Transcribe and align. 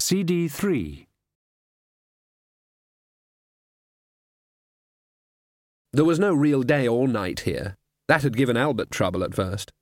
CD 0.00 0.46
3. 0.46 1.08
There 5.92 6.04
was 6.04 6.20
no 6.20 6.32
real 6.32 6.62
day 6.62 6.86
or 6.86 7.08
night 7.08 7.40
here. 7.40 7.76
That 8.06 8.22
had 8.22 8.36
given 8.36 8.56
Albert 8.56 8.92
trouble 8.92 9.24
at 9.24 9.34
first. 9.34 9.72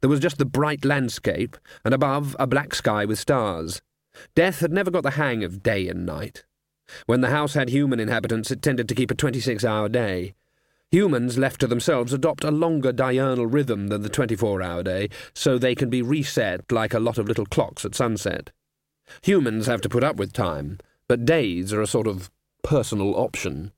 There 0.00 0.08
was 0.08 0.18
just 0.18 0.38
the 0.38 0.46
bright 0.46 0.84
landscape, 0.84 1.58
and 1.84 1.92
above 1.92 2.34
a 2.38 2.46
black 2.46 2.74
sky 2.74 3.04
with 3.04 3.18
stars. 3.18 3.82
Death 4.34 4.60
had 4.60 4.72
never 4.72 4.90
got 4.90 5.02
the 5.02 5.10
hang 5.10 5.44
of 5.44 5.62
day 5.62 5.88
and 5.88 6.06
night. 6.06 6.46
When 7.04 7.20
the 7.20 7.30
house 7.30 7.52
had 7.52 7.68
human 7.68 8.00
inhabitants, 8.00 8.50
it 8.50 8.62
tended 8.62 8.88
to 8.88 8.94
keep 8.94 9.10
a 9.10 9.14
26 9.14 9.62
hour 9.62 9.90
day. 9.90 10.34
Humans, 10.90 11.36
left 11.36 11.60
to 11.60 11.66
themselves, 11.66 12.14
adopt 12.14 12.44
a 12.44 12.50
longer 12.50 12.92
diurnal 12.92 13.46
rhythm 13.46 13.88
than 13.88 14.00
the 14.00 14.08
24 14.08 14.62
hour 14.62 14.82
day, 14.82 15.10
so 15.34 15.58
they 15.58 15.74
can 15.74 15.90
be 15.90 16.00
reset 16.00 16.72
like 16.72 16.94
a 16.94 17.00
lot 17.00 17.18
of 17.18 17.28
little 17.28 17.46
clocks 17.46 17.84
at 17.84 17.94
sunset. 17.94 18.52
Humans 19.22 19.66
have 19.66 19.80
to 19.82 19.88
put 19.88 20.04
up 20.04 20.16
with 20.16 20.32
time, 20.32 20.78
but 21.08 21.24
days 21.24 21.72
are 21.72 21.80
a 21.80 21.86
sort 21.86 22.06
of 22.06 22.30
personal 22.62 23.14
option. 23.14 23.72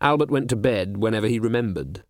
Albert 0.00 0.30
went 0.30 0.48
to 0.50 0.56
bed 0.56 0.98
whenever 0.98 1.26
he 1.26 1.38
remembered. 1.38 2.04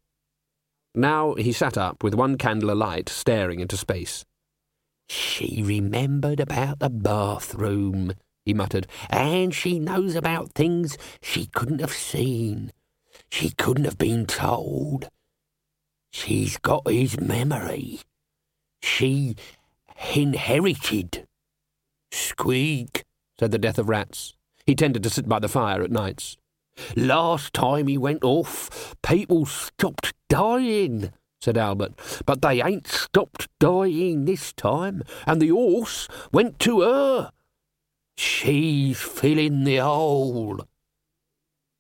Now 0.94 1.34
he 1.34 1.52
sat 1.52 1.78
up 1.78 2.02
with 2.02 2.14
one 2.14 2.36
candle 2.36 2.70
alight, 2.70 3.08
staring 3.08 3.60
into 3.60 3.76
space. 3.76 4.24
She 5.08 5.62
remembered 5.62 6.40
about 6.40 6.80
the 6.80 6.90
bathroom, 6.90 8.12
he 8.44 8.52
muttered, 8.52 8.88
and 9.08 9.54
she 9.54 9.78
knows 9.78 10.14
about 10.16 10.52
things 10.52 10.98
she 11.22 11.46
couldn't 11.46 11.80
have 11.80 11.92
seen. 11.92 12.72
She 13.30 13.50
couldn't 13.50 13.84
have 13.84 13.98
been 13.98 14.26
told. 14.26 15.08
She's 16.10 16.56
got 16.56 16.88
his 16.88 17.20
memory. 17.20 18.00
She 18.82 19.36
inherited. 20.14 21.27
Squeak, 22.10 23.04
said 23.38 23.50
the 23.50 23.58
death 23.58 23.78
of 23.78 23.88
rats. 23.88 24.34
He 24.66 24.74
tended 24.74 25.02
to 25.02 25.10
sit 25.10 25.28
by 25.28 25.38
the 25.38 25.48
fire 25.48 25.82
at 25.82 25.90
nights. 25.90 26.36
Last 26.96 27.52
time 27.54 27.86
he 27.86 27.98
went 27.98 28.22
off, 28.22 28.94
people 29.02 29.46
stopped 29.46 30.14
dying, 30.28 31.12
said 31.40 31.56
Albert. 31.56 31.94
But 32.26 32.42
they 32.42 32.62
ain't 32.62 32.86
stopped 32.86 33.48
dying 33.58 34.24
this 34.24 34.52
time, 34.52 35.02
and 35.26 35.40
the 35.40 35.48
horse 35.48 36.08
went 36.32 36.58
to 36.60 36.82
her. 36.82 37.32
She's 38.16 39.00
filling 39.00 39.64
the 39.64 39.76
hole. 39.76 40.60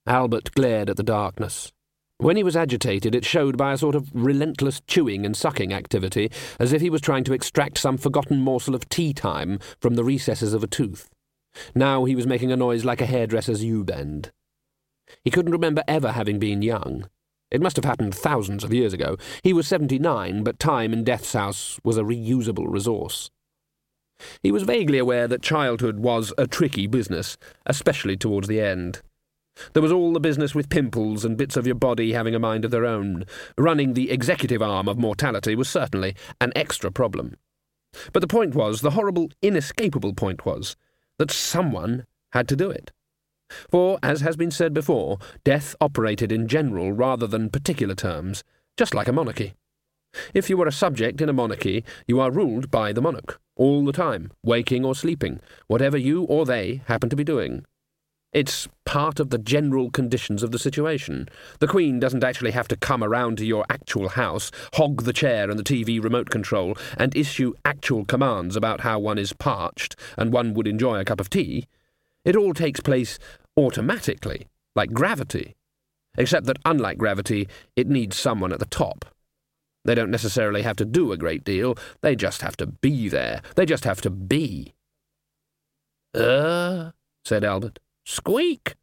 Albert 0.06 0.52
glared 0.52 0.88
at 0.90 0.96
the 0.96 1.02
darkness. 1.02 1.72
When 2.20 2.36
he 2.36 2.42
was 2.42 2.56
agitated, 2.56 3.14
it 3.14 3.24
showed 3.24 3.56
by 3.56 3.72
a 3.72 3.78
sort 3.78 3.94
of 3.94 4.10
relentless 4.12 4.80
chewing 4.88 5.24
and 5.24 5.36
sucking 5.36 5.72
activity, 5.72 6.32
as 6.58 6.72
if 6.72 6.80
he 6.80 6.90
was 6.90 7.00
trying 7.00 7.22
to 7.24 7.32
extract 7.32 7.78
some 7.78 7.96
forgotten 7.96 8.40
morsel 8.40 8.74
of 8.74 8.88
tea 8.88 9.14
time 9.14 9.60
from 9.80 9.94
the 9.94 10.02
recesses 10.02 10.52
of 10.52 10.64
a 10.64 10.66
tooth. 10.66 11.08
Now 11.76 12.04
he 12.06 12.16
was 12.16 12.26
making 12.26 12.50
a 12.50 12.56
noise 12.56 12.84
like 12.84 13.00
a 13.00 13.06
hairdresser's 13.06 13.62
U-bend. 13.62 14.32
He 15.22 15.30
couldn't 15.30 15.52
remember 15.52 15.84
ever 15.86 16.10
having 16.10 16.40
been 16.40 16.60
young. 16.60 17.08
It 17.52 17.62
must 17.62 17.76
have 17.76 17.84
happened 17.84 18.14
thousands 18.14 18.64
of 18.64 18.74
years 18.74 18.92
ago. 18.92 19.16
He 19.42 19.52
was 19.52 19.68
seventy-nine, 19.68 20.42
but 20.42 20.58
time 20.58 20.92
in 20.92 21.04
Death's 21.04 21.32
house 21.32 21.78
was 21.84 21.96
a 21.96 22.02
reusable 22.02 22.66
resource. 22.68 23.30
He 24.42 24.50
was 24.50 24.64
vaguely 24.64 24.98
aware 24.98 25.28
that 25.28 25.40
childhood 25.40 26.00
was 26.00 26.32
a 26.36 26.48
tricky 26.48 26.88
business, 26.88 27.38
especially 27.64 28.16
towards 28.16 28.48
the 28.48 28.60
end. 28.60 29.02
There 29.72 29.82
was 29.82 29.92
all 29.92 30.12
the 30.12 30.20
business 30.20 30.54
with 30.54 30.68
pimples 30.68 31.24
and 31.24 31.36
bits 31.36 31.56
of 31.56 31.66
your 31.66 31.74
body 31.74 32.12
having 32.12 32.34
a 32.34 32.38
mind 32.38 32.64
of 32.64 32.70
their 32.70 32.86
own. 32.86 33.24
Running 33.56 33.94
the 33.94 34.10
executive 34.10 34.62
arm 34.62 34.88
of 34.88 34.98
mortality 34.98 35.54
was 35.54 35.68
certainly 35.68 36.14
an 36.40 36.52
extra 36.54 36.90
problem. 36.90 37.36
But 38.12 38.20
the 38.20 38.28
point 38.28 38.54
was, 38.54 38.80
the 38.80 38.90
horrible, 38.90 39.30
inescapable 39.42 40.14
point 40.14 40.44
was, 40.44 40.76
that 41.18 41.30
someone 41.30 42.06
had 42.32 42.48
to 42.48 42.56
do 42.56 42.70
it. 42.70 42.92
For, 43.70 43.98
as 44.02 44.20
has 44.20 44.36
been 44.36 44.50
said 44.50 44.74
before, 44.74 45.18
death 45.44 45.74
operated 45.80 46.30
in 46.30 46.48
general 46.48 46.92
rather 46.92 47.26
than 47.26 47.50
particular 47.50 47.94
terms, 47.94 48.44
just 48.76 48.94
like 48.94 49.08
a 49.08 49.12
monarchy. 49.12 49.54
If 50.34 50.48
you 50.48 50.56
were 50.56 50.66
a 50.66 50.72
subject 50.72 51.20
in 51.20 51.28
a 51.28 51.34
monarchy, 51.34 51.84
you 52.06 52.20
are 52.20 52.30
ruled 52.30 52.70
by 52.70 52.92
the 52.92 53.02
monarch, 53.02 53.40
all 53.56 53.84
the 53.84 53.92
time, 53.92 54.32
waking 54.42 54.84
or 54.84 54.94
sleeping, 54.94 55.40
whatever 55.66 55.96
you 55.96 56.22
or 56.24 56.44
they 56.44 56.82
happen 56.86 57.08
to 57.10 57.16
be 57.16 57.24
doing. 57.24 57.64
It's 58.32 58.68
part 58.84 59.20
of 59.20 59.30
the 59.30 59.38
general 59.38 59.90
conditions 59.90 60.42
of 60.42 60.50
the 60.50 60.58
situation. 60.58 61.28
The 61.60 61.66
Queen 61.66 61.98
doesn't 61.98 62.24
actually 62.24 62.50
have 62.50 62.68
to 62.68 62.76
come 62.76 63.02
around 63.02 63.38
to 63.38 63.46
your 63.46 63.64
actual 63.70 64.10
house, 64.10 64.50
hog 64.74 65.04
the 65.04 65.14
chair 65.14 65.48
and 65.48 65.58
the 65.58 65.64
TV 65.64 66.02
remote 66.02 66.28
control, 66.28 66.76
and 66.98 67.16
issue 67.16 67.54
actual 67.64 68.04
commands 68.04 68.54
about 68.54 68.82
how 68.82 68.98
one 68.98 69.18
is 69.18 69.32
parched 69.32 69.96
and 70.18 70.32
one 70.32 70.52
would 70.52 70.66
enjoy 70.66 70.98
a 70.98 71.06
cup 71.06 71.20
of 71.20 71.30
tea. 71.30 71.66
It 72.24 72.36
all 72.36 72.52
takes 72.52 72.80
place 72.80 73.18
automatically, 73.56 74.46
like 74.76 74.92
gravity. 74.92 75.56
Except 76.18 76.44
that, 76.46 76.58
unlike 76.66 76.98
gravity, 76.98 77.48
it 77.76 77.88
needs 77.88 78.16
someone 78.18 78.52
at 78.52 78.58
the 78.58 78.66
top. 78.66 79.06
They 79.86 79.94
don't 79.94 80.10
necessarily 80.10 80.62
have 80.62 80.76
to 80.76 80.84
do 80.84 81.12
a 81.12 81.16
great 81.16 81.44
deal, 81.44 81.78
they 82.02 82.14
just 82.14 82.42
have 82.42 82.58
to 82.58 82.66
be 82.66 83.08
there. 83.08 83.40
They 83.54 83.64
just 83.64 83.84
have 83.84 84.02
to 84.02 84.10
be. 84.10 84.74
Uh, 86.12 86.90
said 87.24 87.42
Albert. 87.42 87.78
Squeak. 88.08 88.74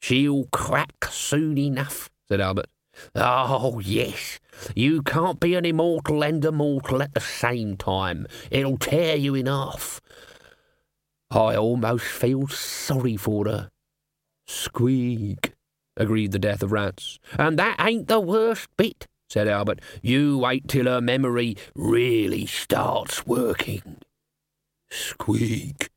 She'll 0.00 0.46
crack 0.46 1.04
soon 1.10 1.58
enough, 1.58 2.08
said 2.28 2.40
Albert. 2.40 2.68
Oh, 3.14 3.78
yes. 3.84 4.40
You 4.74 5.02
can't 5.02 5.38
be 5.38 5.54
an 5.54 5.66
immortal 5.66 6.24
and 6.24 6.42
a 6.46 6.50
mortal 6.50 7.02
at 7.02 7.12
the 7.12 7.20
same 7.20 7.76
time. 7.76 8.26
It'll 8.50 8.78
tear 8.78 9.16
you 9.16 9.34
in 9.34 9.44
half. 9.44 10.00
I 11.30 11.56
almost 11.56 12.06
feel 12.06 12.48
sorry 12.48 13.18
for 13.18 13.44
her. 13.44 13.70
Squeak, 14.46 15.52
agreed 15.98 16.32
the 16.32 16.38
death 16.38 16.62
of 16.62 16.72
rats. 16.72 17.18
And 17.38 17.58
that 17.58 17.76
ain't 17.78 18.08
the 18.08 18.18
worst 18.18 18.66
bit, 18.78 19.06
said 19.28 19.46
Albert. 19.46 19.80
You 20.00 20.38
wait 20.38 20.68
till 20.68 20.86
her 20.86 21.02
memory 21.02 21.58
really 21.74 22.46
starts 22.46 23.26
working. 23.26 23.98
Squeak. 24.90 25.91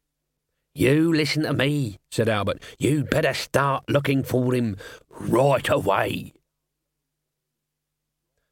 You 0.77 1.13
listen 1.13 1.43
to 1.43 1.53
me, 1.53 1.99
said 2.11 2.27
Albert. 2.27 2.61
You'd 2.77 3.09
better 3.09 3.33
start 3.33 3.89
looking 3.89 4.23
for 4.23 4.53
him 4.53 4.75
right 5.09 5.69
away. 5.69 6.33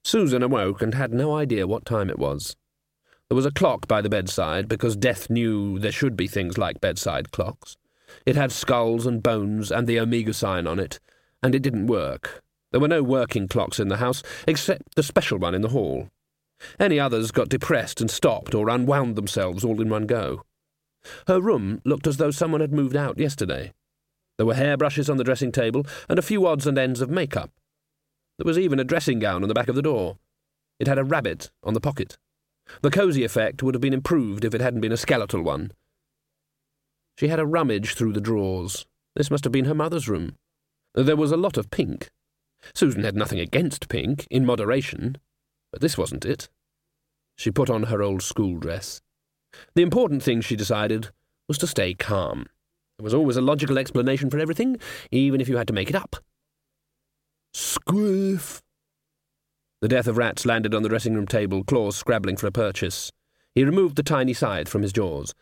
Susan 0.05 0.41
awoke 0.41 0.81
and 0.81 0.95
had 0.95 1.13
no 1.13 1.35
idea 1.35 1.67
what 1.67 1.85
time 1.85 2.09
it 2.09 2.17
was. 2.17 2.55
There 3.27 3.35
was 3.35 3.45
a 3.45 3.51
clock 3.51 3.89
by 3.89 3.99
the 3.99 4.09
bedside, 4.09 4.69
because 4.69 4.95
Death 4.95 5.29
knew 5.29 5.77
there 5.77 5.91
should 5.91 6.15
be 6.15 6.27
things 6.27 6.57
like 6.57 6.79
bedside 6.79 7.31
clocks. 7.31 7.75
It 8.25 8.37
had 8.37 8.53
skulls 8.53 9.05
and 9.05 9.21
bones 9.21 9.69
and 9.69 9.85
the 9.85 9.99
Omega 9.99 10.33
sign 10.33 10.65
on 10.65 10.79
it, 10.79 11.01
and 11.41 11.53
it 11.53 11.61
didn't 11.61 11.87
work. 11.87 12.41
There 12.71 12.79
were 12.79 12.87
no 12.87 13.03
working 13.03 13.49
clocks 13.49 13.81
in 13.81 13.89
the 13.89 13.97
house, 13.97 14.23
except 14.47 14.95
the 14.95 15.03
special 15.03 15.39
one 15.39 15.55
in 15.55 15.61
the 15.61 15.69
hall. 15.69 16.07
Any 16.79 17.01
others 17.01 17.31
got 17.31 17.49
depressed 17.49 17.99
and 17.99 18.09
stopped 18.09 18.55
or 18.55 18.69
unwound 18.69 19.17
themselves 19.17 19.65
all 19.65 19.81
in 19.81 19.89
one 19.89 20.05
go. 20.05 20.43
Her 21.27 21.41
room 21.41 21.81
looked 21.85 22.07
as 22.07 22.17
though 22.17 22.31
someone 22.31 22.61
had 22.61 22.73
moved 22.73 22.95
out 22.95 23.17
yesterday. 23.17 23.73
There 24.37 24.45
were 24.45 24.55
hairbrushes 24.55 25.09
on 25.09 25.17
the 25.17 25.23
dressing 25.23 25.51
table 25.51 25.85
and 26.09 26.17
a 26.17 26.23
few 26.23 26.47
odds 26.47 26.65
and 26.65 26.77
ends 26.77 27.01
of 27.01 27.09
makeup. 27.09 27.51
There 28.37 28.45
was 28.45 28.57
even 28.57 28.79
a 28.79 28.83
dressing 28.83 29.19
gown 29.19 29.43
on 29.43 29.47
the 29.47 29.53
back 29.53 29.67
of 29.67 29.75
the 29.75 29.81
door. 29.81 30.17
It 30.79 30.87
had 30.87 30.97
a 30.97 31.03
rabbit 31.03 31.51
on 31.63 31.73
the 31.73 31.81
pocket. 31.81 32.17
The 32.81 32.89
cosy 32.89 33.23
effect 33.23 33.61
would 33.61 33.75
have 33.75 33.81
been 33.81 33.93
improved 33.93 34.43
if 34.43 34.55
it 34.55 34.61
hadn't 34.61 34.81
been 34.81 34.91
a 34.91 34.97
skeletal 34.97 35.43
one. 35.43 35.71
She 37.19 37.27
had 37.27 37.39
a 37.39 37.45
rummage 37.45 37.93
through 37.93 38.13
the 38.13 38.21
drawers. 38.21 38.85
This 39.15 39.29
must 39.29 39.43
have 39.43 39.53
been 39.53 39.65
her 39.65 39.75
mother's 39.75 40.09
room. 40.09 40.35
There 40.95 41.15
was 41.15 41.31
a 41.31 41.37
lot 41.37 41.57
of 41.57 41.69
pink. 41.69 42.09
Susan 42.73 43.03
had 43.03 43.15
nothing 43.15 43.39
against 43.39 43.89
pink, 43.89 44.25
in 44.31 44.45
moderation, 44.45 45.17
but 45.71 45.81
this 45.81 45.97
wasn't 45.97 46.25
it. 46.25 46.49
She 47.37 47.51
put 47.51 47.69
on 47.69 47.83
her 47.83 48.01
old 48.01 48.23
school 48.23 48.57
dress. 48.57 49.01
The 49.75 49.81
important 49.81 50.23
thing, 50.23 50.41
she 50.41 50.55
decided, 50.55 51.09
was 51.47 51.57
to 51.59 51.67
stay 51.67 51.93
calm. 51.93 52.45
There 52.97 53.03
was 53.03 53.13
always 53.13 53.37
a 53.37 53.41
logical 53.41 53.77
explanation 53.77 54.29
for 54.29 54.39
everything, 54.39 54.77
even 55.11 55.41
if 55.41 55.49
you 55.49 55.57
had 55.57 55.67
to 55.67 55.73
make 55.73 55.89
it 55.89 55.95
up. 55.95 56.17
Squiff! 57.53 58.61
The 59.81 59.87
death 59.87 60.07
of 60.07 60.17
rats 60.17 60.45
landed 60.45 60.73
on 60.73 60.83
the 60.83 60.89
dressing 60.89 61.13
room 61.13 61.27
table, 61.27 61.63
claws 61.63 61.95
scrabbling 61.95 62.37
for 62.37 62.47
a 62.47 62.51
purchase. 62.51 63.11
He 63.53 63.63
removed 63.63 63.95
the 63.95 64.03
tiny 64.03 64.33
scythe 64.33 64.69
from 64.69 64.81
his 64.81 64.93
jaws. 64.93 65.33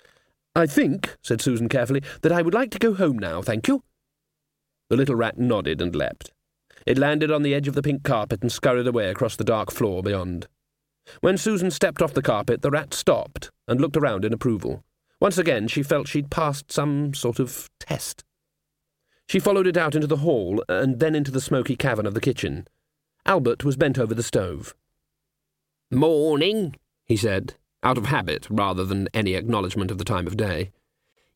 I 0.56 0.66
think, 0.66 1.16
said 1.22 1.42
Susan 1.42 1.70
carefully, 1.70 2.02
that 2.24 2.32
I 2.32 2.42
would 2.42 2.54
like 2.54 2.72
to 2.72 2.80
go 2.80 2.94
home 2.94 3.20
now, 3.20 3.42
thank 3.42 3.68
you. 3.68 3.84
The 4.90 4.98
little 4.98 5.16
rat 5.16 5.38
nodded 5.38 5.82
and 5.82 5.96
leapt. 5.96 6.32
It 6.86 6.98
landed 6.98 7.32
on 7.32 7.44
the 7.44 7.54
edge 7.54 7.68
of 7.68 7.76
the 7.76 7.84
pink 7.84 8.04
carpet 8.04 8.42
and 8.42 8.52
scurried 8.52 8.88
away 8.88 9.10
across 9.10 9.36
the 9.36 9.44
dark 9.44 9.72
floor 9.72 10.02
beyond. 10.02 10.48
When 11.22 11.38
Susan 11.38 11.72
stepped 11.72 12.02
off 12.02 12.14
the 12.14 12.22
carpet, 12.22 12.62
the 12.62 12.72
rat 12.72 12.94
stopped 12.94 13.50
and 13.72 13.80
looked 13.80 13.96
around 13.96 14.26
in 14.26 14.34
approval. 14.34 14.84
Once 15.22 15.38
again, 15.38 15.68
she 15.68 15.82
felt 15.82 16.08
she'd 16.08 16.30
passed 16.30 16.72
some 16.72 17.14
sort 17.14 17.40
of 17.40 17.70
test. 17.80 18.26
She 19.30 19.40
followed 19.40 19.66
it 19.66 19.78
out 19.78 19.96
into 19.96 20.08
the 20.08 20.18
hall 20.18 20.62
and 20.68 21.00
then 21.00 21.16
into 21.16 21.32
the 21.32 21.40
smoky 21.40 21.78
cavern 21.78 22.06
of 22.06 22.14
the 22.14 22.20
kitchen. 22.20 22.68
Albert 23.26 23.64
was 23.64 23.78
bent 23.78 23.98
over 23.98 24.14
the 24.14 24.24
stove. 24.24 24.76
Morning, 25.90 26.76
he 27.06 27.16
said, 27.16 27.56
out 27.82 27.98
of 27.98 28.08
habit 28.08 28.46
rather 28.50 28.84
than 28.84 29.08
any 29.14 29.36
acknowledgement 29.36 29.90
of 29.90 29.98
the 29.98 30.04
time 30.04 30.28
of 30.28 30.36
day. 30.36 30.72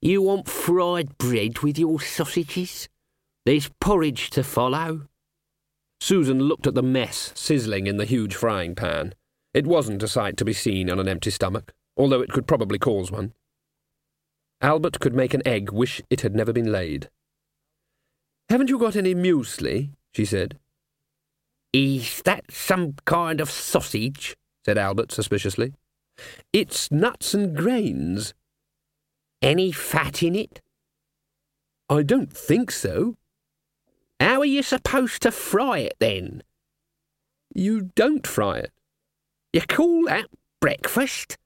You 0.02 0.22
want 0.22 0.50
fried 0.50 1.18
bread 1.18 1.60
with 1.60 1.80
your 1.80 2.02
sausages? 2.02 2.90
There's 3.46 3.70
porridge 3.80 4.30
to 4.32 4.44
follow. 4.44 5.08
Susan 6.02 6.40
looked 6.40 6.68
at 6.68 6.76
the 6.76 6.84
mess 6.84 7.32
sizzling 7.34 7.88
in 7.88 7.96
the 7.96 8.06
huge 8.06 8.36
frying 8.36 8.76
pan. 8.76 9.14
It 9.54 9.66
wasn't 9.66 10.04
a 10.04 10.08
sight 10.10 10.36
to 10.38 10.46
be 10.46 10.52
seen 10.52 10.90
on 10.90 11.00
an 11.00 11.08
empty 11.08 11.32
stomach, 11.32 11.74
although 11.98 12.22
it 12.22 12.30
could 12.30 12.48
probably 12.48 12.80
cause 12.80 13.12
one. 13.12 13.34
Albert 14.62 15.00
could 15.00 15.14
make 15.14 15.34
an 15.34 15.46
egg 15.46 15.72
wish 15.72 16.02
it 16.10 16.22
had 16.22 16.36
never 16.36 16.54
been 16.54 16.72
laid. 16.72 17.10
Haven't 18.50 18.70
you 18.70 18.78
got 18.78 18.96
any 18.96 19.14
muesli? 19.16 19.92
she 20.14 20.26
said. 20.26 20.58
Is 21.74 22.22
that 22.24 22.52
some 22.52 22.96
kind 23.06 23.42
of 23.42 23.52
sausage? 23.52 24.36
said 24.64 24.78
Albert 24.78 25.12
suspiciously. 25.12 25.74
It's 26.54 26.92
nuts 26.92 27.34
and 27.34 27.56
grains. 27.56 28.34
Any 29.42 29.72
fat 29.72 30.24
in 30.24 30.36
it? 30.36 30.62
I 31.90 32.02
don't 32.02 32.32
think 32.32 32.72
so. 32.72 33.18
How 34.20 34.40
are 34.40 34.46
you 34.46 34.64
supposed 34.64 35.22
to 35.24 35.32
fry 35.32 35.80
it 35.80 35.96
then? 36.00 36.42
You 37.54 37.92
don't 37.96 38.26
fry 38.26 38.60
it. 38.60 38.72
You 39.54 39.62
call 39.62 40.06
that 40.06 40.28
breakfast? 40.62 41.38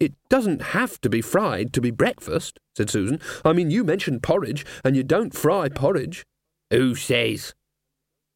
It 0.00 0.14
doesn't 0.28 0.62
have 0.62 1.00
to 1.02 1.08
be 1.08 1.20
fried 1.20 1.72
to 1.72 1.80
be 1.80 1.90
breakfast, 1.90 2.58
said 2.76 2.90
Susan. 2.90 3.20
I 3.44 3.52
mean, 3.52 3.70
you 3.70 3.84
mentioned 3.84 4.22
porridge, 4.22 4.66
and 4.84 4.96
you 4.96 5.02
don't 5.02 5.34
fry 5.34 5.68
porridge. 5.68 6.24
Who 6.70 6.94
says? 6.94 7.54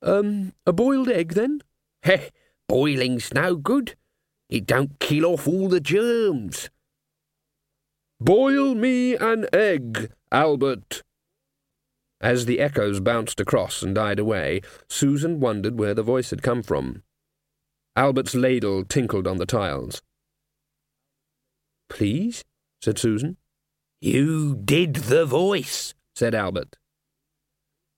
Um, 0.02 0.52
a 0.66 0.72
boiled 0.72 1.08
egg, 1.08 1.34
then? 1.34 1.60
Heh, 2.04 2.28
boiling's 2.68 3.34
no 3.34 3.56
good. 3.56 3.96
It 4.48 4.66
don't 4.66 4.98
kill 5.00 5.26
off 5.26 5.48
all 5.48 5.68
the 5.68 5.80
germs. 5.80 6.70
Boil 8.20 8.74
me 8.74 9.16
an 9.16 9.46
egg, 9.52 10.12
Albert. 10.32 11.02
As 12.20 12.46
the 12.46 12.58
echoes 12.58 12.98
bounced 12.98 13.38
across 13.40 13.82
and 13.82 13.94
died 13.94 14.18
away, 14.18 14.60
Susan 14.88 15.38
wondered 15.38 15.78
where 15.78 15.94
the 15.94 16.02
voice 16.02 16.30
had 16.30 16.42
come 16.42 16.62
from. 16.62 17.02
Albert's 17.94 18.34
ladle 18.34 18.84
tinkled 18.84 19.26
on 19.26 19.36
the 19.36 19.46
tiles. 19.46 20.02
Please? 21.88 22.44
said 22.80 22.98
Susan. 22.98 23.36
You 24.00 24.54
did 24.54 24.94
the 24.94 25.26
voice, 25.26 25.94
said 26.14 26.34
Albert. 26.34 26.76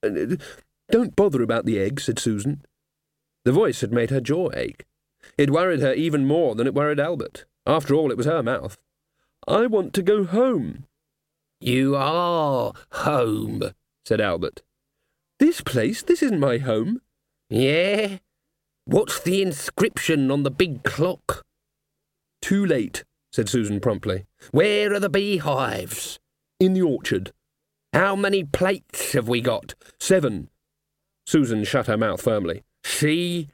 Uh, 0.02 0.36
don't 0.90 1.14
bother 1.14 1.42
about 1.42 1.66
the 1.66 1.78
egg, 1.78 2.00
said 2.00 2.18
Susan. 2.18 2.62
The 3.44 3.52
voice 3.52 3.80
had 3.80 3.92
made 3.92 4.10
her 4.10 4.20
jaw 4.20 4.50
ache. 4.54 4.86
It 5.36 5.50
worried 5.50 5.80
her 5.80 5.92
even 5.92 6.26
more 6.26 6.54
than 6.54 6.66
it 6.66 6.74
worried 6.74 7.00
Albert. 7.00 7.44
After 7.66 7.94
all, 7.94 8.10
it 8.10 8.16
was 8.16 8.26
her 8.26 8.42
mouth. 8.42 8.78
I 9.46 9.66
want 9.66 9.92
to 9.94 10.02
go 10.02 10.24
home. 10.24 10.86
You 11.60 11.94
are 11.96 12.72
home, 12.92 13.62
said 14.04 14.20
Albert. 14.20 14.62
This 15.38 15.60
place, 15.60 16.02
this 16.02 16.22
isn't 16.22 16.40
my 16.40 16.58
home. 16.58 17.00
Yeah? 17.48 18.18
What's 18.84 19.20
the 19.20 19.42
inscription 19.42 20.30
on 20.30 20.42
the 20.42 20.50
big 20.50 20.82
clock? 20.84 21.44
Too 22.40 22.64
late, 22.64 23.04
said 23.30 23.48
Susan 23.48 23.80
promptly. 23.80 24.24
Where 24.50 24.92
are 24.92 25.00
the 25.00 25.08
beehives? 25.08 26.18
In 26.58 26.74
the 26.74 26.82
orchard. 26.82 27.32
How 27.92 28.14
many 28.14 28.44
plates 28.44 29.12
have 29.12 29.28
we 29.28 29.40
got? 29.40 29.74
Seven. 29.98 30.48
Susan 31.26 31.64
shut 31.64 31.86
her 31.86 31.96
mouth 31.96 32.20
firmly. 32.20 32.62
See? 32.84 33.48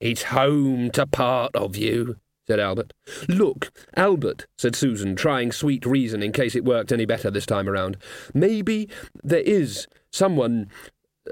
It's 0.00 0.24
home 0.24 0.90
to 0.90 1.06
part 1.06 1.56
of 1.56 1.76
you, 1.76 2.16
said 2.46 2.60
Albert. 2.60 2.92
Look, 3.28 3.70
Albert, 3.96 4.46
said 4.58 4.76
Susan, 4.76 5.16
trying 5.16 5.52
sweet 5.52 5.86
reason 5.86 6.22
in 6.22 6.32
case 6.32 6.54
it 6.54 6.64
worked 6.64 6.92
any 6.92 7.06
better 7.06 7.30
this 7.30 7.46
time 7.46 7.68
around. 7.68 7.96
Maybe 8.34 8.88
there 9.24 9.40
is 9.40 9.86
someone, 10.12 10.68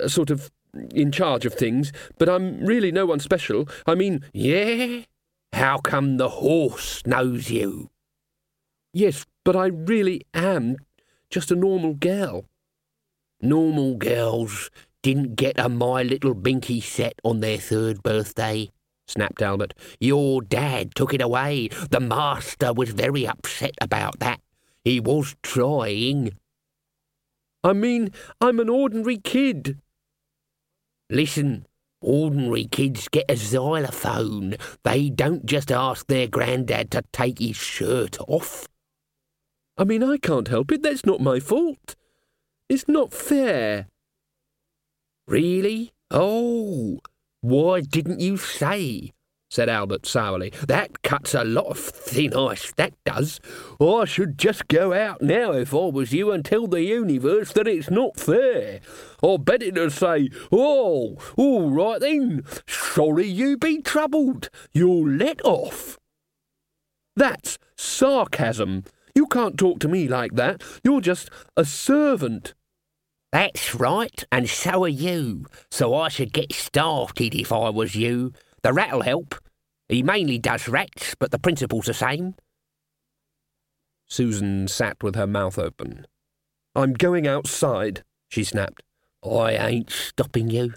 uh, 0.02 0.08
sort 0.08 0.31
of, 0.31 0.50
in 0.90 1.12
charge 1.12 1.44
of 1.46 1.55
things, 1.55 1.93
but 2.19 2.28
I'm 2.28 2.64
really 2.64 2.90
no 2.90 3.06
one 3.06 3.20
special. 3.20 3.69
I 3.87 3.94
mean, 3.94 4.25
yeah? 4.32 5.02
How 5.54 5.78
come 5.78 6.16
the 6.16 6.28
horse 6.28 7.00
knows 7.06 7.48
you? 7.48 7.90
Yes, 8.92 9.24
but 9.44 9.54
I 9.54 9.66
really 9.66 10.26
am 10.34 10.78
just 11.30 11.52
a 11.52 11.54
normal 11.54 11.94
girl. 11.94 12.46
Normal 13.40 13.94
girls 13.94 14.68
didn't 15.04 15.36
get 15.36 15.56
a 15.56 15.68
My 15.68 16.02
Little 16.02 16.34
Binky 16.34 16.82
set 16.82 17.20
on 17.22 17.38
their 17.38 17.56
third 17.56 18.02
birthday, 18.02 18.68
snapped 19.06 19.42
Albert. 19.42 19.74
Your 20.00 20.42
dad 20.42 20.96
took 20.96 21.14
it 21.14 21.22
away. 21.22 21.68
The 21.88 22.00
master 22.00 22.72
was 22.72 22.90
very 22.90 23.24
upset 23.24 23.76
about 23.80 24.18
that. 24.18 24.40
He 24.82 24.98
was 24.98 25.36
trying. 25.40 26.32
I 27.62 27.74
mean, 27.74 28.10
I'm 28.40 28.58
an 28.58 28.68
ordinary 28.68 29.18
kid. 29.18 29.78
Listen, 31.08 31.68
ordinary 32.04 32.66
kids 32.66 33.08
get 33.08 33.24
a 33.28 33.36
xylophone. 33.36 34.56
They 34.84 35.10
don't 35.10 35.46
just 35.46 35.72
ask 35.72 36.06
their 36.06 36.26
granddad 36.26 36.90
to 36.92 37.02
take 37.12 37.38
his 37.38 37.56
shirt 37.56 38.18
off. 38.28 38.68
I 39.76 39.84
mean, 39.84 40.02
I 40.02 40.18
can't 40.18 40.48
help 40.48 40.70
it. 40.70 40.82
That's 40.82 41.04
not 41.04 41.20
my 41.20 41.40
fault. 41.40 41.96
It's 42.68 42.86
not 42.86 43.12
fair. 43.12 43.88
Really? 45.26 45.92
Oh, 46.10 47.00
why 47.40 47.80
didn't 47.80 48.20
you 48.20 48.36
say? 48.36 49.12
Said 49.54 49.68
Albert 49.68 50.04
sourly. 50.04 50.52
That 50.66 51.02
cuts 51.04 51.32
a 51.32 51.44
lot 51.44 51.66
of 51.66 51.78
thin 51.78 52.34
ice, 52.34 52.72
that 52.72 52.92
does. 53.04 53.38
I 53.80 54.04
should 54.04 54.36
just 54.36 54.66
go 54.66 54.92
out 54.92 55.22
now 55.22 55.52
if 55.52 55.72
I 55.72 55.86
was 55.86 56.12
you 56.12 56.32
and 56.32 56.44
tell 56.44 56.66
the 56.66 56.82
universe 56.82 57.52
that 57.52 57.68
it's 57.68 57.88
not 57.88 58.18
fair. 58.18 58.80
I 59.22 59.36
bet 59.36 59.62
it'd 59.62 59.92
say, 59.92 60.30
Oh, 60.50 61.16
all 61.36 61.70
right 61.70 62.00
then, 62.00 62.42
sorry 62.66 63.28
you 63.28 63.56
be 63.56 63.80
troubled. 63.80 64.50
You're 64.72 65.08
let 65.08 65.40
off. 65.44 65.98
That's 67.14 67.56
sarcasm. 67.76 68.82
You 69.14 69.28
can't 69.28 69.56
talk 69.56 69.78
to 69.80 69.88
me 69.88 70.08
like 70.08 70.34
that. 70.34 70.64
You're 70.82 71.00
just 71.00 71.30
a 71.56 71.64
servant. 71.64 72.54
That's 73.30 73.72
right, 73.72 74.24
and 74.32 74.50
so 74.50 74.82
are 74.82 74.88
you. 74.88 75.46
So 75.70 75.94
I 75.94 76.08
should 76.08 76.32
get 76.32 76.52
started 76.52 77.36
if 77.36 77.52
I 77.52 77.68
was 77.68 77.94
you. 77.94 78.32
The 78.62 78.72
rat'll 78.72 79.02
help. 79.02 79.36
He 79.88 80.02
mainly 80.02 80.38
does 80.38 80.69
rats, 80.69 81.14
but 81.19 81.31
the 81.31 81.38
principle's 81.38 81.86
the 81.86 81.94
same. 81.94 82.34
Susan 84.06 84.69
sat 84.69 85.02
with 85.02 85.14
her 85.14 85.26
mouth 85.26 85.58
open. 85.58 86.06
I'm 86.75 86.94
going 86.94 87.26
outside, 87.26 88.05
she 88.29 88.44
snapped. 88.44 88.82
I 89.22 89.53
ain't 89.53 89.91
stopping 89.91 90.50
you. 90.50 90.74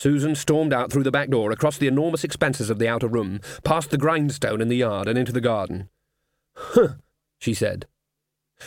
Susan 0.00 0.34
stormed 0.34 0.72
out 0.72 0.90
through 0.90 1.02
the 1.02 1.10
back 1.10 1.28
door, 1.28 1.52
across 1.52 1.76
the 1.76 1.86
enormous 1.86 2.24
expanses 2.24 2.70
of 2.70 2.78
the 2.78 2.88
outer 2.88 3.06
room, 3.06 3.38
past 3.64 3.90
the 3.90 3.98
grindstone 3.98 4.60
in 4.60 4.68
the 4.68 4.78
yard, 4.78 5.06
and 5.06 5.18
into 5.18 5.32
the 5.32 5.42
garden. 5.42 5.90
Huh, 6.56 6.94
she 7.38 7.52
said. 7.52 7.86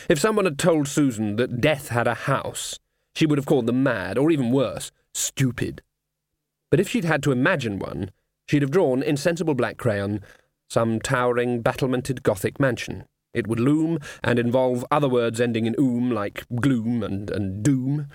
If 0.08 0.20
someone 0.20 0.44
had 0.44 0.58
told 0.58 0.86
Susan 0.86 1.36
that 1.36 1.60
death 1.60 1.88
had 1.88 2.06
a 2.06 2.14
house, 2.14 2.78
she 3.14 3.26
would 3.26 3.38
have 3.38 3.46
called 3.46 3.66
them 3.66 3.82
mad, 3.82 4.16
or 4.16 4.30
even 4.30 4.52
worse, 4.52 4.92
stupid. 5.12 5.82
But 6.70 6.80
if 6.80 6.88
she'd 6.88 7.04
had 7.04 7.22
to 7.24 7.32
imagine 7.32 7.78
one, 7.78 8.10
she'd 8.48 8.62
have 8.62 8.70
drawn 8.70 9.02
in 9.02 9.16
sensible 9.16 9.54
black 9.54 9.76
crayon 9.76 10.20
some 10.68 10.98
towering, 11.00 11.62
battlemented 11.62 12.22
Gothic 12.22 12.58
mansion. 12.58 13.04
It 13.32 13.46
would 13.46 13.60
loom 13.60 13.98
and 14.22 14.38
involve 14.38 14.84
other 14.90 15.08
words 15.08 15.40
ending 15.40 15.66
in 15.66 15.74
oom, 15.78 16.10
like 16.10 16.46
gloom 16.60 17.02
and, 17.02 17.30
and 17.30 17.62
doom. 17.62 18.08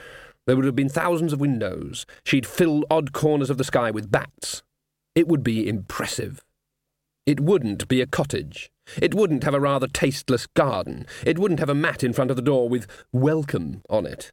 There 0.45 0.55
would 0.55 0.65
have 0.65 0.75
been 0.75 0.89
thousands 0.89 1.33
of 1.33 1.39
windows. 1.39 2.05
She'd 2.25 2.45
fill 2.45 2.83
odd 2.89 3.13
corners 3.13 3.49
of 3.49 3.57
the 3.57 3.63
sky 3.63 3.91
with 3.91 4.11
bats. 4.11 4.63
It 5.15 5.27
would 5.27 5.43
be 5.43 5.67
impressive. 5.67 6.43
It 7.25 7.39
wouldn't 7.39 7.87
be 7.87 8.01
a 8.01 8.07
cottage. 8.07 8.71
It 9.01 9.13
wouldn't 9.13 9.43
have 9.43 9.53
a 9.53 9.59
rather 9.59 9.87
tasteless 9.87 10.47
garden. 10.47 11.05
It 11.25 11.37
wouldn't 11.37 11.59
have 11.59 11.69
a 11.69 11.75
mat 11.75 12.03
in 12.03 12.13
front 12.13 12.31
of 12.31 12.35
the 12.35 12.41
door 12.41 12.67
with 12.67 12.87
welcome 13.11 13.83
on 13.89 14.05
it. 14.05 14.31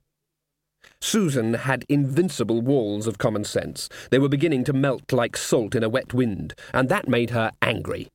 Susan 1.01 1.55
had 1.55 1.85
invincible 1.89 2.61
walls 2.61 3.07
of 3.07 3.19
common 3.19 3.45
sense. 3.45 3.89
They 4.11 4.19
were 4.19 4.29
beginning 4.29 4.65
to 4.65 4.73
melt 4.73 5.13
like 5.13 5.37
salt 5.37 5.75
in 5.75 5.83
a 5.83 5.89
wet 5.89 6.15
wind, 6.15 6.55
and 6.73 6.89
that 6.89 7.09
made 7.09 7.31
her 7.31 7.53
angry. 7.63 8.09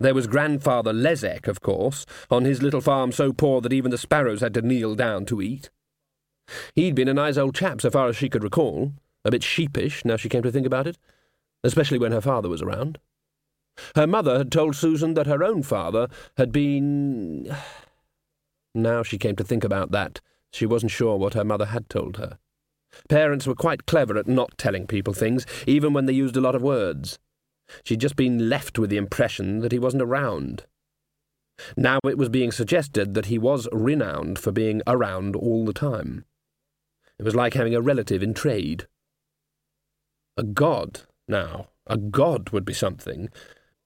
There 0.00 0.14
was 0.14 0.26
grandfather 0.26 0.92
Lezek, 0.92 1.46
of 1.46 1.60
course, 1.60 2.04
on 2.30 2.44
his 2.44 2.62
little 2.62 2.80
farm 2.80 3.12
so 3.12 3.32
poor 3.32 3.60
that 3.60 3.72
even 3.72 3.90
the 3.90 3.98
sparrows 3.98 4.40
had 4.40 4.54
to 4.54 4.62
kneel 4.62 4.94
down 4.94 5.24
to 5.26 5.40
eat. 5.40 5.70
He'd 6.74 6.94
been 6.94 7.08
a 7.08 7.14
nice 7.14 7.36
old 7.36 7.54
chap 7.54 7.80
so 7.80 7.90
far 7.90 8.08
as 8.08 8.16
she 8.16 8.28
could 8.28 8.42
recall, 8.42 8.92
a 9.24 9.30
bit 9.30 9.42
sheepish 9.42 10.04
now 10.04 10.16
she 10.16 10.28
came 10.28 10.42
to 10.42 10.52
think 10.52 10.66
about 10.66 10.86
it, 10.86 10.98
especially 11.62 11.98
when 11.98 12.12
her 12.12 12.20
father 12.20 12.48
was 12.48 12.60
around. 12.60 12.98
Her 13.96 14.06
mother 14.06 14.38
had 14.38 14.52
told 14.52 14.76
Susan 14.76 15.14
that 15.14 15.26
her 15.26 15.42
own 15.42 15.62
father 15.62 16.08
had 16.36 16.52
been. 16.52 17.54
Now 18.76 19.04
she 19.04 19.18
came 19.18 19.36
to 19.36 19.44
think 19.44 19.62
about 19.62 19.92
that, 19.92 20.20
she 20.54 20.66
wasn't 20.66 20.92
sure 20.92 21.16
what 21.16 21.34
her 21.34 21.44
mother 21.44 21.66
had 21.66 21.88
told 21.88 22.16
her. 22.16 22.38
Parents 23.08 23.46
were 23.46 23.56
quite 23.56 23.86
clever 23.86 24.16
at 24.16 24.28
not 24.28 24.56
telling 24.56 24.86
people 24.86 25.12
things, 25.12 25.44
even 25.66 25.92
when 25.92 26.06
they 26.06 26.12
used 26.12 26.36
a 26.36 26.40
lot 26.40 26.54
of 26.54 26.62
words. 26.62 27.18
She'd 27.82 28.00
just 28.00 28.14
been 28.14 28.48
left 28.48 28.78
with 28.78 28.90
the 28.90 28.96
impression 28.96 29.60
that 29.60 29.72
he 29.72 29.78
wasn't 29.80 30.02
around. 30.02 30.64
Now 31.76 31.98
it 32.04 32.18
was 32.18 32.28
being 32.28 32.52
suggested 32.52 33.14
that 33.14 33.26
he 33.26 33.38
was 33.38 33.68
renowned 33.72 34.38
for 34.38 34.52
being 34.52 34.80
around 34.86 35.34
all 35.34 35.64
the 35.64 35.72
time. 35.72 36.24
It 37.18 37.24
was 37.24 37.34
like 37.34 37.54
having 37.54 37.74
a 37.74 37.80
relative 37.80 38.22
in 38.22 38.34
trade. 38.34 38.86
A 40.36 40.42
god, 40.42 41.02
now. 41.28 41.68
A 41.86 41.96
god 41.96 42.50
would 42.50 42.64
be 42.64 42.74
something. 42.74 43.28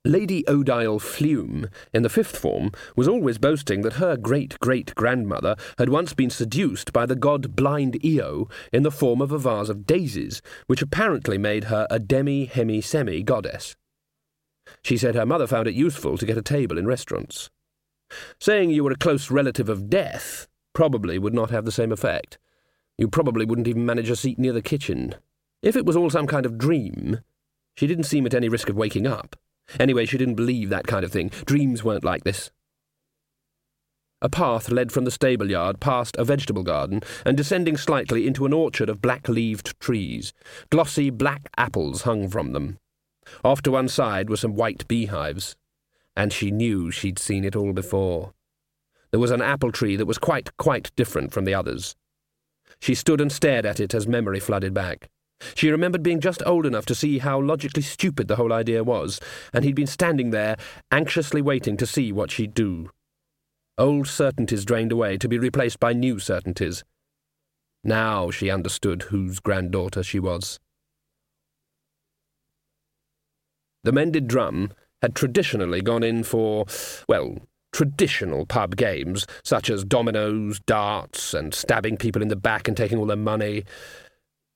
Lady 0.05 0.49
Odile 0.49 1.01
Flume, 1.01 1.69
in 1.93 2.03
the 2.03 2.09
fifth 2.09 2.37
form, 2.37 2.71
was 2.95 3.09
always 3.09 3.37
boasting 3.37 3.83
that 3.83 3.95
her 3.95 4.17
great 4.17 4.59
great 4.61 4.95
grandmother 4.95 5.57
had 5.77 5.89
once 5.89 6.13
been 6.13 6.31
seduced 6.31 6.93
by 6.93 7.05
the 7.05 7.17
god 7.17 7.57
Blind 7.57 7.99
Io 8.05 8.49
in 8.73 8.85
the 8.85 8.93
form 8.93 9.21
of 9.21 9.33
a 9.33 9.39
vase 9.39 9.69
of 9.69 9.87
daisies, 9.87 10.41
which 10.67 10.83
apparently 10.83 11.37
made 11.37 11.65
her 11.65 11.87
a 11.91 11.99
demi 11.99 12.47
hemi 12.47 12.81
semi 12.81 13.23
goddess. 13.25 13.75
She 14.83 14.97
said 14.97 15.17
her 15.17 15.27
mother 15.27 15.49
found 15.49 15.67
it 15.67 15.75
useful 15.75 16.17
to 16.17 16.27
get 16.27 16.39
a 16.39 16.43
table 16.43 16.79
in 16.79 16.87
restaurants. 16.87 17.51
Saying 18.41 18.71
you 18.71 18.85
were 18.85 18.93
a 18.93 18.97
close 18.97 19.31
relative 19.31 19.69
of 19.69 19.91
death 19.91 20.47
probably 20.75 21.19
would 21.19 21.35
not 21.35 21.51
have 21.51 21.65
the 21.65 21.73
same 21.73 21.91
effect. 21.91 22.39
You 22.97 23.09
probably 23.09 23.45
wouldn't 23.45 23.69
even 23.69 23.85
manage 23.85 24.11
a 24.11 24.17
seat 24.17 24.39
near 24.39 24.53
the 24.53 24.63
kitchen. 24.63 25.17
If 25.61 25.75
it 25.75 25.85
was 25.85 25.97
all 25.97 26.09
some 26.09 26.29
kind 26.29 26.47
of 26.47 26.57
dream, 26.57 27.21
she 27.75 27.87
didn't 27.87 28.05
seem 28.05 28.27
at 28.27 28.35
any 28.35 28.49
risk 28.49 28.69
of 28.69 28.77
waking 28.77 29.07
up. 29.07 29.37
Anyway, 29.79 30.07
she 30.07 30.19
didn't 30.19 30.35
believe 30.35 30.71
that 30.71 30.87
kind 30.87 31.05
of 31.05 31.13
thing. 31.13 31.31
Dreams 31.45 31.85
weren't 31.85 32.05
like 32.05 32.25
this. 32.25 32.51
A 34.21 34.29
path 34.29 34.71
led 34.71 34.91
from 34.91 35.05
the 35.05 35.11
stable 35.11 35.49
yard 35.51 35.79
past 35.79 36.17
a 36.17 36.25
vegetable 36.25 36.65
garden 36.65 37.03
and 37.25 37.37
descending 37.37 37.77
slightly 37.77 38.27
into 38.27 38.47
an 38.47 38.53
orchard 38.53 38.89
of 38.89 39.01
black 39.01 39.29
leaved 39.29 39.79
trees. 39.79 40.33
Glossy 40.71 41.11
black 41.11 41.49
apples 41.57 42.03
hung 42.03 42.29
from 42.29 42.53
them. 42.53 42.79
Off 43.45 43.63
to 43.63 43.71
one 43.71 43.89
side 43.89 44.29
were 44.29 44.37
some 44.37 44.55
white 44.55 44.89
beehives 44.89 45.55
and 46.19 46.33
she 46.33 46.51
knew 46.51 46.91
she'd 46.91 47.19
seen 47.19 47.45
it 47.45 47.55
all 47.55 47.73
before. 47.73 48.35
There 49.13 49.21
was 49.21 49.31
an 49.31 49.41
apple 49.41 49.71
tree 49.71 49.95
that 49.95 50.05
was 50.05 50.19
quite, 50.19 50.55
quite 50.57 50.91
different 50.97 51.33
from 51.33 51.45
the 51.45 51.55
others. 51.55 51.95
She 52.81 52.97
stood 52.97 53.21
and 53.21 53.31
stared 53.31 53.65
at 53.65 53.79
it 53.79 53.95
as 53.95 54.09
memory 54.09 54.41
flooded 54.41 54.75
back. 54.75 55.09
She 55.55 55.71
remembered 55.71 56.03
being 56.03 56.21
just 56.21 56.43
old 56.47 56.67
enough 56.67 56.87
to 56.87 56.95
see 56.95 57.19
how 57.19 57.41
logically 57.41 57.83
stupid 57.83 58.29
the 58.29 58.37
whole 58.37 58.53
idea 58.53 58.83
was, 58.83 59.21
and 59.53 59.65
he'd 59.65 59.75
been 59.75 59.87
standing 59.87 60.31
there, 60.31 60.57
anxiously 60.91 61.43
waiting 61.43 61.77
to 61.77 61.87
see 61.87 62.13
what 62.13 62.31
she'd 62.31 62.55
do. 62.55 62.91
Old 63.77 64.09
certainties 64.09 64.65
drained 64.65 64.91
away 64.91 65.17
to 65.19 65.29
be 65.29 65.39
replaced 65.39 65.79
by 65.79 65.93
new 65.93 66.19
certainties. 66.19 66.83
Now 67.85 68.31
she 68.31 68.51
understood 68.51 69.03
whose 69.05 69.39
granddaughter 69.39 70.03
she 70.03 70.19
was. 70.19 70.59
The 73.85 73.93
mended 73.93 74.27
drum 74.27 74.73
had 75.01 75.15
traditionally 75.15 75.81
gone 75.81 76.03
in 76.03 76.25
for, 76.25 76.67
well, 77.09 77.39
traditional 77.73 78.45
pub 78.45 78.77
games, 78.77 79.27
such 79.45 79.71
as 79.71 79.85
dominoes, 79.85 80.59
darts, 80.67 81.33
and 81.33 81.55
stabbing 81.55 81.97
people 81.97 82.21
in 82.21 82.29
the 82.29 82.37
back 82.37 82.67
and 82.67 82.77
taking 82.77 82.99
all 82.99 83.07
their 83.07 83.17
money. 83.17 83.65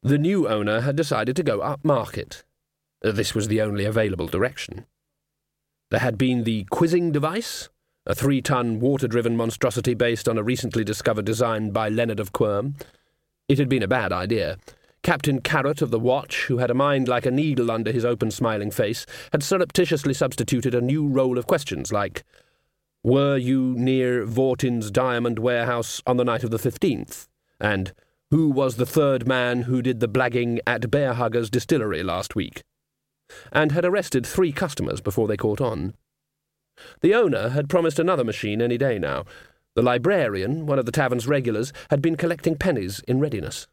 The 0.05 0.19
new 0.19 0.49
owner 0.49 0.81
had 0.81 0.97
decided 0.97 1.37
to 1.37 1.45
go 1.45 1.61
upmarket. 1.61 2.43
This 3.03 3.37
was 3.37 3.47
the 3.47 3.61
only 3.61 3.85
available 3.85 4.27
direction. 4.27 4.87
There 5.91 6.01
had 6.01 6.19
been 6.19 6.43
the 6.43 6.65
quizzing 6.71 7.13
device, 7.13 7.69
a 8.05 8.15
three 8.15 8.43
ton 8.43 8.81
water 8.81 9.07
driven 9.07 9.37
monstrosity 9.37 9.95
based 9.95 10.29
on 10.29 10.39
a 10.39 10.43
recently 10.43 10.83
discovered 10.83 11.25
design 11.25 11.71
by 11.71 11.89
Leonard 11.89 12.19
of 12.19 12.33
Quirm. 12.33 12.75
It 13.49 13.59
had 13.59 13.69
been 13.69 13.83
a 13.85 13.89
bad 13.89 14.13
idea. 14.13 14.59
Captain 15.05 15.41
Carrot 15.41 15.83
of 15.83 15.93
the 15.93 16.01
Watch, 16.01 16.47
who 16.47 16.59
had 16.59 16.71
a 16.71 16.75
mind 16.75 17.07
like 17.07 17.27
a 17.27 17.31
needle 17.31 17.71
under 17.71 17.93
his 17.93 18.05
open 18.05 18.33
smiling 18.33 18.73
face, 18.73 19.07
had 19.33 19.43
surreptitiously 19.45 20.15
substituted 20.15 20.75
a 20.75 20.81
new 20.81 21.07
roll 21.07 21.39
of 21.39 21.47
questions 21.47 21.93
like, 21.93 22.25
Were 23.05 23.37
you 23.37 23.75
near 23.77 24.27
Vortin's 24.27 24.91
diamond 24.91 25.39
warehouse 25.39 26.03
on 26.07 26.17
the 26.17 26.25
night 26.25 26.43
of 26.43 26.51
the 26.51 26.59
15th? 26.59 27.29
And, 27.61 27.93
Who 28.33 28.49
was 28.49 28.77
the 28.77 28.87
third 28.87 29.29
man 29.29 29.65
who 29.65 29.83
did 29.83 30.01
the 30.01 30.09
blagging 30.09 30.59
at 30.67 30.91
Bearhugger's 30.91 31.51
distillery 31.51 32.03
last 32.03 32.35
week? 32.35 32.63
And 33.53 33.73
had 33.73 33.85
arrested 33.85 34.27
three 34.27 34.53
customers 34.53 35.03
before 35.03 35.29
they 35.29 35.37
caught 35.37 35.61
on. 35.61 35.93
The 37.03 37.15
owner 37.15 37.51
had 37.51 37.69
promised 37.69 37.99
another 37.99 38.25
machine 38.25 38.63
any 38.63 38.79
day 38.79 38.99
now. 38.99 39.27
The 39.75 39.83
librarian, 39.83 40.65
one 40.65 40.79
of 40.79 40.87
the 40.87 40.93
tavern's 40.93 41.27
regulars, 41.27 41.75
had 41.91 42.01
been 42.01 42.17
collecting 42.17 42.57
pennies 42.57 43.01
in 43.01 43.21
readiness. 43.21 43.67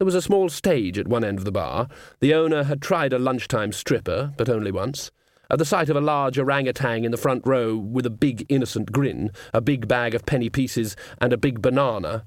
There 0.00 0.06
was 0.06 0.16
a 0.16 0.22
small 0.22 0.48
stage 0.48 0.98
at 0.98 1.06
one 1.06 1.22
end 1.22 1.38
of 1.38 1.44
the 1.44 1.52
bar. 1.52 1.86
The 2.18 2.34
owner 2.34 2.64
had 2.64 2.82
tried 2.82 3.12
a 3.12 3.18
lunchtime 3.20 3.70
stripper, 3.70 4.34
but 4.36 4.48
only 4.48 4.72
once. 4.72 5.12
At 5.48 5.60
the 5.60 5.64
sight 5.64 5.88
of 5.88 5.94
a 5.94 6.00
large 6.00 6.36
orangutan 6.36 7.04
in 7.04 7.12
the 7.12 7.16
front 7.16 7.46
row 7.46 7.76
with 7.76 8.06
a 8.06 8.10
big 8.10 8.44
innocent 8.48 8.90
grin, 8.90 9.30
a 9.54 9.60
big 9.60 9.86
bag 9.86 10.16
of 10.16 10.26
penny 10.26 10.50
pieces, 10.50 10.96
and 11.20 11.32
a 11.32 11.38
big 11.38 11.62
banana, 11.62 12.26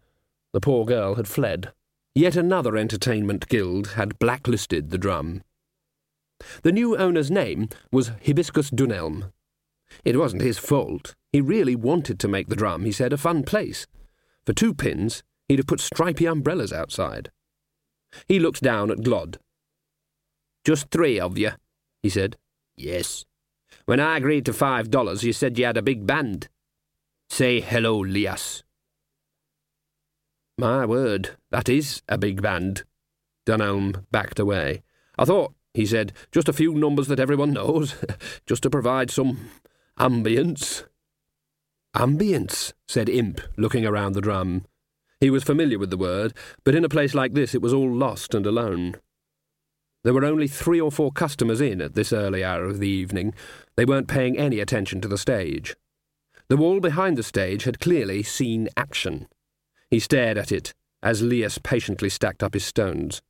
the 0.54 0.62
poor 0.62 0.86
girl 0.86 1.16
had 1.16 1.28
fled. 1.28 1.74
Yet 2.16 2.36
another 2.36 2.78
entertainment 2.78 3.48
guild 3.48 3.90
had 3.90 4.20
blacklisted 4.20 4.92
the 4.92 4.98
drum. 4.98 5.42
The 6.62 6.72
new 6.72 6.96
owner's 6.96 7.32
name 7.32 7.70
was 7.92 8.12
Hibiscus 8.26 8.70
Dunelm. 8.70 9.32
It 10.06 10.18
wasn't 10.18 10.44
his 10.44 10.60
fault. 10.60 11.16
He 11.32 11.42
really 11.42 11.76
wanted 11.76 12.20
to 12.20 12.28
make 12.28 12.50
the 12.50 12.56
drum, 12.56 12.86
he 12.86 12.92
said, 12.92 13.14
a 13.14 13.18
fun 13.18 13.44
place. 13.44 13.88
For 14.46 14.54
two 14.54 14.74
pins, 14.74 15.24
he'd 15.48 15.60
have 15.60 15.68
put 15.68 15.80
stripy 15.80 16.26
umbrellas 16.26 16.74
outside. 16.74 17.32
He 18.28 18.40
looked 18.40 18.62
down 18.62 18.92
at 18.92 19.00
Glod. 19.00 19.38
Just 20.64 20.90
three 20.92 21.20
of 21.20 21.38
you, 21.38 21.52
he 22.02 22.10
said. 22.10 22.38
Yes. 22.76 23.26
When 23.86 24.00
I 24.00 24.18
agreed 24.18 24.46
to 24.46 24.54
five 24.54 24.92
dollars, 24.92 25.24
you 25.24 25.34
said 25.34 25.58
you 25.58 25.66
had 25.66 25.78
a 25.78 25.82
big 25.82 26.06
band. 26.06 26.48
Say 27.30 27.60
hello, 27.60 27.98
Lias. 27.98 28.64
My 30.58 30.86
word, 30.86 31.32
that 31.52 31.68
is 31.68 32.02
a 32.08 32.18
big 32.18 32.42
band. 32.42 32.84
Dunelm 33.46 34.06
backed 34.12 34.40
away. 34.40 34.84
I 35.18 35.26
thought, 35.26 35.54
he 35.74 35.86
said, 35.86 36.14
just 36.32 36.48
a 36.48 36.54
few 36.54 36.74
numbers 36.74 37.08
that 37.08 37.20
everyone 37.20 37.54
knows, 37.54 37.96
just 38.46 38.64
to 38.64 38.70
provide 38.70 39.10
some 39.10 39.50
ambience. 40.00 40.84
Ambience, 41.96 42.74
said 42.88 43.10
Imp, 43.10 43.42
looking 43.58 43.86
around 43.86 44.14
the 44.14 44.22
drum. 44.22 44.66
He 45.20 45.30
was 45.30 45.44
familiar 45.44 45.80
with 45.80 45.90
the 45.90 45.98
word, 45.98 46.34
but 46.64 46.76
in 46.76 46.86
a 46.86 46.90
place 46.90 47.14
like 47.14 47.34
this 47.34 47.56
it 47.56 47.62
was 47.62 47.74
all 47.74 47.92
lost 47.92 48.36
and 48.36 48.46
alone. 48.46 48.96
There 50.04 50.14
were 50.14 50.26
only 50.26 50.48
three 50.48 50.82
or 50.82 50.92
four 50.92 51.12
customers 51.12 51.62
in 51.62 51.82
at 51.82 51.96
this 51.96 52.12
early 52.12 52.44
hour 52.44 52.66
of 52.66 52.80
the 52.80 52.90
evening. 52.90 53.34
They 53.76 53.86
weren't 53.86 54.10
paying 54.10 54.38
any 54.38 54.60
attention 54.60 55.02
to 55.02 55.08
the 55.08 55.18
stage. 55.18 55.76
The 56.50 56.58
wall 56.58 56.80
behind 56.80 57.18
the 57.18 57.24
stage 57.24 57.64
had 57.64 57.80
clearly 57.80 58.22
seen 58.22 58.68
action. 58.76 59.28
He 59.94 60.00
stared 60.00 60.40
at 60.40 60.52
it 60.52 60.74
as 61.04 61.22
Lias 61.22 61.60
patiently 61.60 62.10
stacked 62.10 62.42
up 62.42 62.56
his 62.56 62.66
stones. 62.66 63.22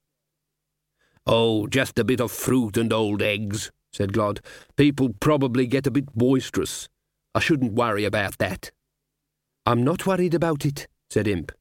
Oh, 1.28 1.68
just 1.68 2.00
a 2.00 2.06
bit 2.06 2.22
of 2.22 2.32
fruit 2.32 2.78
and 2.78 2.94
old 2.94 3.22
eggs, 3.22 3.70
said 3.92 4.14
Glod. 4.14 4.40
People 4.78 5.10
probably 5.20 5.68
get 5.68 5.88
a 5.88 5.92
bit 5.92 6.16
boisterous. 6.16 6.88
I 7.36 7.42
shouldn't 7.42 7.74
worry 7.74 8.06
about 8.06 8.38
that. 8.38 8.72
I'm 9.66 9.84
not 9.84 10.08
worried 10.08 10.34
about 10.34 10.66
it, 10.66 10.88
said 11.10 11.28
Imp. 11.28 11.52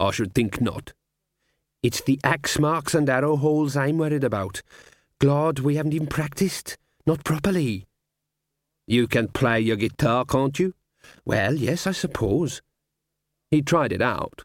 I 0.00 0.12
should 0.12 0.32
think 0.32 0.62
not. 0.62 0.94
It's 1.82 2.00
the 2.00 2.18
axe 2.24 2.58
marks 2.58 2.94
and 2.94 3.10
arrow 3.10 3.36
holes 3.36 3.76
I'm 3.76 3.98
worried 3.98 4.24
about. 4.24 4.62
Glod, 5.20 5.60
we 5.60 5.76
haven't 5.76 5.92
even 5.92 6.06
practiced. 6.06 6.78
Not 7.06 7.22
properly. 7.22 7.86
You 8.86 9.08
can 9.08 9.28
play 9.28 9.60
your 9.60 9.76
guitar, 9.76 10.24
can't 10.24 10.58
you? 10.58 10.72
Well, 11.26 11.54
yes, 11.54 11.86
I 11.86 11.92
suppose. 11.92 12.62
He 13.50 13.62
tried 13.62 13.92
it 13.92 14.02
out. 14.02 14.44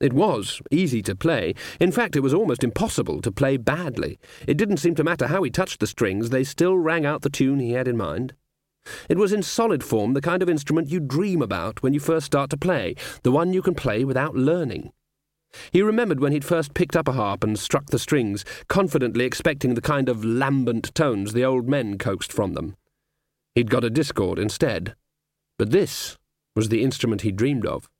It 0.00 0.14
was 0.14 0.62
easy 0.70 1.02
to 1.02 1.14
play. 1.14 1.54
In 1.78 1.92
fact, 1.92 2.16
it 2.16 2.20
was 2.20 2.32
almost 2.32 2.64
impossible 2.64 3.20
to 3.20 3.30
play 3.30 3.58
badly. 3.58 4.18
It 4.46 4.56
didn't 4.56 4.78
seem 4.78 4.94
to 4.94 5.04
matter 5.04 5.26
how 5.26 5.42
he 5.42 5.50
touched 5.50 5.80
the 5.80 5.86
strings, 5.86 6.30
they 6.30 6.42
still 6.42 6.78
rang 6.78 7.04
out 7.04 7.20
the 7.20 7.28
tune 7.28 7.60
he 7.60 7.72
had 7.72 7.86
in 7.86 7.98
mind. 7.98 8.34
It 9.10 9.18
was 9.18 9.32
in 9.32 9.42
solid 9.42 9.84
form 9.84 10.14
the 10.14 10.22
kind 10.22 10.42
of 10.42 10.48
instrument 10.48 10.88
you 10.88 11.00
dream 11.00 11.42
about 11.42 11.82
when 11.82 11.92
you 11.92 12.00
first 12.00 12.24
start 12.24 12.48
to 12.50 12.56
play, 12.56 12.94
the 13.22 13.30
one 13.30 13.52
you 13.52 13.60
can 13.60 13.74
play 13.74 14.04
without 14.04 14.34
learning. 14.34 14.92
He 15.70 15.82
remembered 15.82 16.20
when 16.20 16.32
he'd 16.32 16.44
first 16.44 16.72
picked 16.72 16.96
up 16.96 17.08
a 17.08 17.12
harp 17.12 17.44
and 17.44 17.58
struck 17.58 17.86
the 17.86 17.98
strings, 17.98 18.44
confidently 18.68 19.24
expecting 19.24 19.74
the 19.74 19.82
kind 19.82 20.08
of 20.08 20.24
lambent 20.24 20.94
tones 20.94 21.32
the 21.34 21.44
old 21.44 21.68
men 21.68 21.98
coaxed 21.98 22.32
from 22.32 22.54
them. 22.54 22.76
He'd 23.54 23.70
got 23.70 23.84
a 23.84 23.90
discord 23.90 24.38
instead. 24.38 24.94
But 25.58 25.72
this 25.72 26.16
was 26.56 26.68
the 26.68 26.82
instrument 26.82 27.22
he 27.22 27.32
dreamed 27.32 27.66
of. 27.66 27.90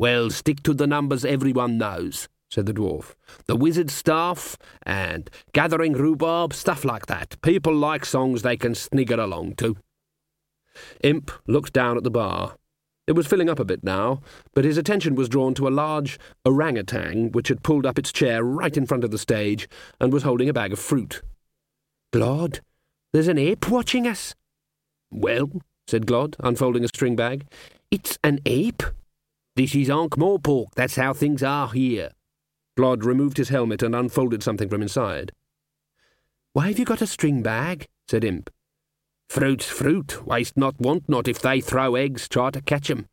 Well, 0.00 0.30
stick 0.30 0.62
to 0.62 0.72
the 0.72 0.86
numbers 0.86 1.26
everyone 1.26 1.76
knows, 1.76 2.26
said 2.50 2.64
the 2.64 2.72
dwarf. 2.72 3.14
The 3.44 3.54
wizard's 3.54 3.92
staff 3.92 4.56
and 4.84 5.28
gathering 5.52 5.92
rhubarb, 5.92 6.54
stuff 6.54 6.86
like 6.86 7.04
that. 7.04 7.36
People 7.42 7.74
like 7.74 8.06
songs 8.06 8.40
they 8.40 8.56
can 8.56 8.74
snigger 8.74 9.20
along 9.20 9.56
to. 9.56 9.76
Imp 11.02 11.30
looked 11.46 11.74
down 11.74 11.98
at 11.98 12.02
the 12.02 12.10
bar. 12.10 12.56
It 13.06 13.12
was 13.12 13.26
filling 13.26 13.50
up 13.50 13.58
a 13.58 13.64
bit 13.66 13.84
now, 13.84 14.22
but 14.54 14.64
his 14.64 14.78
attention 14.78 15.16
was 15.16 15.28
drawn 15.28 15.52
to 15.52 15.68
a 15.68 15.76
large 15.84 16.18
orangutan 16.46 17.30
which 17.32 17.48
had 17.48 17.62
pulled 17.62 17.84
up 17.84 17.98
its 17.98 18.10
chair 18.10 18.42
right 18.42 18.78
in 18.78 18.86
front 18.86 19.04
of 19.04 19.10
the 19.10 19.18
stage 19.18 19.68
and 20.00 20.14
was 20.14 20.22
holding 20.22 20.48
a 20.48 20.54
bag 20.54 20.72
of 20.72 20.78
fruit. 20.78 21.20
Glod, 22.10 22.60
there's 23.12 23.28
an 23.28 23.36
ape 23.36 23.68
watching 23.68 24.06
us. 24.06 24.34
Well, 25.10 25.50
said 25.86 26.06
Glod, 26.06 26.36
unfolding 26.40 26.84
a 26.84 26.88
string 26.88 27.16
bag. 27.16 27.46
It's 27.90 28.18
an 28.24 28.40
ape. 28.46 28.82
This 29.60 29.74
is 29.74 29.90
Ankh 29.90 30.16
Morpork. 30.16 30.68
That's 30.74 30.96
how 30.96 31.12
things 31.12 31.42
are 31.42 31.68
here. 31.68 32.12
Glod 32.78 33.04
removed 33.04 33.36
his 33.36 33.50
helmet 33.50 33.82
and 33.82 33.94
unfolded 33.94 34.42
something 34.42 34.70
from 34.70 34.80
inside. 34.80 35.32
Why 36.54 36.68
have 36.68 36.78
you 36.78 36.86
got 36.86 37.02
a 37.02 37.06
string 37.06 37.42
bag? 37.42 37.86
said 38.08 38.24
Imp. 38.24 38.48
Fruit's 39.28 39.66
fruit. 39.66 40.24
Waste 40.26 40.56
not, 40.56 40.80
want 40.80 41.10
not. 41.10 41.28
If 41.28 41.42
they 41.42 41.60
throw 41.60 41.94
eggs, 41.94 42.26
try 42.26 42.48
to 42.52 42.62
catch 42.62 42.90
'em. 42.90 43.06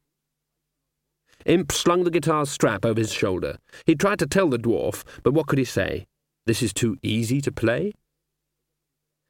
Imp 1.46 1.70
slung 1.74 2.06
the 2.06 2.10
guitar's 2.10 2.50
strap 2.50 2.86
over 2.86 3.02
his 3.02 3.12
shoulder. 3.12 3.58
He 3.86 3.96
tried 3.96 4.20
to 4.20 4.26
tell 4.26 4.48
the 4.48 4.58
dwarf, 4.58 5.04
but 5.24 5.34
what 5.34 5.48
could 5.48 5.60
he 5.60 5.66
say? 5.66 6.08
This 6.46 6.64
is 6.64 6.72
too 6.72 6.96
easy 7.02 7.42
to 7.42 7.52
play? 7.52 7.92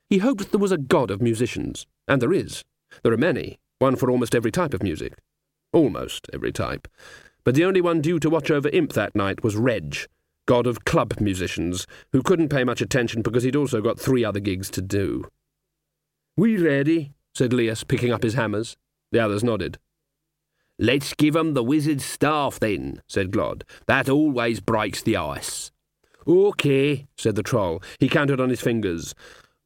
He 0.07 0.19
hoped 0.19 0.51
there 0.51 0.59
was 0.59 0.71
a 0.71 0.77
god 0.77 1.09
of 1.09 1.19
musicians, 1.19 1.87
and 2.07 2.21
there 2.21 2.31
is. 2.31 2.63
There 3.01 3.11
are 3.11 3.17
many, 3.17 3.57
one 3.79 3.95
for 3.95 4.11
almost 4.11 4.35
every 4.35 4.51
type 4.51 4.75
of 4.75 4.83
music. 4.83 5.17
Almost 5.73 6.27
every 6.33 6.51
type. 6.51 6.87
But 7.43 7.55
the 7.55 7.65
only 7.65 7.81
one 7.81 8.01
due 8.01 8.19
to 8.19 8.29
watch 8.29 8.51
over 8.51 8.69
Imp 8.69 8.93
that 8.93 9.15
night 9.15 9.43
was 9.43 9.55
Reg, 9.55 9.97
god 10.45 10.67
of 10.67 10.85
club 10.85 11.19
musicians, 11.19 11.87
who 12.11 12.21
couldn't 12.21 12.49
pay 12.49 12.63
much 12.63 12.81
attention 12.81 13.21
because 13.21 13.43
he'd 13.43 13.55
also 13.55 13.81
got 13.81 13.99
three 13.99 14.25
other 14.25 14.39
gigs 14.39 14.69
to 14.71 14.81
do. 14.81 15.25
We 16.35 16.57
ready? 16.57 17.13
said 17.33 17.53
Lias, 17.53 17.83
picking 17.83 18.11
up 18.11 18.23
his 18.23 18.33
hammers. 18.33 18.77
The 19.11 19.19
others 19.19 19.43
nodded. 19.43 19.77
Let's 20.79 21.13
give 21.13 21.35
'em 21.35 21.53
the 21.53 21.63
wizard's 21.63 22.05
staff 22.05 22.59
then, 22.59 23.01
said 23.07 23.31
Glod. 23.31 23.63
That 23.87 24.09
always 24.09 24.59
breaks 24.59 25.01
the 25.01 25.17
ice. 25.17 25.71
OK, 26.27 27.07
said 27.17 27.35
the 27.35 27.43
troll. 27.43 27.81
He 27.99 28.09
counted 28.09 28.39
on 28.39 28.49
his 28.49 28.61
fingers. 28.61 29.15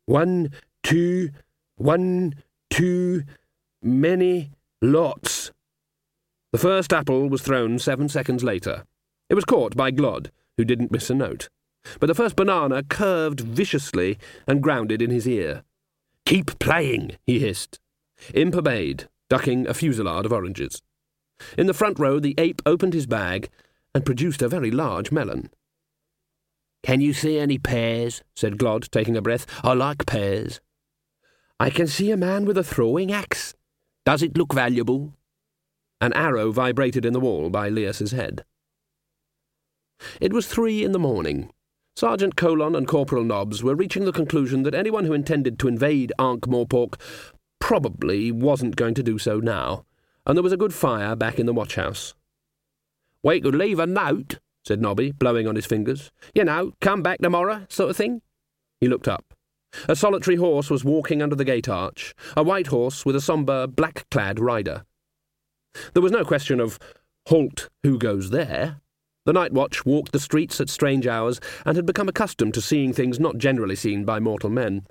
One, 0.06 0.52
two, 0.84 1.32
one, 1.76 2.36
two, 2.70 3.24
many, 3.82 4.52
lots. 4.82 5.52
The 6.52 6.58
first 6.58 6.92
apple 6.92 7.30
was 7.30 7.42
thrown 7.42 7.80
seven 7.80 8.10
seconds 8.10 8.44
later. 8.44 8.84
It 9.30 9.36
was 9.36 9.46
caught 9.46 9.78
by 9.78 9.92
Glod, 9.92 10.32
who 10.58 10.66
didn't 10.66 10.92
miss 10.92 11.10
a 11.10 11.16
note. 11.16 11.48
But 12.00 12.08
the 12.08 12.16
first 12.16 12.36
banana 12.36 12.84
curved 12.84 13.40
viciously 13.40 14.18
and 14.46 14.62
grounded 14.62 15.02
in 15.02 15.12
his 15.12 15.28
ear. 15.28 15.64
Keep 16.26 16.60
playing, 16.60 17.18
he 17.26 17.40
hissed. 17.40 17.80
Imp 18.34 18.56
obeyed, 18.56 19.08
ducking 19.30 19.66
a 19.66 19.74
fusillade 19.74 20.26
of 20.26 20.34
oranges. 20.34 20.82
In 21.58 21.68
the 21.68 21.74
front 21.74 21.98
row, 21.98 22.20
the 22.20 22.36
ape 22.38 22.62
opened 22.66 22.94
his 22.94 23.08
bag 23.08 23.50
and 23.96 24.06
produced 24.06 24.42
a 24.42 24.50
very 24.50 24.72
large 24.72 25.12
melon. 25.12 25.50
Can 26.84 27.00
you 27.00 27.14
see 27.14 27.40
any 27.40 27.58
pears? 27.58 28.24
said 28.36 28.58
Glod, 28.58 28.90
taking 28.90 29.16
a 29.16 29.22
breath. 29.22 29.46
I 29.64 29.74
like 29.74 30.06
pears. 30.06 30.60
I 31.60 31.70
can 31.70 31.88
see 31.88 32.12
a 32.12 32.18
man 32.18 32.46
with 32.46 32.58
a 32.58 32.64
throwing 32.64 33.12
axe. 33.12 33.54
Does 34.06 34.22
it 34.22 34.38
look 34.38 34.54
valuable? 34.54 35.14
An 36.02 36.14
arrow 36.14 36.52
vibrated 36.52 37.06
in 37.06 37.14
the 37.14 37.20
wall 37.20 37.52
by 37.52 37.70
Lias's 37.70 38.12
head. 38.12 38.44
It 40.20 40.34
was 40.34 40.48
three 40.48 40.84
in 40.84 40.94
the 40.94 41.00
morning. 41.00 41.52
Sergeant 41.96 42.36
Colon 42.36 42.76
and 42.76 42.88
Corporal 42.88 43.24
Nobbs 43.24 43.64
were 43.64 43.76
reaching 43.76 44.06
the 44.06 44.12
conclusion 44.12 44.64
that 44.64 44.74
anyone 44.74 45.06
who 45.06 45.14
intended 45.14 45.60
to 45.60 45.68
invade 45.68 46.12
Ankh-Morpork 46.18 47.00
probably 47.60 48.32
wasn't 48.32 48.76
going 48.76 48.96
to 48.96 49.04
do 49.04 49.20
so 49.20 49.40
now, 49.40 49.86
and 50.26 50.36
there 50.36 50.44
was 50.44 50.54
a 50.54 50.58
good 50.58 50.74
fire 50.74 51.16
back 51.16 51.38
in 51.38 51.46
the 51.46 51.54
watchhouse. 51.54 52.16
We 53.22 53.40
could 53.40 53.54
leave 53.54 53.78
a 53.78 53.86
note, 53.86 54.40
said 54.66 54.82
Nobby, 54.82 55.12
blowing 55.12 55.48
on 55.48 55.56
his 55.56 55.68
fingers. 55.68 56.12
You 56.34 56.46
know, 56.46 56.74
come 56.82 57.04
back 57.04 57.20
tomorrow, 57.20 57.68
sort 57.70 57.92
of 57.92 57.98
thing. 57.98 58.24
He 58.80 58.88
looked 58.88 59.08
up. 59.08 59.36
A 59.88 59.96
solitary 59.96 60.38
horse 60.38 60.72
was 60.72 60.84
walking 60.84 61.22
under 61.22 61.36
the 61.36 61.46
gate 61.46 61.70
arch, 61.70 62.16
a 62.36 62.42
white 62.42 62.68
horse 62.68 63.06
with 63.06 63.16
a 63.16 63.22
sombre, 63.22 63.68
black-clad 63.68 64.40
rider. 64.40 64.86
There 65.94 66.02
was 66.02 66.12
no 66.12 66.26
question 66.26 66.60
of, 66.60 66.80
halt, 67.28 67.70
who 67.84 67.98
goes 67.98 68.30
there? 68.30 68.82
The 69.26 69.34
night 69.34 69.54
watch 69.54 69.86
walked 69.86 70.12
the 70.12 70.20
streets 70.20 70.60
at 70.60 70.70
strange 70.70 71.06
hours 71.06 71.40
and 71.66 71.76
had 71.76 71.86
become 71.86 72.10
accustomed 72.10 72.54
to 72.56 72.62
seeing 72.62 72.92
things 72.92 73.20
not 73.20 73.38
generally 73.38 73.76
seen 73.76 74.04
by 74.04 74.20
mortal 74.20 74.50
men. 74.50 74.88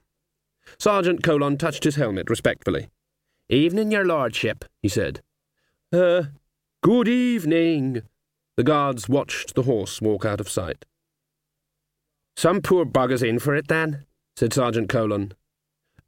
Sergeant 0.78 1.22
Colon 1.22 1.56
touched 1.58 1.84
his 1.84 1.96
helmet 1.96 2.30
respectfully. 2.30 2.88
Evening, 3.48 3.90
your 3.90 4.04
lordship, 4.04 4.64
he 4.80 4.88
said. 4.88 5.20
Uh, 5.92 6.24
good 6.82 7.08
evening. 7.08 8.02
The 8.56 8.62
guards 8.62 9.08
watched 9.08 9.54
the 9.54 9.62
horse 9.62 10.00
walk 10.00 10.24
out 10.24 10.40
of 10.40 10.48
sight. 10.48 10.84
Some 12.36 12.62
poor 12.62 12.84
bugger's 12.84 13.22
in 13.22 13.40
for 13.40 13.56
it, 13.56 13.66
then, 13.66 14.04
said 14.36 14.52
Sergeant 14.52 14.88
Colon. 14.88 15.32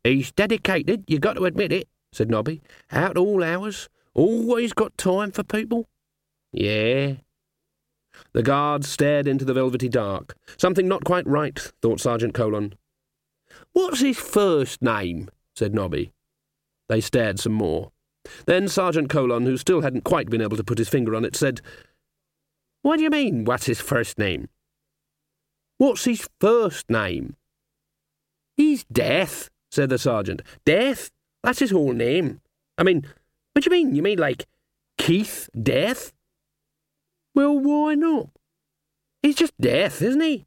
He's 0.05 0.31
dedicated, 0.33 1.05
you 1.09 1.19
got 1.19 1.35
to 1.35 1.45
admit 1.45 1.73
it, 1.73 1.89
said 2.13 2.31
Nobby. 2.31 2.63
Out 2.93 3.17
all 3.17 3.43
hours, 3.43 3.89
always 4.15 4.73
got 4.73 4.97
time 4.99 5.31
for 5.33 5.43
people. 5.43 5.89
Yeah, 6.53 7.15
the 8.33 8.43
guards 8.43 8.89
stared 8.89 9.27
into 9.27 9.45
the 9.45 9.55
velvety 9.55 9.89
dark. 9.89 10.37
Something 10.57 10.89
not 10.89 11.05
quite 11.05 11.27
right, 11.27 11.59
thought 11.81 12.01
Sergeant 12.01 12.35
Colon. 12.35 12.75
What's 13.73 14.01
his 14.01 14.19
first 14.19 14.83
name? 14.83 15.31
said 15.55 15.75
Nobby. 15.75 16.13
They 16.89 17.01
stared 17.01 17.41
some 17.41 17.53
more. 17.53 17.93
Then 18.47 18.69
Sergeant 18.69 19.11
Colon, 19.11 19.45
who 19.45 19.57
still 19.57 19.83
hadn't 19.83 20.05
quite 20.05 20.31
been 20.31 20.43
able 20.43 20.57
to 20.57 20.65
put 20.65 20.79
his 20.79 20.89
finger 20.89 21.15
on 21.15 21.25
it, 21.25 21.37
said, 21.37 21.61
What 22.83 22.97
do 22.97 23.03
you 23.03 23.11
mean, 23.11 23.45
what's 23.45 23.67
his 23.67 23.81
first 23.81 24.19
name? 24.19 24.49
What's 25.79 26.05
his 26.05 26.29
first 26.41 26.89
name? 26.89 27.37
He's 28.57 28.85
Death, 28.85 29.51
said 29.71 29.89
the 29.89 29.99
sergeant. 29.99 30.43
Death? 30.65 31.11
That's 31.43 31.59
his 31.59 31.71
whole 31.71 31.93
name. 31.93 32.41
I 32.79 32.85
mean, 32.85 33.07
what 33.53 33.65
do 33.65 33.71
you 33.71 33.85
mean? 33.85 33.95
You 33.95 34.03
mean 34.03 34.19
like 34.19 34.47
Keith 34.99 35.49
Death? 35.61 36.13
Well, 37.35 37.59
why 37.59 37.95
not? 37.95 38.29
He's 39.23 39.37
just 39.37 39.59
death, 39.61 40.03
isn't 40.03 40.21
he? 40.21 40.47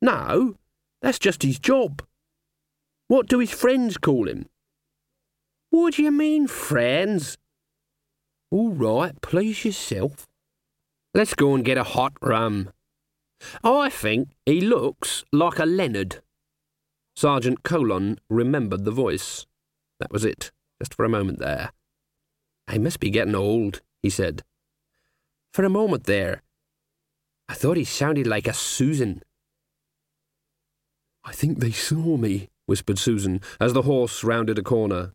No, 0.00 0.56
that's 1.02 1.18
just 1.18 1.42
his 1.42 1.58
job. 1.58 2.02
What 3.08 3.28
do 3.28 3.38
his 3.38 3.50
friends 3.50 3.96
call 3.96 4.28
him? 4.28 4.46
What 5.70 5.94
do 5.94 6.02
you 6.02 6.10
mean, 6.10 6.46
friends? 6.46 7.36
All 8.50 8.70
right, 8.70 9.20
please 9.20 9.64
yourself. 9.64 10.26
Let's 11.12 11.34
go 11.34 11.54
and 11.54 11.64
get 11.64 11.78
a 11.78 11.84
hot 11.84 12.12
rum. 12.22 12.70
I 13.62 13.90
think 13.90 14.30
he 14.46 14.60
looks 14.60 15.24
like 15.32 15.58
a 15.58 15.66
Leonard. 15.66 16.22
Sergeant 17.16 17.62
Colon 17.62 18.18
remembered 18.30 18.84
the 18.84 18.90
voice. 18.90 19.46
That 20.00 20.12
was 20.12 20.24
it, 20.24 20.50
just 20.80 20.94
for 20.94 21.04
a 21.04 21.08
moment 21.08 21.38
there. 21.38 21.70
I 22.66 22.78
must 22.78 23.00
be 23.00 23.10
getting 23.10 23.34
old, 23.34 23.82
he 24.02 24.10
said. 24.10 24.42
For 25.52 25.64
a 25.64 25.70
moment 25.70 26.04
there, 26.04 26.42
I 27.48 27.54
thought 27.54 27.76
he 27.76 27.84
sounded 27.84 28.26
like 28.26 28.48
a 28.48 28.54
Susan. 28.54 29.22
I 31.24 31.32
think 31.32 31.58
they 31.58 31.70
saw 31.70 32.16
me, 32.16 32.48
whispered 32.66 32.98
Susan, 32.98 33.40
as 33.60 33.72
the 33.72 33.82
horse 33.82 34.24
rounded 34.24 34.58
a 34.58 34.62
corner. 34.62 35.14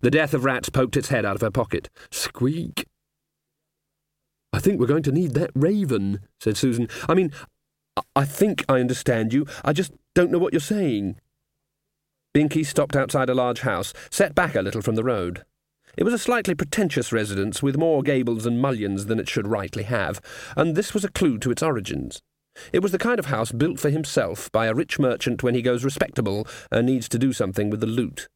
The 0.00 0.10
death 0.10 0.34
of 0.34 0.44
rats 0.44 0.68
poked 0.68 0.96
its 0.96 1.08
head 1.08 1.24
out 1.24 1.36
of 1.36 1.42
her 1.42 1.50
pocket. 1.50 1.90
Squeak! 2.10 2.86
I 4.52 4.60
think 4.60 4.78
we're 4.78 4.86
going 4.86 5.02
to 5.02 5.12
need 5.12 5.34
that 5.34 5.50
raven, 5.54 6.20
said 6.40 6.56
Susan. 6.56 6.88
I 7.08 7.14
mean, 7.14 7.32
I 8.14 8.24
think 8.24 8.64
I 8.68 8.80
understand 8.80 9.32
you. 9.32 9.46
I 9.64 9.72
just 9.72 9.92
don't 10.14 10.30
know 10.30 10.38
what 10.38 10.52
you're 10.52 10.60
saying. 10.60 11.16
Binky 12.34 12.64
stopped 12.64 12.96
outside 12.96 13.28
a 13.28 13.34
large 13.34 13.60
house, 13.60 13.92
set 14.10 14.34
back 14.34 14.54
a 14.54 14.62
little 14.62 14.82
from 14.82 14.94
the 14.94 15.04
road. 15.04 15.44
It 15.96 16.04
was 16.04 16.14
a 16.14 16.18
slightly 16.18 16.54
pretentious 16.54 17.12
residence 17.12 17.62
with 17.62 17.76
more 17.76 18.02
gables 18.02 18.46
and 18.46 18.60
mullions 18.60 19.06
than 19.06 19.20
it 19.20 19.28
should 19.28 19.46
rightly 19.46 19.84
have, 19.84 20.20
and 20.56 20.74
this 20.74 20.92
was 20.94 21.04
a 21.04 21.10
clue 21.10 21.38
to 21.38 21.50
its 21.50 21.62
origins. 21.62 22.20
It 22.72 22.80
was 22.80 22.92
the 22.92 22.98
kind 22.98 23.18
of 23.18 23.26
house 23.26 23.52
built 23.52 23.80
for 23.80 23.90
himself 23.90 24.50
by 24.52 24.66
a 24.66 24.74
rich 24.74 24.98
merchant 24.98 25.42
when 25.42 25.54
he 25.54 25.62
goes 25.62 25.84
respectable 25.84 26.46
and 26.70 26.86
needs 26.86 27.08
to 27.08 27.18
do 27.18 27.32
something 27.32 27.70
with 27.70 27.80
the 27.80 27.86
loot. 27.86 28.28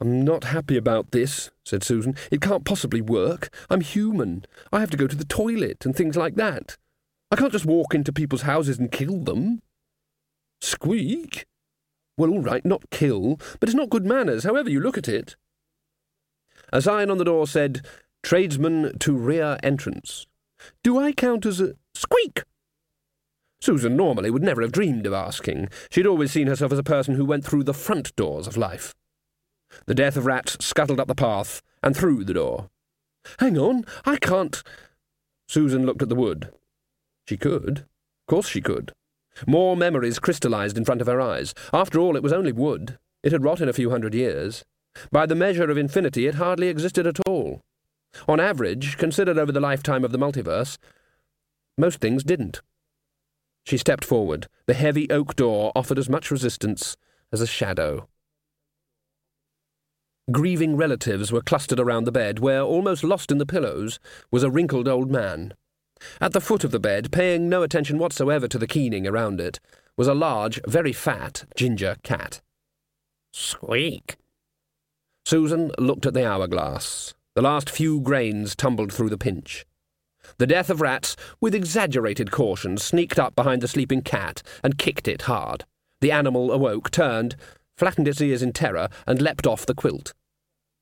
I'm 0.00 0.24
not 0.24 0.44
happy 0.44 0.76
about 0.76 1.10
this, 1.10 1.50
said 1.64 1.82
Susan. 1.82 2.14
It 2.30 2.40
can't 2.40 2.64
possibly 2.64 3.00
work. 3.00 3.48
I'm 3.70 3.80
human. 3.80 4.44
I 4.72 4.80
have 4.80 4.90
to 4.90 4.96
go 4.96 5.06
to 5.06 5.16
the 5.16 5.24
toilet 5.24 5.84
and 5.84 5.94
things 5.94 6.16
like 6.16 6.34
that. 6.36 6.76
I 7.30 7.36
can't 7.36 7.52
just 7.52 7.66
walk 7.66 7.94
into 7.94 8.12
people's 8.12 8.42
houses 8.42 8.78
and 8.78 8.92
kill 8.92 9.18
them. 9.18 9.62
Squeak? 10.60 11.46
Well, 12.16 12.30
all 12.30 12.40
right, 12.42 12.64
not 12.64 12.90
kill, 12.90 13.38
but 13.60 13.68
it's 13.68 13.76
not 13.76 13.90
good 13.90 14.04
manners, 14.04 14.44
however 14.44 14.70
you 14.70 14.80
look 14.80 14.98
at 14.98 15.08
it. 15.08 15.36
A 16.72 16.82
sign 16.82 17.10
on 17.10 17.18
the 17.18 17.24
door 17.24 17.46
said, 17.46 17.86
Tradesman 18.22 18.98
to 18.98 19.16
rear 19.16 19.58
entrance. 19.62 20.26
Do 20.82 20.98
I 20.98 21.12
count 21.12 21.46
as 21.46 21.60
a 21.60 21.74
squeak? 21.94 22.42
Susan 23.60 23.96
normally 23.96 24.30
would 24.30 24.42
never 24.42 24.62
have 24.62 24.72
dreamed 24.72 25.06
of 25.06 25.12
asking. 25.12 25.68
She'd 25.90 26.06
always 26.06 26.30
seen 26.30 26.46
herself 26.46 26.72
as 26.72 26.78
a 26.78 26.84
person 26.84 27.14
who 27.14 27.24
went 27.24 27.44
through 27.44 27.64
the 27.64 27.74
front 27.74 28.14
doors 28.16 28.46
of 28.46 28.56
life. 28.56 28.94
The 29.86 29.94
death 29.94 30.16
of 30.16 30.26
rats 30.26 30.56
scuttled 30.64 31.00
up 31.00 31.08
the 31.08 31.14
path 31.14 31.62
and 31.82 31.96
through 31.96 32.24
the 32.24 32.34
door. 32.34 32.68
Hang 33.38 33.58
on, 33.58 33.84
I 34.04 34.16
can't. 34.16 34.62
Susan 35.48 35.84
looked 35.84 36.02
at 36.02 36.08
the 36.08 36.14
wood. 36.14 36.50
She 37.28 37.36
could. 37.36 37.78
Of 37.78 38.26
course 38.28 38.48
she 38.48 38.60
could. 38.60 38.92
More 39.46 39.76
memories 39.76 40.18
crystallized 40.18 40.76
in 40.76 40.84
front 40.84 41.00
of 41.00 41.06
her 41.06 41.20
eyes. 41.20 41.54
After 41.72 41.98
all, 41.98 42.16
it 42.16 42.22
was 42.22 42.32
only 42.32 42.52
wood. 42.52 42.98
It 43.22 43.32
had 43.32 43.44
rotted 43.44 43.68
a 43.68 43.72
few 43.72 43.90
hundred 43.90 44.14
years. 44.14 44.64
By 45.10 45.26
the 45.26 45.34
measure 45.34 45.70
of 45.70 45.78
infinity, 45.78 46.26
it 46.26 46.36
hardly 46.36 46.68
existed 46.68 47.06
at 47.06 47.20
all. 47.26 47.62
On 48.26 48.40
average, 48.40 48.96
considered 48.96 49.38
over 49.38 49.52
the 49.52 49.60
lifetime 49.60 50.04
of 50.04 50.12
the 50.12 50.18
multiverse, 50.18 50.78
most 51.76 52.00
things 52.00 52.24
didn't. 52.24 52.60
She 53.64 53.76
stepped 53.76 54.04
forward. 54.04 54.48
The 54.66 54.74
heavy 54.74 55.10
oak 55.10 55.36
door 55.36 55.72
offered 55.76 55.98
as 55.98 56.08
much 56.08 56.30
resistance 56.30 56.96
as 57.32 57.40
a 57.40 57.46
shadow. 57.46 58.08
Grieving 60.30 60.76
relatives 60.76 61.32
were 61.32 61.40
clustered 61.40 61.80
around 61.80 62.04
the 62.04 62.12
bed, 62.12 62.38
where, 62.38 62.60
almost 62.60 63.04
lost 63.04 63.30
in 63.30 63.38
the 63.38 63.46
pillows, 63.46 63.98
was 64.30 64.42
a 64.42 64.50
wrinkled 64.50 64.88
old 64.88 65.10
man. 65.10 65.54
At 66.20 66.32
the 66.32 66.40
foot 66.40 66.64
of 66.64 66.70
the 66.70 66.80
bed, 66.80 67.12
paying 67.12 67.48
no 67.48 67.62
attention 67.62 67.98
whatsoever 67.98 68.46
to 68.48 68.58
the 68.58 68.66
keening 68.66 69.06
around 69.06 69.40
it, 69.40 69.58
was 69.96 70.08
a 70.08 70.14
large, 70.14 70.60
very 70.66 70.92
fat 70.92 71.44
ginger 71.56 71.96
cat. 72.02 72.40
Squeak. 73.32 74.16
Susan 75.28 75.70
looked 75.76 76.06
at 76.06 76.14
the 76.14 76.26
hourglass. 76.26 77.12
The 77.34 77.42
last 77.42 77.68
few 77.68 78.00
grains 78.00 78.56
tumbled 78.56 78.90
through 78.90 79.10
the 79.10 79.18
pinch. 79.18 79.66
The 80.38 80.46
death 80.46 80.70
of 80.70 80.80
rats, 80.80 81.16
with 81.38 81.54
exaggerated 81.54 82.30
caution, 82.30 82.78
sneaked 82.78 83.18
up 83.18 83.36
behind 83.36 83.60
the 83.60 83.68
sleeping 83.68 84.00
cat 84.00 84.42
and 84.64 84.78
kicked 84.78 85.06
it 85.06 85.20
hard. 85.28 85.66
The 86.00 86.12
animal 86.12 86.50
awoke, 86.50 86.90
turned, 86.90 87.36
flattened 87.76 88.08
its 88.08 88.22
ears 88.22 88.40
in 88.40 88.54
terror, 88.54 88.88
and 89.06 89.20
leapt 89.20 89.46
off 89.46 89.66
the 89.66 89.74
quilt. 89.74 90.14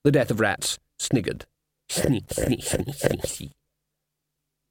The 0.04 0.12
death 0.12 0.30
of 0.30 0.38
rats 0.38 0.78
sniggered. 0.96 1.46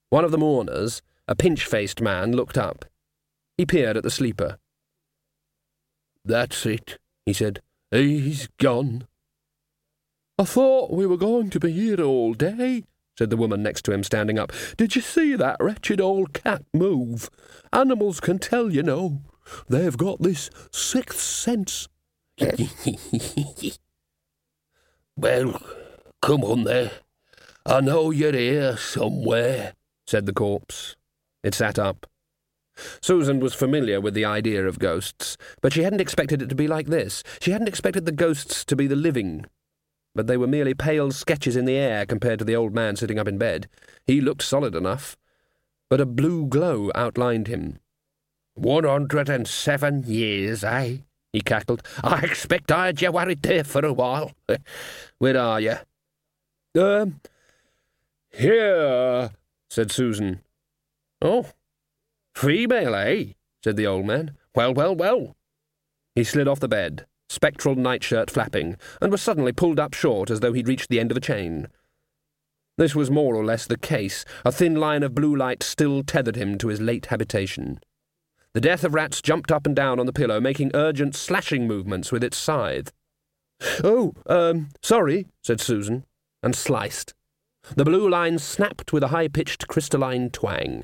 One 0.10 0.24
of 0.24 0.32
the 0.32 0.38
mourners, 0.38 1.02
a 1.28 1.36
pinch 1.36 1.66
faced 1.66 2.00
man, 2.00 2.32
looked 2.32 2.58
up. 2.58 2.86
He 3.58 3.66
peered 3.66 3.98
at 3.98 4.04
the 4.04 4.10
sleeper. 4.10 4.58
That's 6.24 6.66
it, 6.66 6.98
he 7.26 7.34
said. 7.34 7.62
He's 7.92 8.48
gone. 8.58 9.08
I 10.38 10.43
thought 10.43 10.91
we 10.91 11.06
were 11.06 11.15
going 11.15 11.50
to 11.52 11.60
be 11.62 11.71
here 11.71 12.02
all 12.02 12.34
day, 12.34 12.84
said 13.17 13.30
the 13.30 13.38
woman 13.38 13.63
next 13.63 13.86
to 13.86 13.93
him, 13.93 14.04
standing 14.04 14.38
up. 14.38 14.52
Did 14.76 14.93
you 14.93 15.02
see 15.02 15.34
that 15.36 15.56
wretched 15.62 16.02
old 16.02 16.34
cat 16.34 16.63
move? 16.74 17.30
Animals 17.71 18.19
can 18.19 18.39
tell, 18.39 18.69
you 18.69 18.84
know. 18.84 19.21
They've 19.69 19.95
got 19.95 20.21
this 20.21 20.50
sixth 20.71 21.21
sense. 21.21 21.88
well, 25.15 25.62
come 26.21 26.43
on 26.43 26.65
there. 26.65 26.91
I 27.65 27.80
know 27.80 28.12
you're 28.12 28.34
here 28.34 28.76
somewhere, 28.76 29.74
said 30.06 30.26
the 30.26 30.34
corpse. 30.34 30.98
It 31.43 31.56
sat 31.56 31.80
up. 31.80 32.08
Susan 33.02 33.39
was 33.39 33.54
familiar 33.54 34.02
with 34.02 34.13
the 34.13 34.26
idea 34.26 34.67
of 34.67 34.80
ghosts, 34.80 35.38
but 35.62 35.71
she 35.71 35.84
hadn't 35.84 36.02
expected 36.02 36.41
it 36.41 36.50
to 36.50 36.56
be 36.56 36.67
like 36.67 36.88
this. 36.88 37.24
She 37.39 37.52
hadn't 37.52 37.69
expected 37.69 38.06
the 38.06 38.12
ghosts 38.12 38.65
to 38.65 38.76
be 38.76 38.86
the 38.86 38.98
living, 38.98 39.45
but 40.15 40.28
they 40.28 40.38
were 40.38 40.47
merely 40.47 40.73
pale 40.73 41.12
sketches 41.12 41.58
in 41.58 41.65
the 41.65 41.75
air 41.75 42.06
compared 42.06 42.39
to 42.39 42.45
the 42.45 42.56
old 42.56 42.73
man 42.73 42.95
sitting 42.95 43.19
up 43.19 43.28
in 43.28 43.38
bed. 43.38 43.67
He 44.08 44.21
looked 44.21 44.41
solid 44.41 44.73
enough, 44.73 45.17
but 45.89 45.99
a 46.01 46.06
blue 46.06 46.47
glow 46.47 46.89
outlined 46.95 47.47
him. 47.47 47.80
One 48.54 48.86
hundred 48.86 49.28
and 49.30 49.45
seven 49.45 50.04
years, 50.06 50.63
eh? 50.63 50.97
he 51.34 51.41
cackled. 51.41 51.84
I 52.01 52.21
expect 52.21 52.71
I 52.71 52.86
had 52.88 53.01
you 53.01 53.12
worried 53.12 53.41
there 53.41 53.65
for 53.65 53.86
a 53.86 53.91
while. 53.91 54.32
Where 55.17 55.38
are 55.38 55.60
you? 55.60 55.75
Um, 56.80 57.19
here, 58.32 59.32
said 59.69 59.91
Susan. 59.91 60.41
Oh, 61.21 61.49
female, 62.34 62.95
eh? 62.95 63.34
said 63.62 63.75
the 63.75 63.88
old 63.88 64.06
man. 64.06 64.38
Well, 64.56 64.73
well, 64.73 64.95
well. 64.95 65.36
He 66.15 66.23
slid 66.23 66.47
off 66.47 66.62
the 66.62 66.69
bed 66.69 67.06
spectral 67.30 67.76
nightshirt 67.76 68.30
flapping, 68.30 68.78
and 69.02 69.12
was 69.12 69.22
suddenly 69.22 69.52
pulled 69.52 69.80
up 69.80 69.94
short 69.94 70.30
as 70.30 70.40
though 70.40 70.54
he'd 70.54 70.68
reached 70.68 70.90
the 70.90 71.00
end 71.00 71.12
of 71.12 71.18
a 71.18 71.22
chain. 71.22 71.68
This 72.78 72.96
was 72.96 73.10
more 73.10 73.36
or 73.36 73.46
less 73.46 73.66
the 73.66 73.78
case. 73.78 74.26
A 74.44 74.52
thin 74.52 74.76
line 74.76 75.04
of 75.04 75.16
blue 75.16 75.36
light 75.36 75.64
still 75.64 76.04
tethered 76.04 76.36
him 76.36 76.58
to 76.58 76.68
his 76.68 76.82
late 76.82 77.08
habitation. 77.08 77.80
The 78.54 78.62
death 78.62 78.84
of 78.84 78.94
rats 78.94 79.22
jumped 79.22 79.52
up 79.52 79.66
and 79.66 79.76
down 79.76 80.00
on 80.00 80.06
the 80.06 80.14
pillow, 80.14 80.40
making 80.40 80.72
urgent 80.74 81.16
slashing 81.16 81.68
movements 81.68 82.12
with 82.12 82.24
its 82.24 82.38
scythe. 82.38 82.92
Oh, 83.84 84.14
um, 84.28 84.70
sorry, 84.82 85.28
said 85.42 85.62
Susan, 85.62 86.06
and 86.44 86.56
sliced. 86.56 87.14
The 87.76 87.86
blue 87.86 88.10
line 88.10 88.38
snapped 88.40 88.94
with 88.94 89.04
a 89.04 89.08
high 89.08 89.28
pitched 89.28 89.68
crystalline 89.68 90.30
twang. 90.30 90.84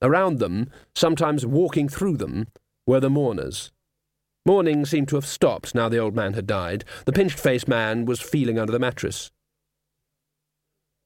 Around 0.00 0.38
them, 0.38 0.70
sometimes 0.94 1.44
walking 1.44 1.88
through 1.88 2.16
them, 2.16 2.48
were 2.86 3.00
the 3.00 3.10
mourners. 3.10 3.72
Mourning 4.46 4.84
seemed 4.84 5.08
to 5.08 5.16
have 5.16 5.24
stopped 5.24 5.74
now 5.74 5.88
the 5.88 5.98
old 5.98 6.14
man 6.14 6.34
had 6.34 6.46
died. 6.46 6.84
The 7.06 7.12
pinched 7.12 7.40
faced 7.40 7.66
man 7.66 8.04
was 8.04 8.20
feeling 8.20 8.58
under 8.58 8.72
the 8.72 8.78
mattress. 8.78 9.30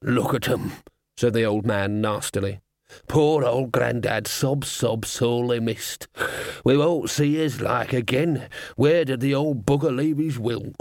Look 0.02 0.34
at 0.34 0.48
'em, 0.48 0.72
said 1.16 1.34
the 1.34 1.44
old 1.44 1.64
man 1.64 2.00
nastily. 2.00 2.60
Poor 3.06 3.44
old 3.44 3.70
Grandad 3.70 4.26
sob 4.26 4.64
sob 4.64 5.04
sorely 5.04 5.60
missed. 5.60 6.08
We 6.64 6.76
won't 6.76 7.10
see 7.10 7.36
his 7.36 7.60
like 7.60 7.92
again. 7.92 8.48
Where 8.74 9.04
did 9.04 9.20
the 9.20 9.36
old 9.36 9.64
bugger 9.64 9.94
leave 9.94 10.18
his 10.18 10.38
will? 10.38 10.72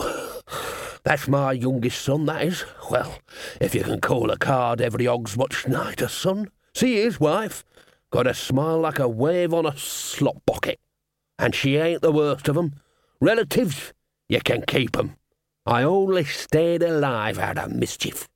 That's 1.04 1.28
my 1.28 1.52
youngest 1.52 2.02
son, 2.02 2.26
that 2.26 2.42
is. 2.44 2.66
Well, 2.90 3.20
if 3.62 3.76
you 3.76 3.84
can 3.84 4.02
call 4.02 4.32
a 4.32 4.38
card 4.38 4.82
every 4.82 5.06
Hogswatchnight 5.06 6.02
a 6.02 6.10
son. 6.10 6.50
See 6.74 6.96
his 6.96 7.20
wife. 7.20 7.64
Got 8.10 8.26
a 8.26 8.34
smile 8.34 8.80
like 8.80 9.00
a 9.00 9.08
wave 9.08 9.54
on 9.54 9.66
a 9.66 9.78
slop 9.78 10.42
bucket 10.46 10.80
and 11.40 11.54
she 11.54 11.78
ain't 11.78 12.02
the 12.02 12.12
worst 12.12 12.48
of 12.48 12.58
'em. 12.58 12.74
Relatives, 13.20 13.94
you 14.30 14.42
can 14.42 14.64
keep 14.68 14.98
'em. 14.98 15.16
I 15.66 15.84
only 15.84 16.24
stayed 16.24 16.82
alive 16.82 17.38
out 17.38 17.58
of 17.58 17.72
mischief. 17.72 18.28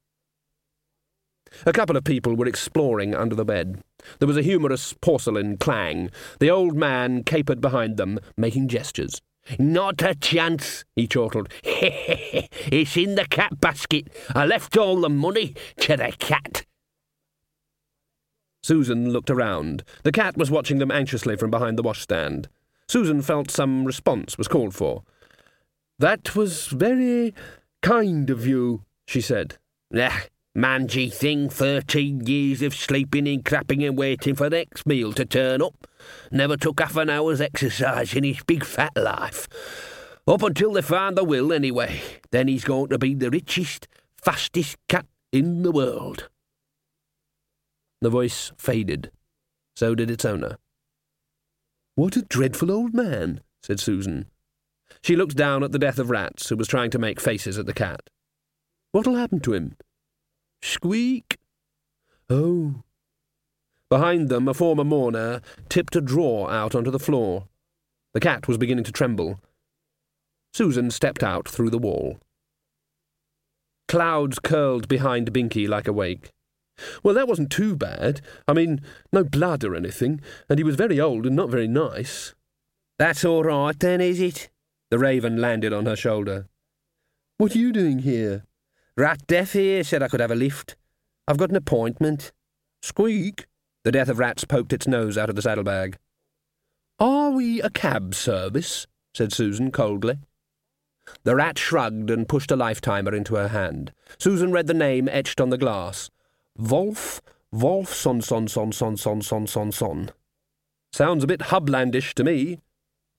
A 1.65 1.73
couple 1.73 1.97
of 1.97 2.03
people 2.03 2.35
were 2.35 2.47
exploring 2.47 3.13
under 3.13 3.35
the 3.35 3.45
bed. 3.45 3.81
There 4.19 4.27
was 4.27 4.37
a 4.37 4.41
humorous 4.41 4.93
porcelain 4.93 5.57
clang. 5.57 6.09
The 6.39 6.49
old 6.49 6.75
man 6.75 7.23
capered 7.23 7.61
behind 7.61 7.97
them, 7.97 8.19
making 8.37 8.69
gestures. 8.69 9.21
Not 9.57 10.01
a 10.01 10.15
chance, 10.15 10.85
he 10.95 11.07
chortled. 11.07 11.49
He 11.63 11.69
it's 12.71 12.95
in 12.95 13.15
the 13.15 13.25
cat 13.25 13.59
basket. 13.59 14.07
I 14.33 14.45
left 14.45 14.77
all 14.77 15.01
the 15.01 15.09
money 15.09 15.55
to 15.79 15.97
the 15.97 16.13
cat. 16.17 16.65
Susan 18.63 19.11
looked 19.11 19.29
around. 19.29 19.83
The 20.03 20.11
cat 20.11 20.37
was 20.37 20.51
watching 20.51 20.77
them 20.77 20.91
anxiously 20.91 21.35
from 21.35 21.49
behind 21.49 21.77
the 21.77 21.83
washstand. 21.83 22.47
Susan 22.91 23.21
felt 23.21 23.49
some 23.49 23.85
response 23.85 24.37
was 24.37 24.49
called 24.49 24.75
for. 24.75 25.03
That 25.97 26.35
was 26.35 26.67
very 26.67 27.33
kind 27.81 28.29
of 28.29 28.45
you, 28.45 28.83
she 29.07 29.21
said. 29.21 29.57
Ah, 29.95 30.23
mangy 30.53 31.09
thing, 31.09 31.47
thirteen 31.47 32.27
years 32.27 32.61
of 32.61 32.75
sleeping 32.75 33.29
and 33.29 33.45
crapping 33.45 33.87
and 33.87 33.97
waiting 33.97 34.35
for 34.35 34.49
the 34.49 34.57
next 34.57 34.85
meal 34.85 35.13
to 35.13 35.23
turn 35.23 35.61
up. 35.61 35.87
Never 36.31 36.57
took 36.57 36.81
half 36.81 36.97
an 36.97 37.09
hour's 37.09 37.39
exercise 37.39 38.13
in 38.13 38.25
his 38.25 38.43
big 38.43 38.65
fat 38.65 38.91
life. 38.97 39.47
Up 40.27 40.43
until 40.43 40.73
they 40.73 40.81
find 40.81 41.15
the 41.15 41.23
will, 41.23 41.53
anyway. 41.53 42.01
Then 42.31 42.49
he's 42.49 42.65
going 42.65 42.89
to 42.89 42.97
be 42.97 43.13
the 43.13 43.29
richest, 43.29 43.87
fastest 44.21 44.75
cat 44.89 45.05
in 45.31 45.63
the 45.63 45.71
world. 45.71 46.27
The 48.01 48.09
voice 48.09 48.51
faded. 48.57 49.11
So 49.77 49.95
did 49.95 50.11
its 50.11 50.25
owner. 50.25 50.57
What 51.95 52.15
a 52.15 52.21
dreadful 52.21 52.71
old 52.71 52.93
man, 52.93 53.41
said 53.63 53.79
Susan. 53.79 54.27
She 55.01 55.15
looked 55.15 55.35
down 55.35 55.63
at 55.63 55.71
the 55.71 55.79
death 55.79 55.99
of 55.99 56.09
Rats, 56.09 56.49
who 56.49 56.55
was 56.55 56.67
trying 56.67 56.91
to 56.91 56.99
make 56.99 57.19
faces 57.19 57.57
at 57.57 57.65
the 57.65 57.73
cat. 57.73 58.09
What'll 58.91 59.15
happen 59.15 59.39
to 59.41 59.53
him? 59.53 59.75
Squeak. 60.61 61.37
Oh. 62.29 62.83
Behind 63.89 64.29
them, 64.29 64.47
a 64.47 64.53
former 64.53 64.83
mourner 64.83 65.41
tipped 65.69 65.95
a 65.95 66.01
drawer 66.01 66.49
out 66.51 66.75
onto 66.75 66.91
the 66.91 66.99
floor. 66.99 67.47
The 68.13 68.19
cat 68.19 68.47
was 68.47 68.57
beginning 68.57 68.85
to 68.85 68.91
tremble. 68.91 69.41
Susan 70.53 70.91
stepped 70.91 71.23
out 71.23 71.47
through 71.47 71.69
the 71.69 71.77
wall. 71.77 72.19
Clouds 73.87 74.39
curled 74.39 74.87
behind 74.87 75.33
Binky 75.33 75.67
like 75.67 75.87
a 75.87 75.93
wake. 75.93 76.31
Well, 77.03 77.15
that 77.15 77.27
wasn't 77.27 77.51
too 77.51 77.75
bad. 77.75 78.21
I 78.47 78.53
mean, 78.53 78.81
no 79.11 79.23
blood 79.23 79.63
or 79.63 79.75
anything, 79.75 80.21
and 80.49 80.59
he 80.59 80.63
was 80.63 80.75
very 80.75 80.99
old 80.99 81.25
and 81.25 81.35
not 81.35 81.49
very 81.49 81.67
nice. 81.67 82.33
That's 82.97 83.25
all 83.25 83.43
right, 83.43 83.79
then, 83.79 84.01
is 84.01 84.19
it? 84.19 84.49
The 84.89 84.99
raven 84.99 85.37
landed 85.37 85.73
on 85.73 85.85
her 85.85 85.95
shoulder. 85.95 86.47
What 87.37 87.55
are 87.55 87.59
you 87.59 87.71
doing 87.71 87.99
here? 87.99 88.45
Rat 88.97 89.25
Death 89.25 89.53
here 89.53 89.83
said 89.83 90.03
I 90.03 90.07
could 90.07 90.19
have 90.19 90.31
a 90.31 90.35
lift. 90.35 90.75
I've 91.27 91.37
got 91.37 91.49
an 91.49 91.55
appointment. 91.55 92.31
Squeak. 92.81 93.45
The 93.83 93.91
death 93.91 94.09
of 94.09 94.19
rats 94.19 94.43
poked 94.43 94.73
its 94.73 94.85
nose 94.85 95.17
out 95.17 95.29
of 95.29 95.35
the 95.35 95.41
saddlebag. 95.41 95.97
Are 96.99 97.31
we 97.31 97.61
a 97.61 97.69
cab 97.69 98.13
service? 98.13 98.85
said 99.13 99.33
Susan 99.33 99.71
coldly. 99.71 100.19
The 101.23 101.35
rat 101.35 101.57
shrugged 101.57 102.11
and 102.11 102.29
pushed 102.29 102.51
a 102.51 102.55
lifetimer 102.55 103.15
into 103.15 103.35
her 103.35 103.47
hand. 103.47 103.91
Susan 104.19 104.51
read 104.51 104.67
the 104.67 104.73
name 104.73 105.09
etched 105.09 105.41
on 105.41 105.49
the 105.49 105.57
glass. 105.57 106.09
Wolf, 106.61 107.23
Wolf 107.51 107.91
son 107.91 108.21
son 108.21 108.47
son 108.47 108.71
son 108.71 108.95
son 108.95 109.47
son 109.47 109.71
son. 109.71 110.11
Sounds 110.93 111.23
a 111.23 111.27
bit 111.27 111.39
hublandish 111.39 112.13
to 112.13 112.23
me. 112.23 112.59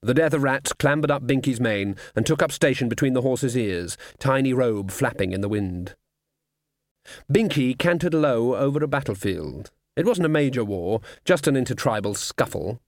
The 0.01 0.13
Death 0.13 0.33
of 0.33 0.43
Rats 0.43 0.71
clambered 0.71 1.11
up 1.11 1.27
Binky's 1.27 1.59
mane 1.59 1.97
and 2.15 2.25
took 2.25 2.41
up 2.41 2.53
station 2.53 2.87
between 2.87 3.13
the 3.13 3.21
horse's 3.21 3.57
ears, 3.57 3.97
tiny 4.17 4.53
robe 4.53 4.91
flapping 4.91 5.33
in 5.33 5.41
the 5.41 5.49
wind. 5.49 5.93
Binky 7.29 7.77
cantered 7.77 8.13
low 8.13 8.55
over 8.55 8.81
a 8.81 8.87
battlefield. 8.87 9.71
It 9.97 10.05
wasn't 10.05 10.27
a 10.27 10.29
major 10.29 10.63
war, 10.63 11.01
just 11.25 11.45
an 11.45 11.57
intertribal 11.57 12.15
scuffle. 12.15 12.79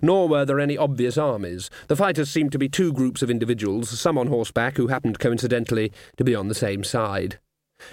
Nor 0.00 0.28
were 0.28 0.44
there 0.44 0.60
any 0.60 0.78
obvious 0.78 1.18
armies. 1.18 1.70
The 1.88 1.96
fighters 1.96 2.30
seemed 2.30 2.52
to 2.52 2.58
be 2.58 2.68
two 2.68 2.92
groups 2.92 3.20
of 3.20 3.30
individuals, 3.30 3.98
some 3.98 4.16
on 4.16 4.28
horseback 4.28 4.76
who 4.76 4.86
happened 4.86 5.18
coincidentally 5.18 5.90
to 6.16 6.22
be 6.22 6.36
on 6.36 6.46
the 6.46 6.54
same 6.54 6.84
side. 6.84 7.40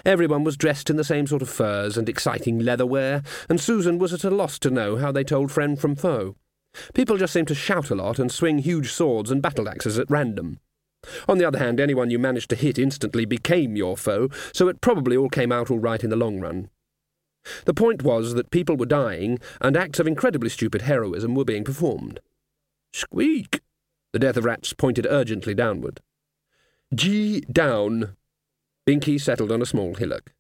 Everyone 0.06 0.44
was 0.44 0.58
dressed 0.58 0.90
in 0.90 0.96
the 0.96 1.04
same 1.04 1.28
sort 1.28 1.42
of 1.42 1.50
furs 1.50 1.98
and 1.98 2.10
exciting 2.10 2.60
leatherware, 2.60 3.26
and 3.50 3.60
Susan 3.60 3.98
was 3.98 4.14
at 4.14 4.24
a 4.24 4.30
loss 4.30 4.60
to 4.60 4.70
know 4.70 4.98
how 4.98 5.12
they 5.12 5.24
told 5.24 5.52
friend 5.52 5.80
from 5.80 5.96
foe. 5.96 6.36
People 6.94 7.18
just 7.18 7.34
seemed 7.34 7.48
to 7.48 7.56
shout 7.56 7.90
a 7.90 7.96
lot 7.96 8.20
and 8.20 8.32
swing 8.32 8.60
huge 8.60 8.92
swords 8.92 9.32
and 9.32 9.42
battle 9.42 9.70
axes 9.70 9.98
at 9.98 10.10
random. 10.10 10.60
On 11.28 11.38
the 11.38 11.46
other 11.46 11.60
hand, 11.60 11.80
anyone 11.80 12.10
you 12.10 12.20
managed 12.20 12.50
to 12.50 12.56
hit 12.56 12.80
instantly 12.80 13.26
became 13.26 13.76
your 13.76 13.96
foe, 13.96 14.30
so 14.54 14.68
it 14.68 14.82
probably 14.82 15.16
all 15.16 15.30
came 15.30 15.52
out 15.52 15.70
all 15.70 15.80
right 15.80 16.04
in 16.04 16.10
the 16.10 16.16
long 16.16 16.40
run. 16.40 16.70
The 17.66 17.74
point 17.74 18.02
was 18.02 18.34
that 18.34 18.50
people 18.50 18.76
were 18.76 18.88
dying, 18.88 19.40
and 19.62 19.78
acts 19.78 20.00
of 20.00 20.08
incredibly 20.08 20.50
stupid 20.50 20.82
heroism 20.82 21.36
were 21.36 21.46
being 21.46 21.64
performed. 21.64 22.20
Squeak! 22.92 23.62
The 24.14 24.20
Death 24.20 24.38
of 24.38 24.46
Rats 24.46 24.74
pointed 24.74 25.06
urgently 25.08 25.54
downward. 25.54 26.02
G 26.94 27.42
down. 27.42 28.16
Binky 28.88 29.20
settled 29.20 29.52
on 29.52 29.62
a 29.62 29.66
small 29.66 29.96
hillock. 29.96 30.34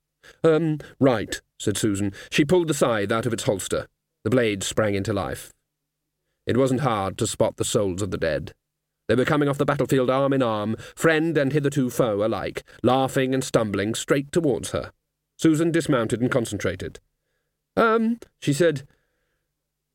Um, 0.43 0.79
right, 0.99 1.41
said 1.59 1.77
Susan. 1.77 2.13
She 2.29 2.45
pulled 2.45 2.67
the 2.67 2.73
scythe 2.73 3.11
out 3.11 3.25
of 3.25 3.33
its 3.33 3.43
holster. 3.43 3.87
The 4.23 4.29
blade 4.29 4.63
sprang 4.63 4.95
into 4.95 5.13
life. 5.13 5.51
It 6.45 6.57
wasn't 6.57 6.81
hard 6.81 7.17
to 7.17 7.27
spot 7.27 7.57
the 7.57 7.65
souls 7.65 8.01
of 8.01 8.11
the 8.11 8.17
dead. 8.17 8.53
They 9.07 9.15
were 9.15 9.25
coming 9.25 9.47
off 9.47 9.57
the 9.57 9.65
battlefield 9.65 10.09
arm 10.09 10.33
in 10.33 10.41
arm, 10.41 10.75
friend 10.95 11.37
and 11.37 11.53
hitherto 11.53 11.89
foe 11.89 12.25
alike, 12.25 12.63
laughing 12.81 13.33
and 13.33 13.43
stumbling 13.43 13.93
straight 13.93 14.31
towards 14.31 14.71
her. 14.71 14.91
Susan 15.37 15.71
dismounted 15.71 16.21
and 16.21 16.31
concentrated. 16.31 16.99
Um, 17.75 18.19
she 18.39 18.53
said, 18.53 18.87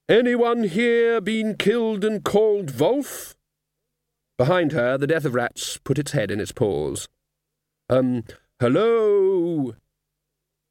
Anyone 0.09 0.65
here 0.65 1.21
been 1.21 1.57
killed 1.57 2.05
and 2.05 2.25
called 2.25 2.79
Wolf? 2.79 3.37
Behind 4.37 4.73
her, 4.73 4.99
the 4.99 5.07
death 5.07 5.25
of 5.25 5.35
rats 5.35 5.79
put 5.83 5.99
its 5.99 6.13
head 6.13 6.31
in 6.31 6.41
its 6.41 6.53
paws. 6.53 7.09
Um, 7.91 8.23
hello? 8.61 9.75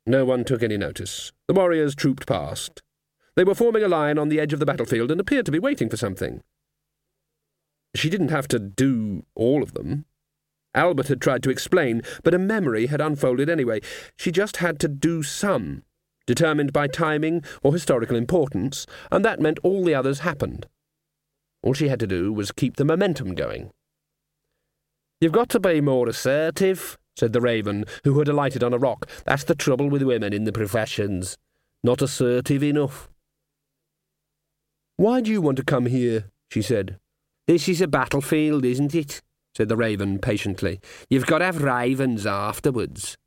No 0.05 0.23
one 0.23 0.45
took 0.45 0.63
any 0.63 0.77
notice. 0.77 1.33
The 1.49 1.53
warriors 1.53 1.93
trooped 1.93 2.25
past. 2.25 2.81
They 3.35 3.43
were 3.43 3.53
forming 3.53 3.83
a 3.83 3.89
line 3.89 4.17
on 4.17 4.29
the 4.29 4.39
edge 4.39 4.53
of 4.53 4.59
the 4.59 4.65
battlefield 4.65 5.11
and 5.11 5.19
appeared 5.19 5.45
to 5.47 5.51
be 5.51 5.59
waiting 5.59 5.89
for 5.89 5.97
something. 5.97 6.41
She 7.93 8.09
didn't 8.09 8.29
have 8.29 8.47
to 8.47 8.59
do 8.59 9.25
all 9.35 9.61
of 9.61 9.73
them. 9.73 10.05
Albert 10.73 11.09
had 11.09 11.19
tried 11.19 11.43
to 11.43 11.49
explain, 11.49 12.03
but 12.23 12.33
a 12.33 12.39
memory 12.39 12.85
had 12.85 13.01
unfolded 13.01 13.49
anyway. 13.49 13.81
She 14.15 14.31
just 14.31 14.57
had 14.57 14.79
to 14.79 14.87
do 14.87 15.21
some, 15.21 15.83
determined 16.25 16.71
by 16.71 16.87
timing 16.87 17.43
or 17.61 17.73
historical 17.73 18.15
importance, 18.15 18.85
and 19.11 19.25
that 19.25 19.41
meant 19.41 19.59
all 19.61 19.83
the 19.83 19.95
others 19.95 20.19
happened. 20.19 20.67
All 21.63 21.73
she 21.73 21.89
had 21.89 21.99
to 21.99 22.07
do 22.07 22.31
was 22.31 22.53
keep 22.53 22.77
the 22.77 22.85
momentum 22.85 23.35
going. 23.35 23.71
You've 25.19 25.33
got 25.33 25.49
to 25.49 25.59
be 25.59 25.81
more 25.81 26.07
assertive, 26.07 26.97
said 27.15 27.33
the 27.33 27.41
raven, 27.41 27.85
who 28.03 28.17
had 28.19 28.27
alighted 28.27 28.63
on 28.63 28.73
a 28.73 28.77
rock. 28.77 29.09
That's 29.25 29.43
the 29.43 29.55
trouble 29.55 29.89
with 29.89 30.03
women 30.03 30.33
in 30.33 30.43
the 30.45 30.51
professions. 30.51 31.37
Not 31.83 32.01
assertive 32.01 32.63
enough. 32.63 33.09
Why 34.97 35.21
do 35.21 35.31
you 35.31 35.41
want 35.41 35.57
to 35.57 35.63
come 35.63 35.85
here? 35.85 36.31
she 36.49 36.61
said. 36.61 36.99
This 37.47 37.69
is 37.69 37.81
a 37.81 37.87
battlefield, 37.87 38.65
isn't 38.65 38.93
it? 38.93 39.21
said 39.55 39.69
the 39.69 39.77
raven 39.77 40.19
patiently. 40.19 40.79
You've 41.09 41.25
got 41.25 41.39
to 41.39 41.45
have 41.45 41.63
ravens 41.63 42.25
afterwards. 42.25 43.17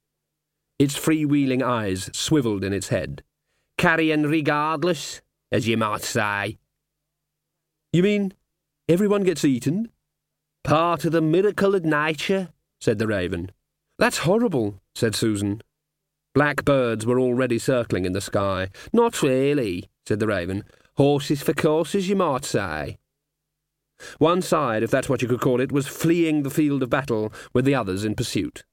Its 0.79 0.99
freewheeling 0.99 1.63
eyes 1.63 2.11
swivelled 2.13 2.65
in 2.65 2.73
its 2.73 2.89
head. 2.89 3.23
Carrion 3.79 4.27
regardless, 4.27 5.23
as 5.51 5.67
you 5.67 5.77
might 5.77 6.03
say. 6.03 6.59
You 7.93 8.03
mean 8.03 8.35
everyone 8.89 9.25
gets 9.25 9.45
eaten? 9.45 9.91
Part 10.65 11.05
of 11.05 11.13
the 11.13 11.21
miracle 11.21 11.75
of 11.75 11.85
nature, 11.85 12.51
said 12.81 12.99
the 12.99 13.07
raven. 13.07 13.51
That's 14.03 14.19
horrible, 14.19 14.81
said 14.97 15.15
Susan. 15.15 15.63
Black 16.35 16.65
birds 16.65 17.07
were 17.07 17.21
already 17.21 17.57
circling 17.57 18.05
in 18.05 18.15
the 18.15 18.21
sky. 18.21 18.69
Not 18.93 19.23
really, 19.23 19.91
said 20.09 20.19
the 20.19 20.27
raven. 20.27 20.65
Horses 20.97 21.41
for 21.41 21.53
courses, 21.53 22.09
you 22.09 22.17
might 22.17 22.45
say. 22.45 22.99
One 24.19 24.43
side, 24.43 24.83
if 24.83 24.91
that's 24.91 25.09
what 25.09 25.23
you 25.23 25.29
could 25.29 25.41
call 25.41 25.61
it, 25.61 25.71
was 25.71 25.87
fleeing 25.87 26.43
the 26.43 26.51
field 26.51 26.83
of 26.83 26.91
battle 26.91 27.33
with 27.53 27.65
the 27.65 27.77
others 27.77 28.05
in 28.05 28.17
pursuit. 28.17 28.65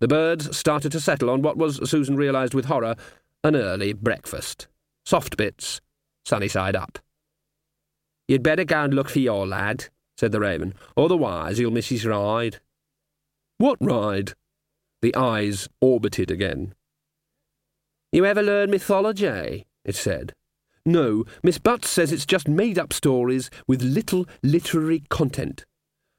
The 0.00 0.08
birds 0.08 0.56
started 0.58 0.90
to 0.90 1.00
settle 1.00 1.30
on 1.30 1.42
what 1.42 1.56
was, 1.56 1.88
Susan 1.88 2.16
realised 2.16 2.52
with 2.52 2.64
horror, 2.64 2.96
an 3.44 3.54
early 3.54 3.92
breakfast. 3.92 4.66
Soft 5.06 5.36
bits, 5.36 5.80
sunny 6.24 6.48
side 6.48 6.74
up. 6.74 6.98
You'd 8.26 8.42
better 8.42 8.64
go 8.64 8.82
and 8.82 8.94
look 8.94 9.10
for 9.10 9.20
your 9.20 9.46
lad, 9.46 9.90
said 10.16 10.32
the 10.32 10.40
raven. 10.40 10.74
Otherwise 10.96 11.60
you'll 11.60 11.70
miss 11.70 11.90
his 11.90 12.04
ride. 12.04 12.58
What 13.58 13.78
ride? 13.80 14.32
The 15.02 15.14
eyes 15.16 15.68
orbited 15.80 16.30
again. 16.30 16.74
You 18.12 18.24
ever 18.24 18.42
learn 18.42 18.70
mythology? 18.70 19.66
it 19.84 19.96
said. 19.96 20.32
No, 20.86 21.24
Miss 21.42 21.58
Butts 21.58 21.88
says 21.88 22.12
it's 22.12 22.26
just 22.26 22.48
made 22.48 22.78
up 22.78 22.92
stories 22.92 23.50
with 23.66 23.82
little 23.82 24.26
literary 24.42 25.04
content. 25.10 25.64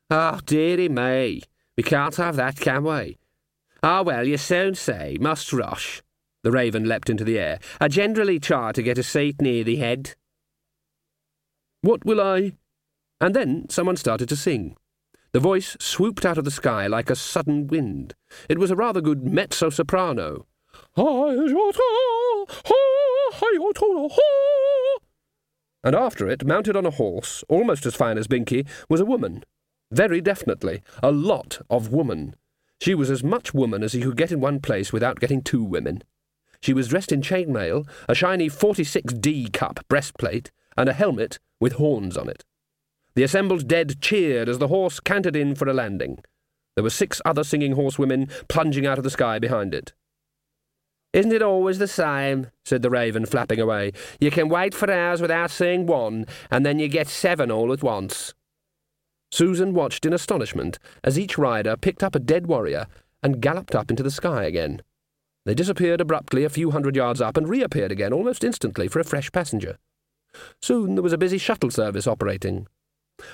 Ah, 0.09 0.35
oh, 0.35 0.39
dearie 0.45 0.89
me, 0.89 1.41
we 1.77 1.83
can't 1.83 2.15
have 2.15 2.35
that, 2.35 2.57
can 2.57 2.83
we? 2.83 3.17
Ah, 3.81 4.01
well, 4.01 4.27
you 4.27 4.37
soon 4.37 4.75
say, 4.75 5.17
must 5.19 5.51
rush. 5.51 6.01
The 6.43 6.51
raven 6.51 6.85
leapt 6.85 7.09
into 7.09 7.23
the 7.23 7.39
air. 7.39 7.59
I 7.79 7.87
generally 7.87 8.39
try 8.39 8.71
to 8.73 8.83
get 8.83 8.97
a 8.97 9.03
seat 9.03 9.41
near 9.41 9.63
the 9.63 9.77
head. 9.77 10.15
What 11.81 12.05
will 12.05 12.21
I? 12.21 12.53
And 13.21 13.33
then 13.33 13.69
someone 13.69 13.97
started 13.97 14.29
to 14.29 14.35
sing. 14.35 14.75
The 15.33 15.39
voice 15.39 15.75
swooped 15.79 16.27
out 16.27 16.37
of 16.37 16.45
the 16.45 16.51
sky 16.51 16.85
like 16.85 17.09
a 17.09 17.15
sudden 17.15 17.65
wind. 17.65 18.13
It 18.47 18.59
was 18.59 18.69
a 18.69 18.75
rather 18.75 19.01
good 19.01 19.23
mezzo 19.23 19.71
soprano. 19.71 20.45
And 25.83 25.95
after 25.95 26.29
it, 26.29 26.45
mounted 26.45 26.77
on 26.77 26.85
a 26.85 26.91
horse, 26.91 27.43
almost 27.49 27.87
as 27.87 27.95
fine 27.95 28.19
as 28.19 28.27
Binky, 28.27 28.67
was 28.87 29.01
a 29.01 29.05
woman. 29.05 29.43
Very 29.91 30.21
definitely, 30.21 30.83
a 31.01 31.11
lot 31.11 31.61
of 31.67 31.91
woman. 31.91 32.35
She 32.79 32.93
was 32.93 33.09
as 33.09 33.23
much 33.23 33.55
woman 33.55 33.81
as 33.81 33.95
you 33.95 34.09
could 34.09 34.17
get 34.17 34.31
in 34.31 34.39
one 34.39 34.59
place 34.59 34.93
without 34.93 35.19
getting 35.19 35.41
two 35.41 35.63
women. 35.63 36.03
She 36.61 36.73
was 36.73 36.89
dressed 36.89 37.11
in 37.11 37.21
chainmail, 37.21 37.87
a 38.07 38.13
shiny 38.13 38.49
46D 38.49 39.51
cup 39.51 39.79
breastplate, 39.89 40.51
and 40.77 40.87
a 40.87 40.93
helmet 40.93 41.39
with 41.59 41.73
horns 41.73 42.17
on 42.17 42.29
it. 42.29 42.43
The 43.15 43.23
assembled 43.23 43.67
dead 43.67 44.01
cheered 44.01 44.49
as 44.49 44.57
the 44.57 44.69
horse 44.69 44.99
cantered 44.99 45.35
in 45.35 45.55
for 45.55 45.67
a 45.67 45.73
landing. 45.73 46.19
There 46.75 46.83
were 46.83 46.89
six 46.89 47.21
other 47.25 47.43
singing 47.43 47.73
horsewomen 47.73 48.29
plunging 48.47 48.87
out 48.87 48.97
of 48.97 49.03
the 49.03 49.09
sky 49.09 49.39
behind 49.39 49.73
it. 49.73 49.93
Isn't 51.13 51.31
it 51.31 51.43
always 51.43 51.77
the 51.77 51.87
same? 51.87 52.47
said 52.65 52.81
the 52.81 52.89
raven, 52.89 53.27
flapping 53.27 53.59
away. 53.59 53.91
You 54.19 54.31
can 54.31 54.49
wait 54.49 54.73
for 54.73 54.91
hours 54.91 55.21
without 55.21 55.51
seeing 55.51 55.85
one, 55.85 56.25
and 56.49 56.65
then 56.65 56.79
you 56.79 56.87
get 56.87 57.07
seven 57.07 57.51
all 57.51 57.71
at 57.71 57.83
once. 57.83 58.33
Susan 59.31 59.73
watched 59.73 60.05
in 60.05 60.13
astonishment 60.13 60.79
as 61.03 61.19
each 61.19 61.37
rider 61.37 61.77
picked 61.77 62.03
up 62.03 62.15
a 62.15 62.19
dead 62.19 62.47
warrior 62.47 62.87
and 63.21 63.41
galloped 63.41 63.75
up 63.75 63.91
into 63.91 64.03
the 64.03 64.11
sky 64.11 64.43
again. 64.43 64.81
They 65.45 65.53
disappeared 65.53 66.01
abruptly 66.01 66.43
a 66.43 66.49
few 66.49 66.71
hundred 66.71 66.95
yards 66.95 67.21
up 67.21 67.37
and 67.37 67.47
reappeared 67.47 67.91
again 67.91 68.13
almost 68.13 68.43
instantly 68.43 68.87
for 68.87 68.99
a 68.99 69.03
fresh 69.03 69.31
passenger. 69.31 69.77
Soon 70.61 70.95
there 70.95 71.03
was 71.03 71.13
a 71.13 71.17
busy 71.17 71.37
shuttle 71.37 71.69
service 71.69 72.07
operating. 72.07 72.67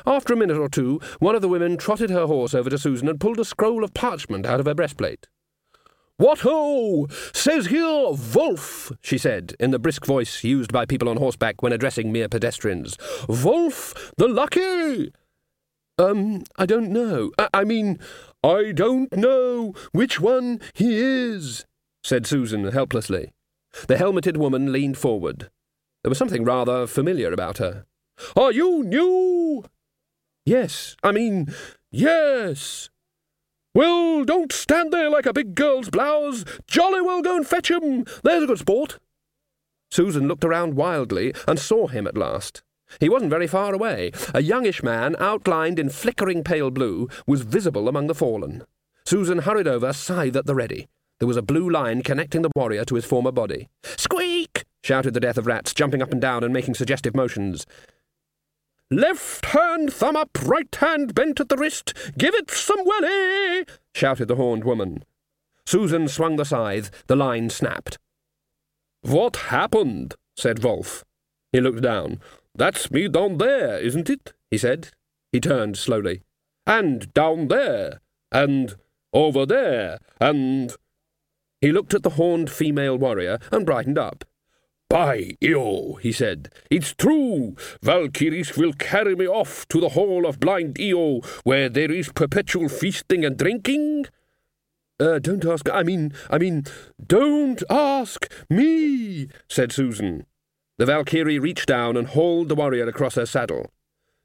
After 0.05 0.33
a 0.33 0.37
minute 0.37 0.57
or 0.57 0.69
two, 0.69 0.99
one 1.19 1.35
of 1.35 1.41
the 1.41 1.49
women 1.49 1.77
trotted 1.77 2.09
her 2.09 2.25
horse 2.25 2.53
over 2.53 2.69
to 2.69 2.77
Susan 2.77 3.07
and 3.07 3.19
pulled 3.19 3.39
a 3.39 3.45
scroll 3.45 3.83
of 3.83 3.93
parchment 3.93 4.45
out 4.45 4.59
of 4.59 4.65
her 4.65 4.75
breastplate. 4.75 5.27
What 6.17 6.39
ho! 6.39 7.07
Says 7.33 7.67
here 7.67 8.09
Wolf, 8.35 8.91
she 9.01 9.17
said, 9.17 9.55
in 9.57 9.71
the 9.71 9.79
brisk 9.79 10.05
voice 10.05 10.43
used 10.43 10.73
by 10.73 10.85
people 10.85 11.07
on 11.07 11.15
horseback 11.15 11.61
when 11.61 11.71
addressing 11.71 12.11
mere 12.11 12.27
pedestrians. 12.27 12.97
Wolf 13.29 14.11
the 14.17 14.27
Lucky! 14.27 15.13
Um, 15.97 16.43
I 16.57 16.65
don't 16.65 16.91
know. 16.91 17.31
I, 17.37 17.47
I 17.53 17.63
mean, 17.63 17.99
I 18.43 18.73
don't 18.73 19.15
know 19.15 19.73
which 19.93 20.19
one 20.19 20.59
he 20.73 20.97
is, 20.97 21.65
said 22.03 22.27
Susan 22.27 22.65
helplessly. 22.65 23.31
The 23.87 23.97
helmeted 23.97 24.35
woman 24.35 24.73
leaned 24.73 24.97
forward. 24.97 25.49
There 26.03 26.09
was 26.09 26.17
something 26.17 26.43
rather 26.43 26.87
familiar 26.87 27.31
about 27.31 27.59
her. 27.59 27.85
Are 28.35 28.51
you 28.51 28.83
new? 28.83 29.63
Yes, 30.45 30.95
I 31.03 31.11
mean, 31.11 31.53
yes, 31.91 32.89
well, 33.75 34.25
don't 34.25 34.51
stand 34.51 34.91
there 34.91 35.09
like 35.09 35.27
a 35.27 35.33
big 35.33 35.53
girl's 35.53 35.89
blouse. 35.89 36.43
Jolly 36.65 37.01
well 37.01 37.21
go 37.21 37.37
and 37.37 37.47
fetch 37.47 37.69
him. 37.69 38.03
There's 38.23 38.43
a 38.43 38.47
good 38.47 38.59
sport. 38.59 38.97
Susan 39.91 40.27
looked 40.27 40.43
around 40.43 40.75
wildly 40.75 41.33
and 41.47 41.59
saw 41.59 41.87
him 41.87 42.07
at 42.07 42.17
last. 42.17 42.63
He 42.99 43.09
wasn't 43.09 43.29
very 43.29 43.45
far 43.45 43.73
away. 43.73 44.11
A 44.33 44.41
youngish 44.41 44.81
man, 44.81 45.15
outlined 45.19 45.77
in 45.77 45.89
flickering 45.89 46.43
pale 46.43 46.71
blue, 46.71 47.07
was 47.27 47.43
visible 47.43 47.87
among 47.87 48.07
the 48.07 48.15
fallen. 48.15 48.63
Susan 49.05 49.39
hurried 49.39 49.67
over, 49.67 49.93
scythe 49.93 50.35
at 50.35 50.47
the 50.47 50.55
ready. 50.55 50.87
There 51.19 51.27
was 51.27 51.37
a 51.37 51.43
blue 51.43 51.69
line 51.69 52.01
connecting 52.01 52.41
the 52.41 52.51
warrior 52.55 52.85
to 52.85 52.95
his 52.95 53.05
former 53.05 53.31
body. 53.31 53.69
Squeak! 53.83 54.65
shouted 54.83 55.13
the 55.13 55.19
Death 55.19 55.37
of 55.37 55.45
Rats, 55.45 55.73
jumping 55.75 56.01
up 56.01 56.11
and 56.11 56.21
down 56.21 56.43
and 56.43 56.53
making 56.53 56.73
suggestive 56.73 57.15
motions. 57.15 57.67
Left 58.91 59.45
hand 59.45 59.93
thumb 59.93 60.15
up, 60.15 60.37
right 60.43 60.73
hand 60.75 61.13
bent 61.13 61.39
at 61.39 61.49
the 61.49 61.57
wrist. 61.57 61.93
Give 62.17 62.33
it 62.33 62.49
some 62.49 62.83
welly! 62.83 63.65
shouted 63.93 64.27
the 64.27 64.35
horned 64.35 64.63
woman. 64.63 65.03
Susan 65.65 66.07
swung 66.07 66.37
the 66.37 66.45
scythe. 66.45 66.89
The 67.05 67.15
line 67.15 67.51
snapped. 67.51 67.99
What 69.01 69.35
happened? 69.35 70.15
said 70.35 70.63
Wolf. 70.63 71.03
He 71.51 71.61
looked 71.61 71.81
down. 71.81 72.19
That's 72.55 72.89
me 72.89 73.07
down 73.07 73.37
there, 73.37 73.77
isn't 73.77 74.09
it? 74.09 74.33
he 74.49 74.57
said. 74.57 74.89
He 75.31 75.39
turned 75.39 75.77
slowly. 75.77 76.23
And 76.65 77.13
down 77.13 77.49
there, 77.49 78.01
and 78.31 78.75
over 79.13 79.45
there, 79.45 79.99
and. 80.19 80.75
He 81.61 81.71
looked 81.71 81.93
at 81.93 82.03
the 82.03 82.11
horned 82.11 82.49
female 82.49 82.97
warrior 82.97 83.37
and 83.51 83.65
brightened 83.65 83.99
up. 83.99 84.25
By 84.89 85.37
Io, 85.43 85.99
he 86.01 86.11
said, 86.11 86.51
it's 86.71 86.95
true. 86.95 87.55
Valkyries 87.83 88.57
will 88.57 88.73
carry 88.73 89.15
me 89.15 89.27
off 89.27 89.67
to 89.67 89.79
the 89.79 89.89
hall 89.89 90.25
of 90.25 90.39
blind 90.39 90.77
Io, 90.81 91.21
where 91.43 91.69
there 91.69 91.91
is 91.91 92.11
perpetual 92.11 92.69
feasting 92.69 93.23
and 93.23 93.37
drinking. 93.37 94.07
Uh, 94.99 95.19
don't 95.19 95.45
ask. 95.45 95.69
I 95.69 95.83
mean, 95.83 96.13
I 96.31 96.39
mean, 96.39 96.65
don't 97.05 97.61
ask 97.69 98.31
me, 98.49 99.27
said 99.47 99.71
Susan. 99.71 100.25
The 100.79 100.87
Valkyrie 100.87 101.37
reached 101.37 101.67
down 101.67 101.95
and 101.95 102.07
hauled 102.07 102.49
the 102.49 102.55
warrior 102.55 102.87
across 102.87 103.13
her 103.13 103.27
saddle. 103.27 103.71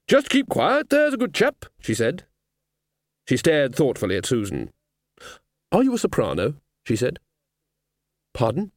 Just 0.09 0.31
keep 0.31 0.48
quiet, 0.48 0.88
there's 0.88 1.12
a 1.12 1.18
good 1.18 1.35
chap, 1.35 1.66
she 1.79 1.94
said. 1.94 2.24
She 3.29 3.37
stared 3.37 3.74
thoughtfully 3.74 4.16
at 4.16 4.27
Susan. 4.27 4.70
Are 5.72 5.83
you 5.83 5.94
a 5.94 5.98
soprano? 5.98 6.55
she 6.85 6.96
said. 6.96 7.18
Pardon? 8.33 8.72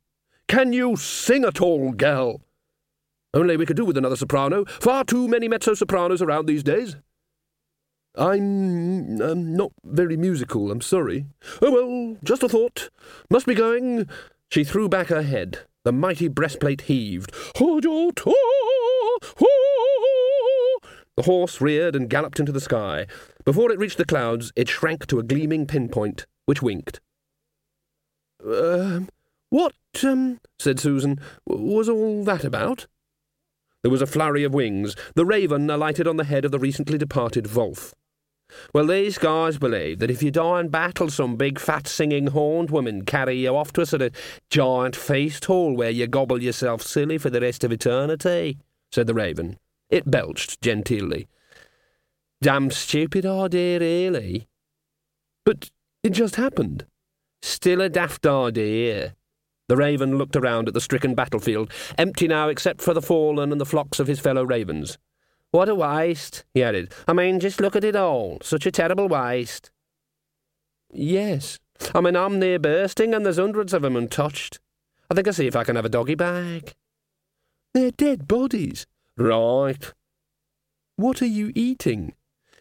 Can 0.48 0.72
you 0.74 0.96
sing 0.96 1.44
at 1.44 1.62
all, 1.62 1.92
gal? 1.92 2.42
Only 3.34 3.58
we 3.58 3.66
could 3.66 3.76
do 3.76 3.86
with 3.86 3.98
another 3.98 4.16
soprano. 4.16 4.66
Far 4.66 5.04
too 5.04 5.28
many 5.28 5.48
mezzo-sopranos 5.48 6.22
around 6.22 6.46
these 6.46 6.64
days. 6.64 6.96
I'm 8.16 9.22
um, 9.22 9.56
not 9.56 9.74
very 9.84 10.18
musical, 10.18 10.72
I'm 10.72 10.82
sorry. 10.82 11.26
Oh, 11.62 11.72
well, 11.72 12.18
just 12.24 12.42
a 12.44 12.50
thought. 12.50 12.90
Must 13.30 13.46
be 13.46 13.54
going. 13.54 14.08
She 14.50 14.64
threw 14.64 14.90
back 14.90 15.08
her 15.08 15.22
head. 15.22 15.60
The 15.84 15.92
mighty 15.92 16.28
breastplate 16.28 16.82
heaved. 16.82 17.32
The 21.18 21.24
horse 21.24 21.62
reared 21.62 21.96
and 21.96 22.10
galloped 22.10 22.40
into 22.40 22.52
the 22.52 22.62
sky. 22.62 23.08
Before 23.44 23.72
it 23.72 23.80
reached 23.80 23.98
the 23.98 24.06
clouds, 24.06 24.52
it 24.56 24.70
shrank 24.70 25.08
to 25.08 25.20
a 25.20 25.24
gleaming 25.24 25.68
pinpoint, 25.68 26.26
which 26.46 26.62
winked. 26.62 27.00
Uh, 28.44 29.02
what, 29.50 29.74
um, 30.04 30.40
said 30.60 30.80
Susan, 30.80 31.20
was 31.46 31.90
all 31.90 32.24
that 32.24 32.44
about? 32.44 32.88
There 33.84 33.92
was 33.92 34.02
a 34.02 34.08
flurry 34.08 34.44
of 34.44 34.54
wings. 34.54 34.96
The 35.16 35.26
raven 35.26 35.70
alighted 35.70 36.08
on 36.08 36.18
the 36.18 36.26
head 36.26 36.46
of 36.46 36.52
the 36.52 36.60
recently 36.60 36.98
departed 36.98 37.54
Wolf. 37.56 37.94
Well, 38.74 38.88
these 38.88 39.18
guys 39.18 39.58
believe 39.58 40.00
that 40.00 40.12
if 40.12 40.24
you 40.24 40.32
die 40.32 40.62
in 40.62 40.70
battle, 40.70 41.10
some 41.10 41.36
big 41.36 41.60
fat 41.60 41.88
singing 41.88 42.28
horned 42.28 42.70
woman 42.70 43.04
carry 43.06 43.36
you 43.36 43.56
off 43.56 43.74
to 43.74 43.82
a 43.82 43.86
sort 43.86 44.02
of 44.02 44.16
giant 44.50 44.96
feast 44.96 45.46
hall 45.46 45.76
where 45.76 45.90
you 45.90 46.08
gobble 46.08 46.42
yourself 46.42 46.82
silly 46.82 47.18
for 47.18 47.30
the 47.30 47.42
rest 47.42 47.64
of 47.64 47.72
eternity, 47.72 48.58
said 48.92 49.08
the 49.08 49.14
raven. 49.14 49.58
It 49.90 50.10
belched 50.10 50.62
genteelly. 50.62 51.28
Damn 52.42 52.72
stupid 52.72 53.26
idea, 53.26 53.80
really. 53.80 54.48
But 55.46 55.70
it 56.04 56.12
just 56.12 56.36
happened. 56.36 56.86
Still 57.42 57.82
a 57.82 57.90
daft 57.90 58.26
idea. 58.26 59.16
The 59.68 59.76
raven 59.76 60.18
looked 60.18 60.36
around 60.36 60.68
at 60.68 60.74
the 60.74 60.82
stricken 60.82 61.14
battlefield, 61.14 61.72
empty 61.98 62.28
now 62.28 62.48
except 62.48 62.82
for 62.82 62.94
the 62.94 63.02
fallen 63.02 63.52
and 63.52 63.60
the 63.60 63.66
flocks 63.66 64.00
of 64.00 64.08
his 64.08 64.20
fellow 64.20 64.44
ravens. 64.44 64.98
What 65.52 65.70
a 65.70 65.76
waste, 65.76 66.46
he 66.54 66.64
added. 66.64 66.94
I 67.08 67.14
mean, 67.14 67.40
just 67.40 67.60
look 67.60 67.76
at 67.76 67.84
it 67.84 67.96
all. 67.96 68.40
Such 68.42 68.66
a 68.66 68.72
terrible 68.72 69.08
waste. 69.08 69.72
Yes. 70.92 71.60
I 71.94 72.02
mean, 72.02 72.16
I'm 72.16 72.40
near 72.40 72.60
bursting, 72.60 73.14
and 73.14 73.26
there's 73.26 73.38
hundreds 73.38 73.74
of 73.74 73.84
'em 73.84 73.96
untouched. 73.96 74.60
I 75.10 75.16
think 75.16 75.28
I'll 75.28 75.34
see 75.34 75.48
if 75.48 75.56
I 75.56 75.64
can 75.64 75.76
have 75.76 75.86
a 75.86 75.90
doggy 75.90 76.16
bag. 76.16 76.74
They're 77.74 77.92
dead 77.92 78.28
bodies. 78.28 78.88
Right. 79.18 79.94
What 80.96 81.22
are 81.22 81.28
you 81.28 81.52
eating? 81.56 82.14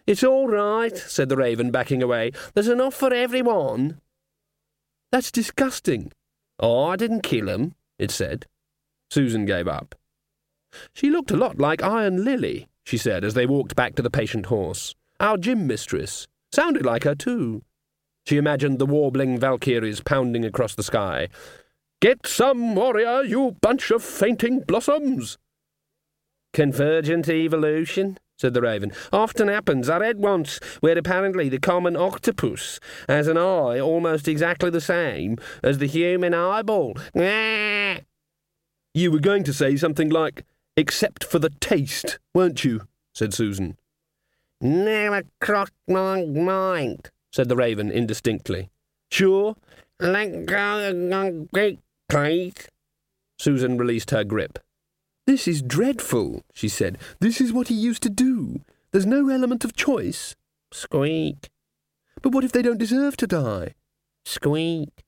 It's 0.06 0.22
all 0.22 0.48
right, 0.48 0.96
said 0.96 1.28
the 1.28 1.36
raven, 1.36 1.70
backing 1.70 2.02
away. 2.02 2.32
There's 2.54 2.68
enough 2.68 2.94
for 2.94 3.12
everyone. 3.12 4.00
That's 5.10 5.32
disgusting. 5.32 6.12
Oh, 6.58 6.84
I 6.84 6.96
didn't 6.96 7.22
kill 7.22 7.48
him, 7.48 7.74
it 7.98 8.10
said. 8.10 8.46
Susan 9.10 9.44
gave 9.44 9.68
up. 9.68 9.94
She 10.94 11.10
looked 11.10 11.30
a 11.30 11.36
lot 11.36 11.58
like 11.58 11.82
Iron 11.82 12.24
Lily, 12.24 12.68
she 12.84 12.96
said 12.96 13.24
as 13.24 13.34
they 13.34 13.46
walked 13.46 13.76
back 13.76 13.94
to 13.96 14.02
the 14.02 14.10
patient 14.10 14.46
horse. 14.46 14.94
Our 15.20 15.36
gym 15.36 15.66
mistress. 15.66 16.26
Sounded 16.52 16.84
like 16.84 17.04
her, 17.04 17.14
too. 17.14 17.62
She 18.26 18.36
imagined 18.36 18.78
the 18.78 18.86
warbling 18.86 19.38
Valkyries 19.38 20.00
pounding 20.00 20.44
across 20.44 20.74
the 20.74 20.82
sky. 20.82 21.28
Get 22.00 22.26
some, 22.26 22.74
warrior, 22.74 23.22
you 23.22 23.56
bunch 23.60 23.90
of 23.90 24.02
fainting 24.02 24.60
blossoms! 24.60 25.38
Convergent 26.52 27.28
evolution, 27.28 28.18
said 28.38 28.54
the 28.54 28.60
raven. 28.60 28.92
Often 29.12 29.48
happens. 29.48 29.88
I 29.88 29.98
read 29.98 30.18
once 30.18 30.58
where 30.80 30.96
apparently 30.98 31.48
the 31.48 31.58
common 31.58 31.96
octopus 31.96 32.78
has 33.08 33.28
an 33.28 33.38
eye 33.38 33.80
almost 33.80 34.28
exactly 34.28 34.70
the 34.70 34.80
same 34.80 35.38
as 35.62 35.78
the 35.78 35.86
human 35.86 36.34
eyeball. 36.34 36.96
You 38.94 39.12
were 39.12 39.18
going 39.18 39.44
to 39.44 39.52
say 39.52 39.76
something 39.76 40.08
like, 40.08 40.46
except 40.74 41.22
for 41.22 41.38
the 41.38 41.50
taste, 41.60 42.18
weren't 42.32 42.64
you? 42.64 42.88
said 43.14 43.34
Susan. 43.34 43.76
Never 44.58 45.24
crossed 45.38 45.74
my 45.86 46.24
mind, 46.24 47.10
said 47.30 47.50
the 47.50 47.56
raven 47.56 47.90
indistinctly. 47.90 48.70
Sure? 49.10 49.54
Let 50.00 50.46
go, 50.46 50.88
of 50.88 50.96
my 50.96 51.30
grip, 51.52 51.78
please. 52.08 52.54
Susan 53.38 53.76
released 53.76 54.12
her 54.12 54.24
grip. 54.24 54.58
This 55.26 55.48
is 55.48 55.60
dreadful, 55.60 56.44
she 56.54 56.68
said. 56.68 56.98
This 57.20 57.40
is 57.40 57.52
what 57.52 57.66
he 57.66 57.74
used 57.74 58.02
to 58.04 58.10
do. 58.10 58.60
There's 58.92 59.06
no 59.06 59.28
element 59.28 59.64
of 59.64 59.74
choice. 59.74 60.36
Squeak. 60.72 61.50
But 62.22 62.32
what 62.32 62.44
if 62.44 62.52
they 62.52 62.62
don't 62.62 62.78
deserve 62.78 63.16
to 63.18 63.26
die? 63.26 63.74
Squeak. 64.24 65.04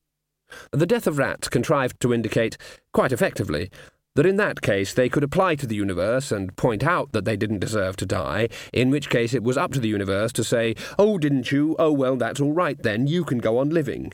The 0.72 0.86
death 0.86 1.06
of 1.06 1.18
rats 1.18 1.48
contrived 1.48 2.00
to 2.00 2.12
indicate, 2.12 2.56
quite 2.92 3.12
effectively, 3.12 3.70
that 4.16 4.26
in 4.26 4.36
that 4.36 4.60
case 4.60 4.92
they 4.92 5.08
could 5.08 5.22
apply 5.22 5.54
to 5.54 5.66
the 5.68 5.76
universe 5.76 6.32
and 6.32 6.56
point 6.56 6.82
out 6.82 7.12
that 7.12 7.24
they 7.24 7.36
didn't 7.36 7.60
deserve 7.60 7.96
to 7.98 8.06
die, 8.06 8.48
in 8.72 8.90
which 8.90 9.10
case 9.10 9.34
it 9.34 9.44
was 9.44 9.56
up 9.56 9.72
to 9.72 9.80
the 9.80 9.88
universe 9.88 10.32
to 10.32 10.42
say, 10.42 10.74
Oh, 10.98 11.18
didn't 11.18 11.52
you? 11.52 11.76
Oh, 11.78 11.92
well, 11.92 12.16
that's 12.16 12.40
all 12.40 12.52
right 12.52 12.82
then, 12.82 13.06
you 13.06 13.24
can 13.24 13.38
go 13.38 13.58
on 13.58 13.70
living. 13.70 14.12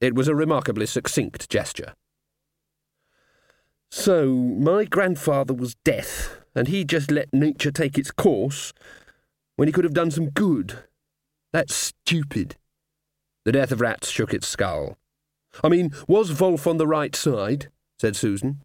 It 0.00 0.14
was 0.14 0.28
a 0.28 0.36
remarkably 0.36 0.86
succinct 0.86 1.50
gesture. 1.50 1.94
So, 3.90 4.26
my 4.26 4.84
grandfather 4.84 5.52
was 5.52 5.74
death, 5.84 6.38
and 6.54 6.68
he 6.68 6.84
just 6.84 7.10
let 7.10 7.32
nature 7.32 7.72
take 7.72 7.98
its 7.98 8.10
course 8.10 8.72
when 9.56 9.66
he 9.66 9.72
could 9.72 9.84
have 9.84 9.94
done 9.94 10.10
some 10.10 10.30
good. 10.30 10.84
That's 11.52 11.74
stupid. 11.74 12.56
The 13.44 13.52
death 13.52 13.72
of 13.72 13.80
rats 13.80 14.08
shook 14.08 14.32
its 14.32 14.46
skull. 14.46 14.96
I 15.64 15.68
mean, 15.68 15.90
was 16.06 16.40
Wolf 16.40 16.66
on 16.66 16.76
the 16.76 16.86
right 16.86 17.16
side? 17.16 17.70
said 17.98 18.14
Susan. 18.14 18.62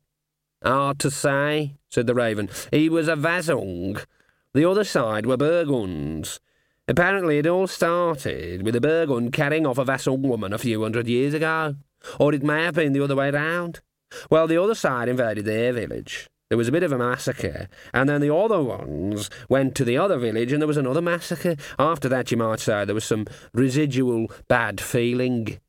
Hard 0.64 1.00
to 1.00 1.12
say, 1.12 1.76
said 1.90 2.08
the 2.08 2.16
raven. 2.16 2.50
He 2.72 2.88
was 2.88 3.08
a 3.08 3.16
Vazung. 3.16 4.06
The 4.54 4.70
other 4.70 4.84
side 4.84 5.26
were 5.26 5.38
Burgunds. 5.38 6.40
Apparently 6.88 7.40
it 7.40 7.48
all 7.48 7.68
started 7.68 8.62
with 8.62 8.76
a 8.76 8.80
Burgund 8.80 9.34
carrying 9.34 9.66
off 9.66 9.80
a 9.80 9.86
Vassal 9.86 10.18
woman 10.18 10.54
a 10.54 10.60
few 10.60 10.84
hundred 10.84 11.08
years 11.08 11.34
ago. 11.34 11.76
Or 12.20 12.34
it 12.34 12.44
may 12.44 12.64
have 12.64 12.76
been 12.76 12.94
the 12.94 13.04
other 13.04 13.16
way 13.16 13.32
round. 13.32 13.82
Well, 14.30 14.48
the 14.48 14.62
other 14.62 14.76
side 14.76 15.10
invaded 15.10 15.46
their 15.46 15.74
village. 15.74 16.30
There 16.50 16.58
was 16.58 16.68
a 16.68 16.72
bit 16.72 16.84
of 16.84 16.92
a 16.92 16.98
massacre, 16.98 17.68
and 17.94 18.08
then 18.08 18.22
the 18.22 18.34
other 18.34 18.62
ones 18.62 19.30
went 19.50 19.74
to 19.76 19.86
the 19.86 19.98
other 19.98 20.18
village, 20.18 20.52
and 20.52 20.62
there 20.62 20.68
was 20.68 20.78
another 20.78 21.02
massacre. 21.02 21.56
After 21.80 22.08
that, 22.10 22.30
you 22.30 22.38
might 22.38 22.60
say, 22.60 22.86
there 22.86 22.94
was 22.94 23.04
some 23.04 23.26
residual 23.54 24.28
bad 24.48 24.80
feeling. 24.80 25.60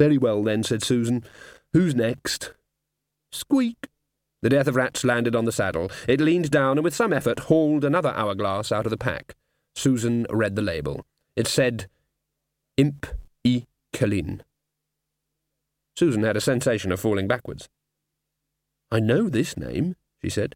Very 0.00 0.18
well, 0.18 0.42
then, 0.42 0.64
said 0.64 0.82
Susan. 0.82 1.24
Who's 1.72 1.94
next? 1.94 2.52
Squeak. 3.30 3.88
The 4.42 4.50
death 4.50 4.66
of 4.66 4.74
rats 4.74 5.04
landed 5.04 5.36
on 5.36 5.44
the 5.44 5.52
saddle. 5.52 5.88
It 6.08 6.20
leaned 6.20 6.50
down 6.50 6.78
and 6.78 6.84
with 6.84 6.94
some 6.94 7.12
effort 7.12 7.38
hauled 7.38 7.84
another 7.84 8.10
hourglass 8.10 8.72
out 8.72 8.84
of 8.84 8.90
the 8.90 8.96
pack. 8.96 9.36
Susan 9.76 10.26
read 10.28 10.56
the 10.56 10.62
label. 10.62 11.06
It 11.36 11.46
said, 11.46 11.88
Imp 12.76 13.06
e 13.44 13.64
Kalin. 13.94 14.40
Susan 15.96 16.22
had 16.22 16.36
a 16.36 16.40
sensation 16.40 16.92
of 16.92 17.00
falling 17.00 17.28
backwards. 17.28 17.68
I 18.90 19.00
know 19.00 19.28
this 19.28 19.56
name, 19.56 19.96
she 20.22 20.28
said. 20.30 20.54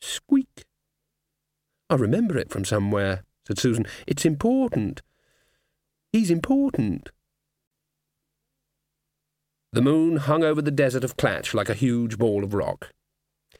Squeak. 0.00 0.64
I 1.88 1.94
remember 1.96 2.38
it 2.38 2.50
from 2.50 2.64
somewhere, 2.64 3.24
said 3.46 3.58
Susan. 3.58 3.86
It's 4.06 4.24
important. 4.24 5.02
He's 6.12 6.30
important. 6.30 7.10
The 9.72 9.82
moon 9.82 10.16
hung 10.16 10.42
over 10.42 10.60
the 10.60 10.72
desert 10.72 11.04
of 11.04 11.16
Klatch 11.16 11.54
like 11.54 11.68
a 11.68 11.74
huge 11.74 12.18
ball 12.18 12.42
of 12.42 12.54
rock. 12.54 12.90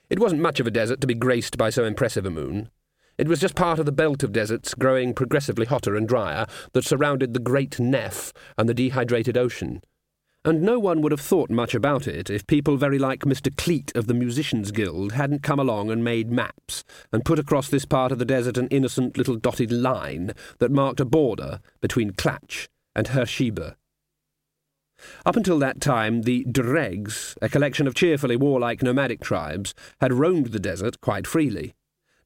It 0.08 0.18
wasn't 0.18 0.42
much 0.42 0.58
of 0.58 0.66
a 0.66 0.72
desert 0.72 1.00
to 1.02 1.06
be 1.06 1.14
graced 1.14 1.56
by 1.56 1.70
so 1.70 1.84
impressive 1.84 2.26
a 2.26 2.30
moon. 2.30 2.70
It 3.16 3.28
was 3.28 3.38
just 3.38 3.54
part 3.54 3.78
of 3.78 3.86
the 3.86 3.92
belt 3.92 4.24
of 4.24 4.32
deserts 4.32 4.74
growing 4.74 5.14
progressively 5.14 5.66
hotter 5.66 5.94
and 5.94 6.08
drier 6.08 6.46
that 6.72 6.84
surrounded 6.84 7.32
the 7.32 7.38
Great 7.38 7.78
Nef 7.78 8.32
and 8.58 8.68
the 8.68 8.74
dehydrated 8.74 9.36
ocean. 9.36 9.82
And 10.42 10.62
no 10.62 10.78
one 10.78 11.02
would 11.02 11.12
have 11.12 11.20
thought 11.20 11.50
much 11.50 11.74
about 11.74 12.08
it 12.08 12.30
if 12.30 12.46
people 12.46 12.78
very 12.78 12.98
like 12.98 13.20
Mr. 13.20 13.54
Clete 13.54 13.92
of 13.94 14.06
the 14.06 14.14
Musicians 14.14 14.70
Guild 14.70 15.12
hadn't 15.12 15.42
come 15.42 15.60
along 15.60 15.90
and 15.90 16.02
made 16.02 16.30
maps 16.30 16.82
and 17.12 17.26
put 17.26 17.38
across 17.38 17.68
this 17.68 17.84
part 17.84 18.10
of 18.10 18.18
the 18.18 18.24
desert 18.24 18.56
an 18.56 18.68
innocent 18.68 19.18
little 19.18 19.36
dotted 19.36 19.70
line 19.70 20.32
that 20.58 20.70
marked 20.70 20.98
a 20.98 21.04
border 21.04 21.60
between 21.82 22.12
Klatch 22.12 22.68
and 22.96 23.08
Hersheba. 23.08 23.76
Up 25.26 25.36
until 25.36 25.58
that 25.58 25.80
time, 25.80 26.22
the 26.22 26.44
D'regs, 26.44 27.36
a 27.42 27.48
collection 27.50 27.86
of 27.86 27.94
cheerfully 27.94 28.36
warlike 28.36 28.82
nomadic 28.82 29.20
tribes, 29.20 29.74
had 30.00 30.14
roamed 30.14 30.48
the 30.48 30.58
desert 30.58 31.02
quite 31.02 31.26
freely. 31.26 31.74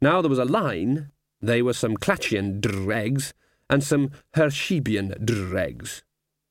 Now 0.00 0.22
there 0.22 0.30
was 0.30 0.38
a 0.38 0.44
line. 0.44 1.10
They 1.40 1.62
were 1.62 1.72
some 1.72 1.96
Klatchian 1.96 2.60
D'regs 2.60 3.32
and 3.68 3.82
some 3.82 4.10
Hershebian 4.34 5.24
D'regs, 5.24 6.02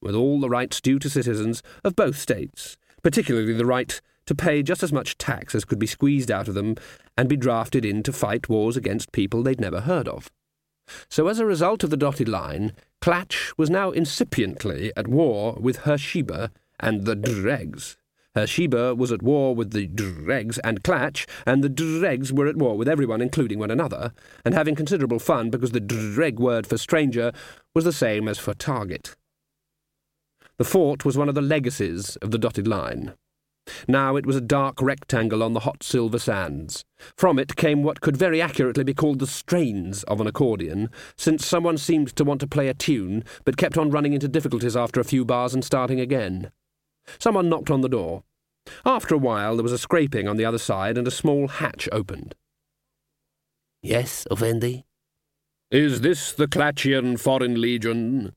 with 0.03 0.15
all 0.15 0.39
the 0.39 0.49
rights 0.49 0.81
due 0.81 0.99
to 0.99 1.09
citizens 1.09 1.63
of 1.83 1.95
both 1.95 2.17
states, 2.17 2.77
particularly 3.01 3.53
the 3.53 3.65
right 3.65 4.01
to 4.25 4.35
pay 4.35 4.63
just 4.63 4.83
as 4.83 4.93
much 4.93 5.17
tax 5.17 5.53
as 5.53 5.65
could 5.65 5.79
be 5.79 5.87
squeezed 5.87 6.31
out 6.31 6.47
of 6.47 6.53
them 6.53 6.75
and 7.17 7.27
be 7.27 7.35
drafted 7.35 7.83
in 7.85 8.03
to 8.03 8.13
fight 8.13 8.49
wars 8.49 8.77
against 8.77 9.11
people 9.11 9.43
they'd 9.43 9.59
never 9.59 9.81
heard 9.81 10.07
of. 10.07 10.31
So, 11.09 11.27
as 11.27 11.39
a 11.39 11.45
result 11.45 11.83
of 11.83 11.89
the 11.89 11.97
dotted 11.97 12.27
line, 12.27 12.73
Klatch 13.01 13.53
was 13.57 13.69
now 13.69 13.91
incipiently 13.91 14.91
at 14.97 15.07
war 15.07 15.57
with 15.59 15.77
Hersheba 15.79 16.51
and 16.79 17.05
the 17.05 17.15
D'regs. 17.15 17.97
Hersheba 18.35 18.95
was 18.95 19.11
at 19.11 19.21
war 19.21 19.53
with 19.55 19.71
the 19.71 19.87
D'regs 19.87 20.59
and 20.63 20.83
Klatch, 20.83 21.27
and 21.45 21.63
the 21.63 21.69
D'regs 21.69 22.31
were 22.31 22.47
at 22.47 22.57
war 22.57 22.75
with 22.75 22.89
everyone, 22.89 23.21
including 23.21 23.59
one 23.59 23.71
another, 23.71 24.11
and 24.43 24.53
having 24.53 24.75
considerable 24.75 25.19
fun 25.19 25.49
because 25.49 25.71
the 25.71 25.79
D'reg 25.79 26.39
word 26.39 26.65
for 26.65 26.77
stranger 26.77 27.31
was 27.75 27.83
the 27.83 27.93
same 27.93 28.27
as 28.27 28.39
for 28.39 28.53
target. 28.53 29.15
The 30.63 30.69
fort 30.69 31.03
was 31.03 31.17
one 31.17 31.27
of 31.27 31.35
the 31.35 31.41
legacies 31.41 32.15
of 32.21 32.31
the 32.31 32.37
dotted 32.37 32.69
line. 32.69 33.15
Now 33.85 34.15
it 34.15 34.25
was 34.25 34.37
a 34.37 34.39
dark 34.39 34.81
rectangle 34.81 35.43
on 35.43 35.51
the 35.51 35.59
hot 35.67 35.83
silver 35.83 36.17
sands. 36.17 36.85
From 37.17 37.37
it 37.37 37.57
came 37.57 37.83
what 37.83 37.99
could 37.99 38.15
very 38.15 38.41
accurately 38.41 38.85
be 38.85 38.93
called 38.93 39.19
the 39.19 39.27
strains 39.27 40.03
of 40.03 40.21
an 40.21 40.27
accordion, 40.27 40.89
since 41.17 41.45
someone 41.45 41.77
seemed 41.77 42.15
to 42.15 42.23
want 42.23 42.39
to 42.39 42.47
play 42.47 42.69
a 42.69 42.73
tune, 42.73 43.25
but 43.43 43.57
kept 43.57 43.77
on 43.77 43.89
running 43.89 44.13
into 44.13 44.29
difficulties 44.29 44.77
after 44.77 45.01
a 45.01 45.03
few 45.03 45.25
bars 45.25 45.53
and 45.53 45.65
starting 45.65 45.99
again. 45.99 46.49
Someone 47.19 47.49
knocked 47.49 47.69
on 47.69 47.81
the 47.81 47.89
door. 47.89 48.23
After 48.85 49.15
a 49.15 49.17
while 49.17 49.57
there 49.57 49.63
was 49.63 49.73
a 49.73 49.77
scraping 49.77 50.29
on 50.29 50.37
the 50.37 50.45
other 50.45 50.57
side, 50.57 50.97
and 50.97 51.05
a 51.05 51.11
small 51.11 51.49
hatch 51.49 51.89
opened. 51.91 52.35
Yes, 53.81 54.25
Effendi? 54.31 54.85
Is 55.69 55.99
this 55.99 56.31
the 56.31 56.47
Klatchian 56.47 57.19
Foreign 57.19 57.59
Legion? 57.59 58.33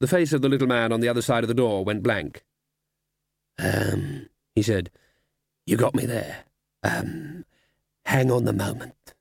The 0.00 0.06
face 0.06 0.32
of 0.32 0.42
the 0.42 0.48
little 0.48 0.68
man 0.68 0.92
on 0.92 1.00
the 1.00 1.08
other 1.08 1.22
side 1.22 1.44
of 1.44 1.48
the 1.48 1.54
door 1.54 1.84
went 1.84 2.02
blank. 2.02 2.44
Um, 3.58 4.28
he 4.54 4.62
said, 4.62 4.90
You 5.66 5.76
got 5.76 5.94
me 5.94 6.06
there. 6.06 6.44
Um, 6.82 7.44
hang 8.04 8.30
on 8.30 8.46
a 8.46 8.52
moment. 8.52 9.14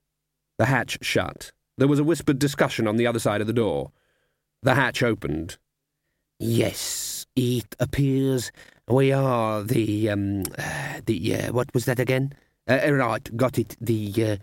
The 0.58 0.66
hatch 0.66 1.00
shut. 1.02 1.52
There 1.78 1.88
was 1.88 2.00
a 2.00 2.04
whispered 2.04 2.40
discussion 2.40 2.88
on 2.88 2.98
the 2.98 3.08
other 3.08 3.20
side 3.20 3.42
of 3.42 3.48
the 3.48 3.54
door. 3.54 3.92
The 4.64 4.76
hatch 4.76 5.02
opened. 5.02 5.58
Yes, 6.40 7.26
it 7.36 7.76
appears 7.80 8.52
we 8.88 9.12
are 9.12 9.64
the, 9.64 10.10
um, 10.10 10.44
uh, 10.58 11.02
the, 11.06 11.36
uh, 11.36 11.52
what 11.52 11.74
was 11.74 11.86
that 11.86 12.00
again? 12.00 12.34
Uh, 12.68 12.80
uh 12.86 12.92
right, 12.92 13.36
got 13.36 13.58
it. 13.58 13.76
The, 13.82 14.14
uh, 14.24 14.38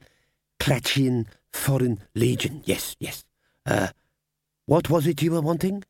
Klatchian 0.61 1.26
Foreign 1.53 2.01
Legion. 2.14 2.62
Yes, 2.64 2.97
yes. 2.99 3.24
Uh, 3.64 3.89
what 4.66 4.91
was 4.91 5.07
it 5.07 5.22
you 5.22 5.32
were 5.32 5.41
wanting? 5.41 5.85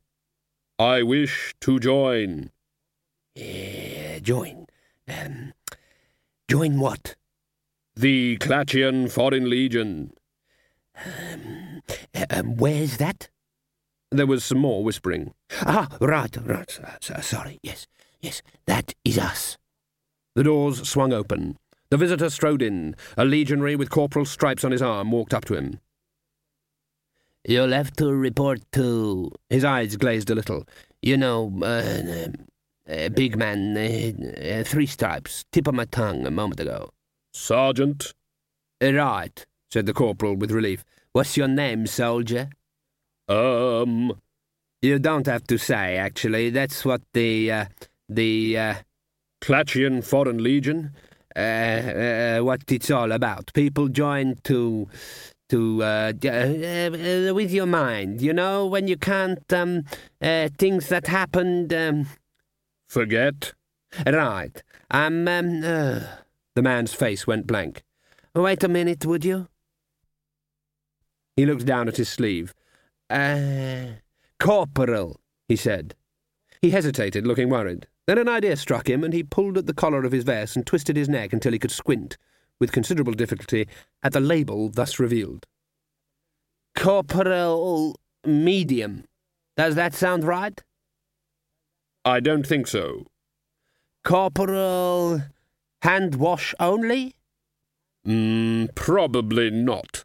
I 0.78 1.04
wish 1.04 1.54
to 1.60 1.78
join. 1.78 2.50
Uh, 3.38 4.18
join. 4.20 4.66
Um, 5.08 5.52
join 6.50 6.80
what? 6.80 7.14
The 7.94 8.38
Klatchian 8.38 9.08
Foreign 9.08 9.48
Legion. 9.48 10.14
Um, 11.06 11.82
uh, 12.12 12.26
um, 12.30 12.56
where's 12.56 12.96
that? 12.96 13.28
There 14.10 14.26
was 14.26 14.44
some 14.44 14.58
more 14.58 14.82
whispering. 14.82 15.34
Ah, 15.62 15.88
right, 16.00 16.36
right. 16.44 16.80
Uh, 16.80 17.20
sorry, 17.20 17.60
yes, 17.62 17.86
yes, 18.20 18.42
that 18.66 18.94
is 19.04 19.16
us. 19.16 19.56
The 20.34 20.42
doors 20.42 20.88
swung 20.88 21.12
open. 21.12 21.56
The 21.90 21.96
visitor 21.96 22.30
strode 22.30 22.62
in. 22.62 22.96
A 23.16 23.24
legionary 23.24 23.76
with 23.76 23.90
corporal 23.90 24.24
stripes 24.24 24.64
on 24.64 24.72
his 24.72 24.82
arm 24.82 25.12
walked 25.12 25.34
up 25.34 25.44
to 25.44 25.54
him. 25.54 25.78
You'll 27.46 27.72
have 27.72 27.92
to 27.96 28.12
report 28.12 28.60
to. 28.72 29.30
His 29.50 29.64
eyes 29.64 29.96
glazed 29.96 30.30
a 30.30 30.34
little. 30.34 30.66
You 31.02 31.16
know, 31.16 31.52
uh, 31.62 32.28
uh, 32.90 33.08
big 33.10 33.36
man, 33.36 33.76
uh, 33.76 34.60
uh, 34.60 34.64
three 34.64 34.86
stripes, 34.86 35.44
tip 35.52 35.66
of 35.66 35.74
my 35.74 35.84
tongue 35.84 36.26
a 36.26 36.30
moment 36.30 36.60
ago. 36.60 36.90
Sergeant? 37.32 38.14
Uh, 38.82 38.92
right, 38.92 39.44
said 39.70 39.86
the 39.86 39.92
corporal 39.92 40.36
with 40.36 40.50
relief. 40.50 40.84
What's 41.12 41.36
your 41.36 41.48
name, 41.48 41.86
soldier? 41.86 42.50
Um. 43.28 44.12
You 44.82 44.98
don't 44.98 45.26
have 45.26 45.44
to 45.44 45.56
say, 45.56 45.96
actually. 45.96 46.50
That's 46.50 46.84
what 46.84 47.00
the, 47.14 47.50
uh, 47.50 47.64
the, 48.08 48.58
uh. 48.58 48.74
Klatchian 49.40 50.02
Foreign 50.04 50.42
Legion? 50.42 50.92
Uh, 51.36 51.38
uh, 51.38 52.38
what 52.40 52.70
it's 52.70 52.90
all 52.90 53.12
about. 53.12 53.50
People 53.54 53.88
join 53.88 54.36
to, 54.44 54.88
to, 55.48 55.82
uh, 55.82 56.12
uh, 56.24 57.34
with 57.34 57.50
your 57.50 57.66
mind, 57.66 58.22
you 58.22 58.32
know, 58.32 58.66
when 58.66 58.88
you 58.88 58.96
can't, 58.96 59.52
um, 59.52 59.84
uh, 60.20 60.48
things 60.58 60.88
that 60.88 61.06
happened, 61.06 61.72
um, 61.72 62.06
Forget? 62.88 63.54
Right. 64.06 64.62
I'm, 64.90 65.26
um, 65.26 65.64
uh, 65.64 66.00
the 66.54 66.62
man's 66.62 66.94
face 66.94 67.26
went 67.26 67.46
blank. 67.46 67.82
Wait 68.34 68.62
a 68.62 68.68
minute, 68.68 69.04
would 69.06 69.24
you? 69.24 69.48
He 71.36 71.46
looked 71.46 71.66
down 71.66 71.88
at 71.88 71.96
his 71.96 72.08
sleeve. 72.08 72.54
Uh, 73.10 73.98
corporal, 74.38 75.20
he 75.48 75.56
said. 75.56 75.94
He 76.62 76.70
hesitated, 76.70 77.26
looking 77.26 77.48
worried. 77.48 77.86
Then 78.06 78.18
an 78.18 78.28
idea 78.28 78.56
struck 78.56 78.88
him, 78.88 79.02
and 79.02 79.12
he 79.12 79.22
pulled 79.22 79.58
at 79.58 79.66
the 79.66 79.74
collar 79.74 80.04
of 80.04 80.12
his 80.12 80.24
vest 80.24 80.56
and 80.56 80.66
twisted 80.66 80.96
his 80.96 81.08
neck 81.08 81.32
until 81.32 81.52
he 81.52 81.58
could 81.58 81.70
squint, 81.70 82.16
with 82.60 82.72
considerable 82.72 83.12
difficulty, 83.12 83.66
at 84.02 84.12
the 84.12 84.20
label 84.20 84.68
thus 84.68 84.98
revealed. 84.98 85.46
Corporal 86.76 87.98
Medium. 88.24 89.04
Does 89.56 89.74
that 89.74 89.94
sound 89.94 90.24
right? 90.24 90.62
I 92.04 92.20
don't 92.20 92.46
think 92.46 92.66
so. 92.66 93.06
Corporal 94.04 95.22
hand 95.82 96.16
wash 96.16 96.54
only? 96.60 97.14
Mm, 98.06 98.74
probably 98.74 99.50
not. 99.50 100.04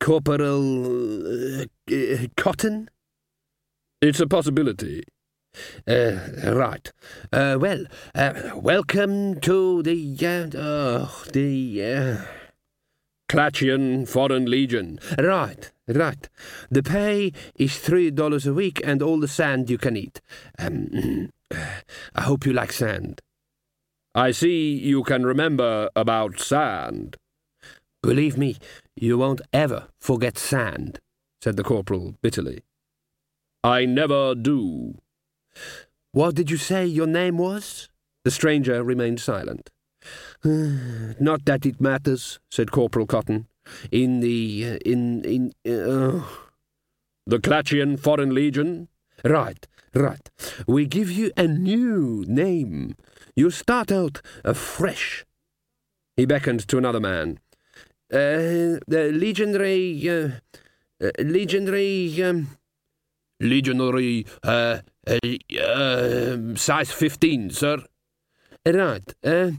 Corporal 0.00 1.60
uh, 1.60 1.64
uh, 1.90 2.26
cotton? 2.36 2.88
It's 4.00 4.20
a 4.20 4.26
possibility. 4.26 5.02
Uh, 5.86 6.52
right. 6.54 6.92
Uh, 7.32 7.56
well, 7.60 7.84
uh, 8.14 8.52
welcome 8.54 9.40
to 9.40 9.82
the 9.82 10.16
uh, 10.54 11.08
the 11.32 12.18
Klatchian 13.28 14.08
Foreign 14.08 14.46
Legion. 14.46 14.98
Right. 15.18 15.70
Right. 15.86 16.28
The 16.70 16.82
pay 16.82 17.32
is 17.54 17.78
three 17.78 18.10
dollars 18.10 18.46
a 18.46 18.52
week 18.52 18.80
and 18.84 19.02
all 19.02 19.18
the 19.20 19.28
sand 19.28 19.70
you 19.70 19.78
can 19.78 19.96
eat. 19.96 20.20
Um, 20.58 21.30
I 22.14 22.22
hope 22.22 22.44
you 22.44 22.52
like 22.52 22.72
sand. 22.72 23.20
I 24.14 24.32
see 24.32 24.74
you 24.74 25.02
can 25.04 25.24
remember 25.24 25.88
about 25.96 26.40
sand. 26.40 27.16
Believe 28.02 28.36
me, 28.36 28.56
you 28.96 29.18
won't 29.18 29.40
ever 29.52 29.88
forget 30.00 30.38
sand, 30.38 31.00
said 31.42 31.56
the 31.56 31.64
corporal 31.64 32.14
bitterly. 32.22 32.62
I 33.64 33.86
never 33.86 34.34
do. 34.34 34.98
What 36.12 36.34
did 36.34 36.50
you 36.50 36.56
say 36.56 36.86
your 36.86 37.06
name 37.06 37.38
was? 37.38 37.88
The 38.24 38.30
stranger 38.30 38.82
remained 38.82 39.20
silent. 39.20 39.70
Not 40.44 41.44
that 41.44 41.66
it 41.66 41.80
matters, 41.80 42.38
said 42.50 42.70
Corporal 42.70 43.06
Cotton 43.06 43.46
in 43.90 44.20
the 44.20 44.64
uh, 44.64 44.78
in 44.84 45.24
in 45.24 45.52
uh, 45.66 46.22
the 47.26 47.38
Klatchian 47.38 47.98
Foreign 47.98 48.34
Legion. 48.34 48.88
Right, 49.24 49.66
right. 49.94 50.30
We 50.66 50.86
give 50.86 51.10
you 51.10 51.32
a 51.36 51.46
new 51.46 52.24
name. 52.26 52.96
You 53.34 53.50
start 53.50 53.92
out 53.92 54.22
afresh. 54.44 55.24
He 56.16 56.26
beckoned 56.26 56.66
to 56.68 56.78
another 56.78 57.00
man. 57.00 57.38
Uh, 58.12 58.80
the 58.86 59.12
legendary, 59.14 60.08
uh, 60.08 60.30
uh, 61.02 61.10
legendary, 61.18 62.22
um, 62.22 62.57
legendary, 63.40 64.26
uh, 64.42 64.78
uh, 65.06 65.18
uh, 65.60 66.54
size 66.56 66.90
15, 66.90 67.50
sir. 67.50 67.78
Right. 68.66 69.14
Uh, 69.24 69.52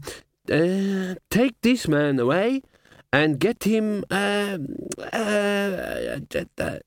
uh, 0.50 1.14
take 1.30 1.60
this 1.62 1.88
man 1.88 2.18
away 2.18 2.62
and 3.12 3.38
get 3.38 3.64
him. 3.64 4.04
Uh, 4.10 4.58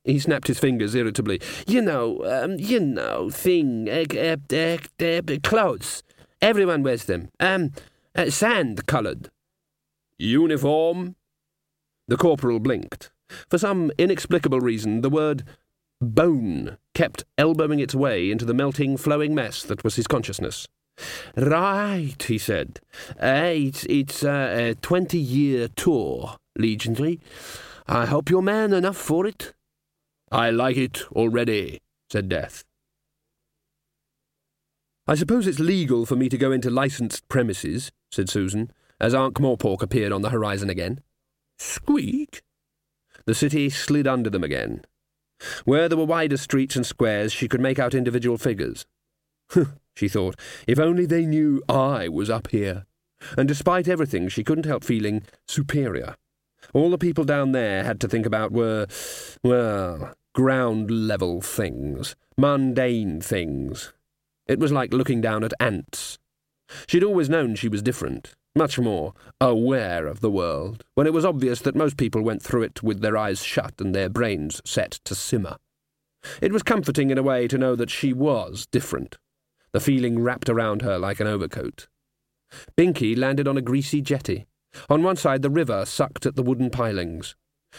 he 0.04 0.18
snapped 0.18 0.46
his 0.46 0.58
fingers 0.58 0.94
irritably. 0.94 1.40
You 1.66 1.82
know, 1.82 2.24
um, 2.24 2.56
you 2.58 2.80
know, 2.80 3.30
thing, 3.30 3.86
clothes. 5.42 6.02
Everyone 6.40 6.82
wears 6.82 7.04
them. 7.04 7.30
Um, 7.40 7.72
sand 8.28 8.86
coloured. 8.86 9.30
Uniform. 10.18 11.16
The 12.06 12.16
corporal 12.16 12.60
blinked. 12.60 13.10
For 13.48 13.56
some 13.56 13.90
inexplicable 13.96 14.60
reason, 14.60 15.00
the 15.00 15.08
word 15.08 15.42
bone 16.04 16.78
kept 16.94 17.24
elbowing 17.36 17.80
its 17.80 17.94
way 17.94 18.30
into 18.30 18.44
the 18.44 18.54
melting, 18.54 18.96
flowing 18.96 19.34
mess 19.34 19.62
that 19.62 19.82
was 19.82 19.96
his 19.96 20.06
consciousness. 20.06 20.68
Right, 21.36 22.22
he 22.22 22.38
said. 22.38 22.80
Uh, 23.20 23.50
it's 23.52 23.84
it's 23.86 24.24
uh, 24.24 24.54
a 24.56 24.74
twenty-year 24.76 25.68
tour, 25.68 26.36
Legionary. 26.56 27.20
I 27.86 28.06
hope 28.06 28.30
you're 28.30 28.42
man 28.42 28.72
enough 28.72 28.96
for 28.96 29.26
it. 29.26 29.54
I 30.30 30.50
like 30.50 30.76
it 30.76 31.02
already, 31.12 31.80
said 32.10 32.28
Death. 32.28 32.64
I 35.06 35.16
suppose 35.16 35.46
it's 35.46 35.58
legal 35.58 36.06
for 36.06 36.16
me 36.16 36.28
to 36.28 36.38
go 36.38 36.50
into 36.50 36.70
licensed 36.70 37.28
premises, 37.28 37.90
said 38.10 38.30
Susan, 38.30 38.70
as 39.00 39.14
Ankh-Morpork 39.14 39.82
appeared 39.82 40.12
on 40.12 40.22
the 40.22 40.30
horizon 40.30 40.70
again. 40.70 41.00
Squeak! 41.58 42.42
The 43.26 43.34
city 43.34 43.68
slid 43.68 44.06
under 44.06 44.30
them 44.30 44.44
again. 44.44 44.82
Where 45.64 45.88
there 45.88 45.98
were 45.98 46.04
wider 46.04 46.36
streets 46.36 46.76
and 46.76 46.86
squares, 46.86 47.32
she 47.32 47.48
could 47.48 47.60
make 47.60 47.78
out 47.78 47.94
individual 47.94 48.38
figures. 48.38 48.86
she 49.96 50.08
thought, 50.08 50.38
if 50.66 50.78
only 50.78 51.06
they 51.06 51.26
knew 51.26 51.62
I 51.68 52.08
was 52.08 52.30
up 52.30 52.50
here. 52.50 52.86
And 53.36 53.48
despite 53.48 53.88
everything, 53.88 54.28
she 54.28 54.44
couldn't 54.44 54.66
help 54.66 54.84
feeling 54.84 55.22
superior. 55.48 56.16
All 56.72 56.90
the 56.90 56.98
people 56.98 57.24
down 57.24 57.52
there 57.52 57.84
had 57.84 58.00
to 58.00 58.08
think 58.08 58.26
about 58.26 58.52
were, 58.52 58.86
well, 59.42 60.14
ground 60.34 60.90
level 60.90 61.40
things, 61.40 62.16
mundane 62.36 63.20
things. 63.20 63.92
It 64.46 64.58
was 64.58 64.72
like 64.72 64.92
looking 64.92 65.20
down 65.20 65.44
at 65.44 65.54
ants. 65.60 66.18
She'd 66.86 67.04
always 67.04 67.28
known 67.28 67.54
she 67.54 67.68
was 67.68 67.82
different, 67.82 68.34
much 68.54 68.78
more 68.78 69.14
aware 69.40 70.06
of 70.06 70.20
the 70.20 70.30
world, 70.30 70.84
when 70.94 71.06
it 71.06 71.12
was 71.12 71.24
obvious 71.24 71.60
that 71.60 71.74
most 71.74 71.96
people 71.96 72.22
went 72.22 72.42
through 72.42 72.62
it 72.62 72.82
with 72.82 73.00
their 73.00 73.16
eyes 73.16 73.42
shut 73.42 73.74
and 73.80 73.94
their 73.94 74.08
brains 74.08 74.62
set 74.64 74.92
to 75.04 75.14
simmer. 75.14 75.56
It 76.40 76.52
was 76.52 76.62
comforting 76.62 77.10
in 77.10 77.18
a 77.18 77.22
way 77.22 77.48
to 77.48 77.58
know 77.58 77.74
that 77.76 77.90
she 77.90 78.12
was 78.12 78.66
different, 78.66 79.18
the 79.72 79.80
feeling 79.80 80.20
wrapped 80.20 80.48
around 80.48 80.82
her 80.82 80.98
like 80.98 81.20
an 81.20 81.26
overcoat. 81.26 81.88
Binky 82.76 83.16
landed 83.16 83.48
on 83.48 83.56
a 83.56 83.62
greasy 83.62 84.00
jetty. 84.00 84.46
On 84.88 85.02
one 85.02 85.16
side, 85.16 85.42
the 85.42 85.50
river 85.50 85.84
sucked 85.84 86.26
at 86.26 86.36
the 86.36 86.42
wooden 86.42 86.70
pilings. 86.70 87.34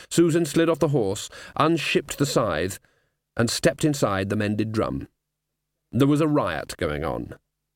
Susan 0.09 0.45
slid 0.45 0.69
off 0.69 0.79
the 0.79 0.89
horse, 0.89 1.29
unshipped 1.55 2.17
the 2.17 2.25
scythe, 2.25 2.79
and 3.37 3.49
stepped 3.49 3.85
inside 3.85 4.29
the 4.29 4.35
mended 4.35 4.71
drum. 4.71 5.07
There 5.91 6.07
was 6.07 6.21
a 6.21 6.27
riot 6.27 6.75
going 6.77 7.03
on. 7.03 7.35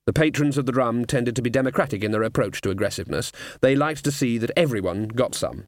The 0.10 0.14
patrons 0.14 0.57
of 0.57 0.66
the 0.66 0.72
drum 0.72 1.05
tended 1.05 1.36
to 1.36 1.41
be 1.43 1.51
democratic 1.51 2.03
in 2.03 2.10
their 2.10 2.24
approach 2.24 2.62
to 2.62 2.72
aggressiveness. 2.72 3.32
They 3.62 3.76
liked 3.76 4.03
to 4.05 4.12
see 4.12 4.39
that 4.39 4.49
everyone 4.57 5.07
got 5.10 5.36
some. 5.36 5.68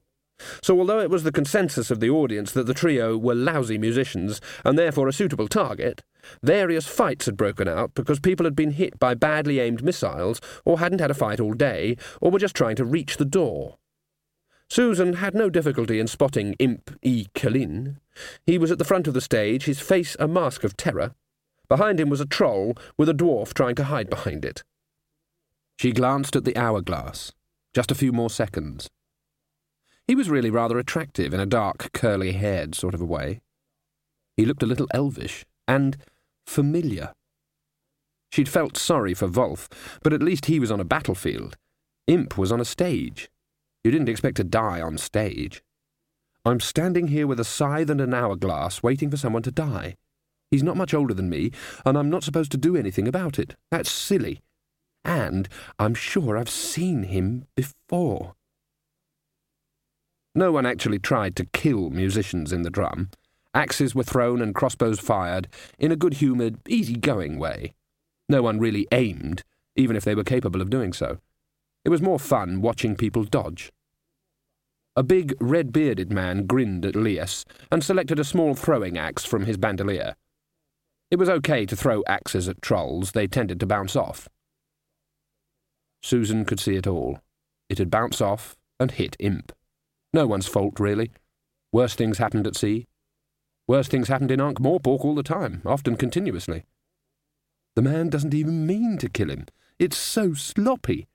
So, 0.64 0.80
although 0.80 1.00
it 1.00 1.12
was 1.12 1.22
the 1.22 1.32
consensus 1.32 1.92
of 1.92 2.00
the 2.00 2.10
audience 2.10 2.52
that 2.54 2.66
the 2.66 2.74
trio 2.74 3.20
were 3.20 3.36
lousy 3.36 3.78
musicians 3.78 4.42
and 4.66 4.80
therefore 4.80 5.08
a 5.08 5.14
suitable 5.14 5.48
target, 5.48 6.02
various 6.42 6.88
fights 6.88 7.28
had 7.28 7.38
broken 7.38 7.68
out 7.68 7.94
because 7.94 8.20
people 8.20 8.44
had 8.48 8.56
been 8.56 8.72
hit 8.72 8.98
by 8.98 9.14
badly 9.14 9.60
aimed 9.60 9.84
missiles, 9.84 10.42
or 10.66 10.80
hadn't 10.80 11.02
had 11.02 11.12
a 11.12 11.14
fight 11.14 11.40
all 11.40 11.54
day, 11.54 11.96
or 12.20 12.32
were 12.32 12.40
just 12.40 12.56
trying 12.56 12.78
to 12.78 12.84
reach 12.84 13.18
the 13.18 13.26
door. 13.26 13.78
Susan 14.72 15.14
had 15.14 15.36
no 15.36 15.52
difficulty 15.52 16.00
in 16.00 16.08
spotting 16.08 16.54
Imp 16.54 16.98
E. 17.04 17.28
Killin. 17.36 17.98
He 18.48 18.58
was 18.58 18.72
at 18.72 18.80
the 18.80 18.86
front 18.86 19.08
of 19.08 19.14
the 19.14 19.22
stage, 19.22 19.66
his 19.66 19.80
face 19.80 20.18
a 20.20 20.28
mask 20.28 20.64
of 20.64 20.76
terror, 20.76 21.14
Behind 21.72 22.02
him 22.02 22.10
was 22.10 22.20
a 22.20 22.26
troll, 22.26 22.76
with 22.98 23.08
a 23.08 23.14
dwarf 23.14 23.54
trying 23.54 23.76
to 23.76 23.86
hide 23.86 24.10
behind 24.10 24.44
it. 24.44 24.62
She 25.80 25.94
glanced 25.94 26.36
at 26.36 26.44
the 26.44 26.58
hourglass. 26.58 27.32
Just 27.74 27.92
a 27.92 27.96
few 27.96 28.12
more 28.12 28.30
seconds. 28.30 28.90
He 30.06 30.14
was 30.14 30.30
really 30.30 30.50
rather 30.50 30.78
attractive 30.78 31.34
in 31.34 31.40
a 31.40 31.46
dark, 31.46 31.94
curly 31.94 32.34
haired 32.34 32.76
sort 32.76 32.94
of 32.94 33.00
a 33.00 33.06
way. 33.06 33.40
He 34.36 34.46
looked 34.46 34.64
a 34.64 34.66
little 34.66 34.90
elvish 34.94 35.46
and 35.66 35.96
familiar. 36.46 37.14
She'd 38.34 38.50
felt 38.50 38.76
sorry 38.76 39.14
for 39.14 39.28
Wolf, 39.28 39.70
but 40.04 40.12
at 40.12 40.22
least 40.22 40.48
he 40.48 40.60
was 40.60 40.72
on 40.72 40.82
a 40.82 40.84
battlefield. 40.84 41.56
Imp 42.06 42.38
was 42.38 42.52
on 42.52 42.60
a 42.60 42.66
stage. 42.66 43.30
You 43.86 43.92
didn't 43.92 44.10
expect 44.10 44.36
to 44.36 44.44
die 44.44 44.82
on 44.82 44.98
stage. 44.98 45.64
I'm 46.44 46.60
standing 46.60 47.08
here 47.08 47.28
with 47.28 47.40
a 47.40 47.46
scythe 47.46 47.90
and 47.90 48.02
an 48.02 48.14
hourglass, 48.14 48.84
waiting 48.84 49.10
for 49.10 49.16
someone 49.16 49.44
to 49.44 49.52
die. 49.52 49.96
He's 50.52 50.64
not 50.64 50.78
much 50.78 50.94
older 50.94 51.14
than 51.14 51.30
me, 51.30 51.52
and 51.86 51.98
I'm 51.98 52.10
not 52.10 52.24
supposed 52.24 52.52
to 52.52 52.58
do 52.58 52.76
anything 52.76 53.08
about 53.08 53.40
it. 53.40 53.56
That's 53.72 53.90
silly. 53.90 54.42
And 55.06 55.48
I'm 55.80 55.96
sure 55.96 56.38
I've 56.38 56.50
seen 56.50 57.04
him 57.04 57.46
before. 57.56 58.36
No 60.36 60.52
one 60.52 60.66
actually 60.66 61.00
tried 61.00 61.36
to 61.38 61.46
kill 61.46 61.90
musicians 61.90 62.52
in 62.52 62.64
the 62.64 62.70
drum. 62.70 63.10
Axes 63.54 63.96
were 63.96 64.04
thrown 64.04 64.42
and 64.42 64.54
crossbows 64.54 65.00
fired 65.00 65.48
in 65.80 65.92
a 65.92 65.98
good 65.98 66.16
humoured, 66.16 66.58
easy-going 66.68 67.40
way. 67.40 67.74
No 68.30 68.42
one 68.42 68.60
really 68.60 68.88
aimed, 68.92 69.44
even 69.76 69.96
if 69.96 70.04
they 70.04 70.16
were 70.16 70.24
capable 70.24 70.62
of 70.62 70.70
doing 70.70 70.94
so. 70.94 71.20
It 71.84 71.90
was 71.90 72.02
more 72.02 72.20
fun 72.20 72.62
watching 72.62 72.96
people 72.96 73.24
dodge. 73.24 73.72
A 74.96 75.04
big, 75.04 75.34
red-bearded 75.40 76.12
man 76.12 76.46
grinned 76.46 76.86
at 76.86 76.96
Lias 76.96 77.46
and 77.72 77.84
selected 77.84 78.20
a 78.20 78.26
small 78.26 78.54
throwing 78.54 78.98
axe 78.98 79.26
from 79.26 79.46
his 79.46 79.58
bandolier. 79.58 80.16
It 81.12 81.20
was 81.20 81.30
okay 81.30 81.66
to 81.66 81.76
throw 81.76 82.04
axes 82.08 82.48
at 82.48 82.62
trolls, 82.62 83.12
they 83.12 83.28
tended 83.28 83.60
to 83.60 83.66
bounce 83.66 83.98
off. 83.98 84.30
Susan 86.02 86.46
could 86.46 86.60
see 86.60 86.78
it 86.78 86.88
all. 86.88 87.20
It 87.70 87.78
had 87.78 87.92
bounced 87.92 88.22
off 88.22 88.56
and 88.80 88.92
hit 88.92 89.18
Imp. 89.20 89.52
No 90.14 90.26
one's 90.26 90.48
fault, 90.48 90.80
really. 90.80 91.12
Worse 91.74 91.96
things 91.96 92.18
happened 92.18 92.48
at 92.48 92.56
sea. 92.56 92.88
Worse 93.68 93.90
things 93.90 94.08
happened 94.08 94.32
in 94.32 94.42
Ankh 94.42 94.60
Morpork 94.60 95.06
all 95.06 95.14
the 95.14 95.22
time, 95.22 95.62
often 95.66 95.98
continuously. 95.98 96.64
The 97.76 97.82
man 97.82 98.10
doesn't 98.10 98.34
even 98.34 98.66
mean 98.66 98.98
to 98.98 99.10
kill 99.10 99.30
him. 99.30 99.46
It's 99.80 99.98
so 99.98 100.34
sloppy. 100.34 101.08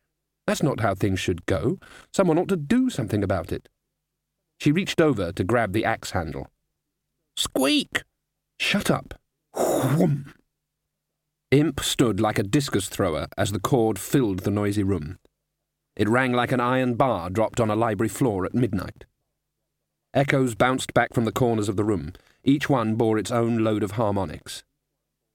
That's 0.47 0.63
not 0.63 0.81
how 0.81 0.95
things 0.95 1.21
should 1.21 1.47
go. 1.47 1.79
Someone 2.13 2.39
ought 2.39 2.49
to 2.49 2.57
do 2.57 2.91
something 2.91 3.25
about 3.25 3.51
it. 3.51 3.69
She 4.61 4.73
reached 4.73 5.01
over 5.01 5.33
to 5.33 5.45
grab 5.45 5.73
the 5.73 5.85
axe 5.85 6.13
handle. 6.13 6.49
Squeak! 7.37 8.05
Shut 8.59 8.91
up, 8.91 9.15
Whoom! 9.57 10.35
Imp 11.51 11.81
stood 11.81 12.21
like 12.21 12.39
a 12.39 12.43
discus 12.43 12.89
thrower 12.89 13.29
as 13.39 13.53
the 13.53 13.61
cord 13.61 13.99
filled 13.99 14.41
the 14.41 14.51
noisy 14.51 14.83
room. 14.83 15.19
It 15.97 16.09
rang 16.09 16.33
like 16.33 16.53
an 16.53 16.61
iron 16.61 16.95
bar 16.95 17.31
dropped 17.31 17.61
on 17.61 17.71
a 17.71 17.77
library 17.77 18.09
floor 18.09 18.45
at 18.45 18.55
midnight. 18.55 19.05
Echoes 20.13 20.55
bounced 20.55 20.93
back 20.93 21.15
from 21.15 21.25
the 21.25 21.33
corners 21.33 21.69
of 21.69 21.77
the 21.77 21.85
room. 21.85 22.13
Each 22.45 22.69
one 22.69 22.97
bore 22.97 23.19
its 23.19 23.31
own 23.31 23.59
load 23.59 23.83
of 23.83 23.93
harmonics. 23.93 24.65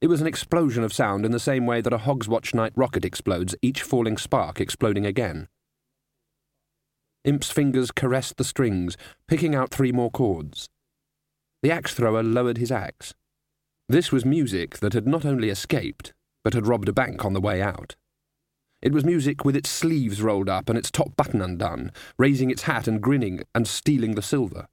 It 0.02 0.08
was 0.08 0.22
an 0.22 0.28
explosion 0.28 0.84
of 0.84 0.94
sound 0.94 1.26
in 1.26 1.32
the 1.32 1.40
same 1.40 1.66
way 1.66 1.82
that 1.82 1.94
a 1.94 2.00
Hogswatchnight 2.00 2.72
rocket 2.76 3.06
explodes, 3.06 3.56
each 3.62 3.84
falling 3.84 4.18
spark 4.18 4.60
exploding 4.60 5.06
again. 5.06 5.48
Imp's 7.24 7.52
fingers 7.52 7.92
caressed 7.92 8.38
the 8.38 8.44
strings, 8.44 8.98
picking 9.28 9.54
out 9.54 9.70
three 9.70 9.92
more 9.92 10.10
chords. 10.10 10.68
The 11.62 11.72
axe 11.72 11.94
thrower 11.94 12.24
lowered 12.24 12.58
his 12.58 12.72
axe. 12.72 13.14
This 13.92 14.10
was 14.10 14.24
music 14.24 14.78
that 14.78 14.94
had 14.94 15.06
not 15.06 15.26
only 15.26 15.50
escaped, 15.50 16.14
but 16.46 16.54
had 16.54 16.66
robbed 16.66 16.88
a 16.88 16.94
bank 16.94 17.26
on 17.26 17.34
the 17.34 17.42
way 17.42 17.62
out. 17.62 17.98
It 18.82 18.94
was 18.94 19.04
music 19.04 19.44
with 19.44 19.54
its 19.54 19.70
sleeves 19.70 20.22
rolled 20.22 20.48
up 20.48 20.70
and 20.70 20.78
its 20.78 20.90
top 20.90 21.18
button 21.18 21.42
undone, 21.42 21.92
raising 22.18 22.50
its 22.50 22.62
hat 22.62 22.88
and 22.88 23.02
grinning 23.02 23.44
and 23.54 23.68
stealing 23.68 24.16
the 24.16 24.22
silver. 24.22 24.70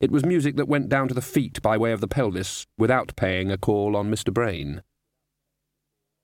It 0.00 0.10
was 0.10 0.24
music 0.24 0.56
that 0.56 0.68
went 0.68 0.88
down 0.88 1.06
to 1.08 1.12
the 1.12 1.20
feet 1.20 1.60
by 1.60 1.76
way 1.76 1.92
of 1.92 2.00
the 2.00 2.08
pelvis 2.08 2.66
without 2.78 3.14
paying 3.14 3.52
a 3.52 3.58
call 3.58 3.94
on 3.94 4.10
Mr. 4.10 4.32
Brain. 4.32 4.80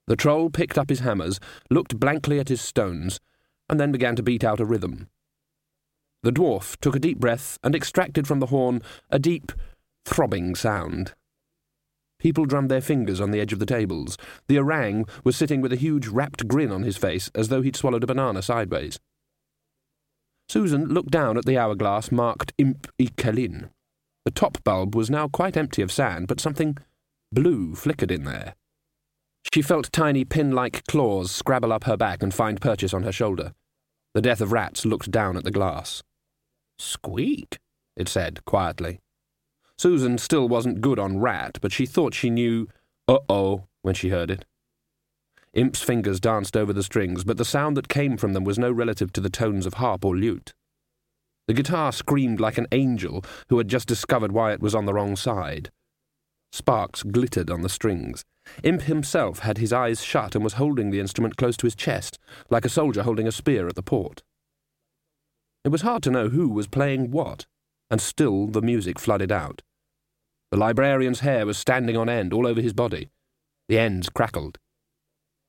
The 0.07 0.15
troll 0.15 0.49
picked 0.49 0.79
up 0.79 0.89
his 0.89 1.01
hammers, 1.01 1.39
looked 1.69 1.99
blankly 1.99 2.39
at 2.39 2.49
his 2.49 2.61
stones, 2.61 3.19
and 3.69 3.79
then 3.79 3.91
began 3.91 4.15
to 4.15 4.23
beat 4.23 4.43
out 4.43 4.59
a 4.59 4.65
rhythm. 4.65 5.07
The 6.23 6.31
dwarf 6.31 6.77
took 6.81 6.95
a 6.95 6.99
deep 6.99 7.19
breath 7.19 7.59
and 7.63 7.75
extracted 7.75 8.25
from 8.25 8.39
the 8.39 8.47
horn 8.47 8.81
a 9.11 9.19
deep, 9.19 9.51
throbbing 10.03 10.55
sound. 10.55 11.13
People 12.23 12.45
drummed 12.45 12.71
their 12.71 12.79
fingers 12.79 13.19
on 13.19 13.31
the 13.31 13.41
edge 13.41 13.51
of 13.51 13.59
the 13.59 13.65
tables. 13.65 14.17
The 14.47 14.57
orang 14.57 15.05
was 15.25 15.35
sitting 15.35 15.59
with 15.59 15.73
a 15.73 15.75
huge 15.75 16.07
rapt 16.07 16.47
grin 16.47 16.71
on 16.71 16.83
his 16.83 16.95
face, 16.95 17.29
as 17.35 17.49
though 17.49 17.61
he'd 17.61 17.75
swallowed 17.75 18.05
a 18.05 18.07
banana 18.07 18.41
sideways. 18.41 18.97
Susan 20.47 20.85
looked 20.85 21.11
down 21.11 21.37
at 21.37 21.43
the 21.43 21.57
hourglass 21.57 22.13
marked 22.13 22.53
Imp 22.57 22.87
Celyn. 22.97 23.71
The 24.23 24.31
top 24.31 24.63
bulb 24.63 24.95
was 24.95 25.09
now 25.09 25.27
quite 25.27 25.57
empty 25.57 25.81
of 25.81 25.91
sand, 25.91 26.29
but 26.29 26.39
something 26.39 26.77
blue 27.33 27.75
flickered 27.75 28.11
in 28.11 28.23
there. 28.23 28.55
She 29.53 29.61
felt 29.61 29.91
tiny 29.91 30.23
pin-like 30.23 30.87
claws 30.87 31.29
scrabble 31.29 31.73
up 31.73 31.83
her 31.83 31.97
back 31.97 32.23
and 32.23 32.33
find 32.33 32.61
purchase 32.61 32.93
on 32.93 33.03
her 33.03 33.11
shoulder. 33.11 33.53
The 34.13 34.21
death 34.21 34.39
of 34.39 34.53
rats 34.53 34.85
looked 34.85 35.11
down 35.11 35.35
at 35.35 35.43
the 35.43 35.51
glass. 35.51 36.03
Squeak, 36.79 37.59
it 37.97 38.07
said 38.07 38.45
quietly. 38.45 39.01
Susan 39.83 40.17
still 40.17 40.47
wasn't 40.47 40.79
good 40.79 40.97
on 40.97 41.19
rat, 41.19 41.57
but 41.59 41.73
she 41.73 41.85
thought 41.85 42.13
she 42.13 42.29
knew 42.29 42.69
uh-oh 43.09 43.67
when 43.81 43.93
she 43.93 44.07
heard 44.07 44.31
it. 44.31 44.45
Imp's 45.53 45.81
fingers 45.81 46.21
danced 46.21 46.55
over 46.55 46.71
the 46.71 46.83
strings, 46.83 47.25
but 47.25 47.35
the 47.35 47.43
sound 47.43 47.75
that 47.75 47.89
came 47.89 48.15
from 48.15 48.31
them 48.31 48.45
was 48.45 48.57
no 48.57 48.71
relative 48.71 49.11
to 49.11 49.19
the 49.19 49.29
tones 49.29 49.65
of 49.65 49.73
harp 49.73 50.05
or 50.05 50.15
lute. 50.15 50.53
The 51.49 51.53
guitar 51.53 51.91
screamed 51.91 52.39
like 52.39 52.57
an 52.57 52.67
angel 52.71 53.25
who 53.49 53.57
had 53.57 53.67
just 53.67 53.85
discovered 53.85 54.31
why 54.31 54.53
it 54.53 54.61
was 54.61 54.73
on 54.73 54.85
the 54.85 54.93
wrong 54.93 55.17
side. 55.17 55.69
Sparks 56.53 57.03
glittered 57.03 57.49
on 57.49 57.61
the 57.61 57.67
strings. 57.67 58.23
Imp 58.63 58.83
himself 58.83 59.39
had 59.39 59.57
his 59.57 59.73
eyes 59.73 60.01
shut 60.01 60.33
and 60.33 60.45
was 60.45 60.53
holding 60.53 60.91
the 60.91 61.01
instrument 61.01 61.35
close 61.35 61.57
to 61.57 61.67
his 61.67 61.75
chest, 61.75 62.17
like 62.49 62.63
a 62.63 62.69
soldier 62.69 63.03
holding 63.03 63.27
a 63.27 63.33
spear 63.33 63.67
at 63.67 63.75
the 63.75 63.83
port. 63.83 64.23
It 65.65 65.71
was 65.73 65.81
hard 65.81 66.03
to 66.03 66.09
know 66.09 66.29
who 66.29 66.47
was 66.47 66.67
playing 66.67 67.11
what, 67.11 67.45
and 67.91 67.99
still 67.99 68.47
the 68.47 68.61
music 68.61 68.97
flooded 68.97 69.29
out. 69.29 69.61
The 70.53 70.59
librarian's 70.59 71.21
hair 71.21 71.47
was 71.47 71.57
standing 71.57 71.97
on 71.97 72.07
end 72.07 72.31
all 72.31 72.45
over 72.45 72.61
his 72.61 72.73
body. 72.73 73.09
The 73.69 73.79
ends 73.79 74.07
crackled. 74.07 74.59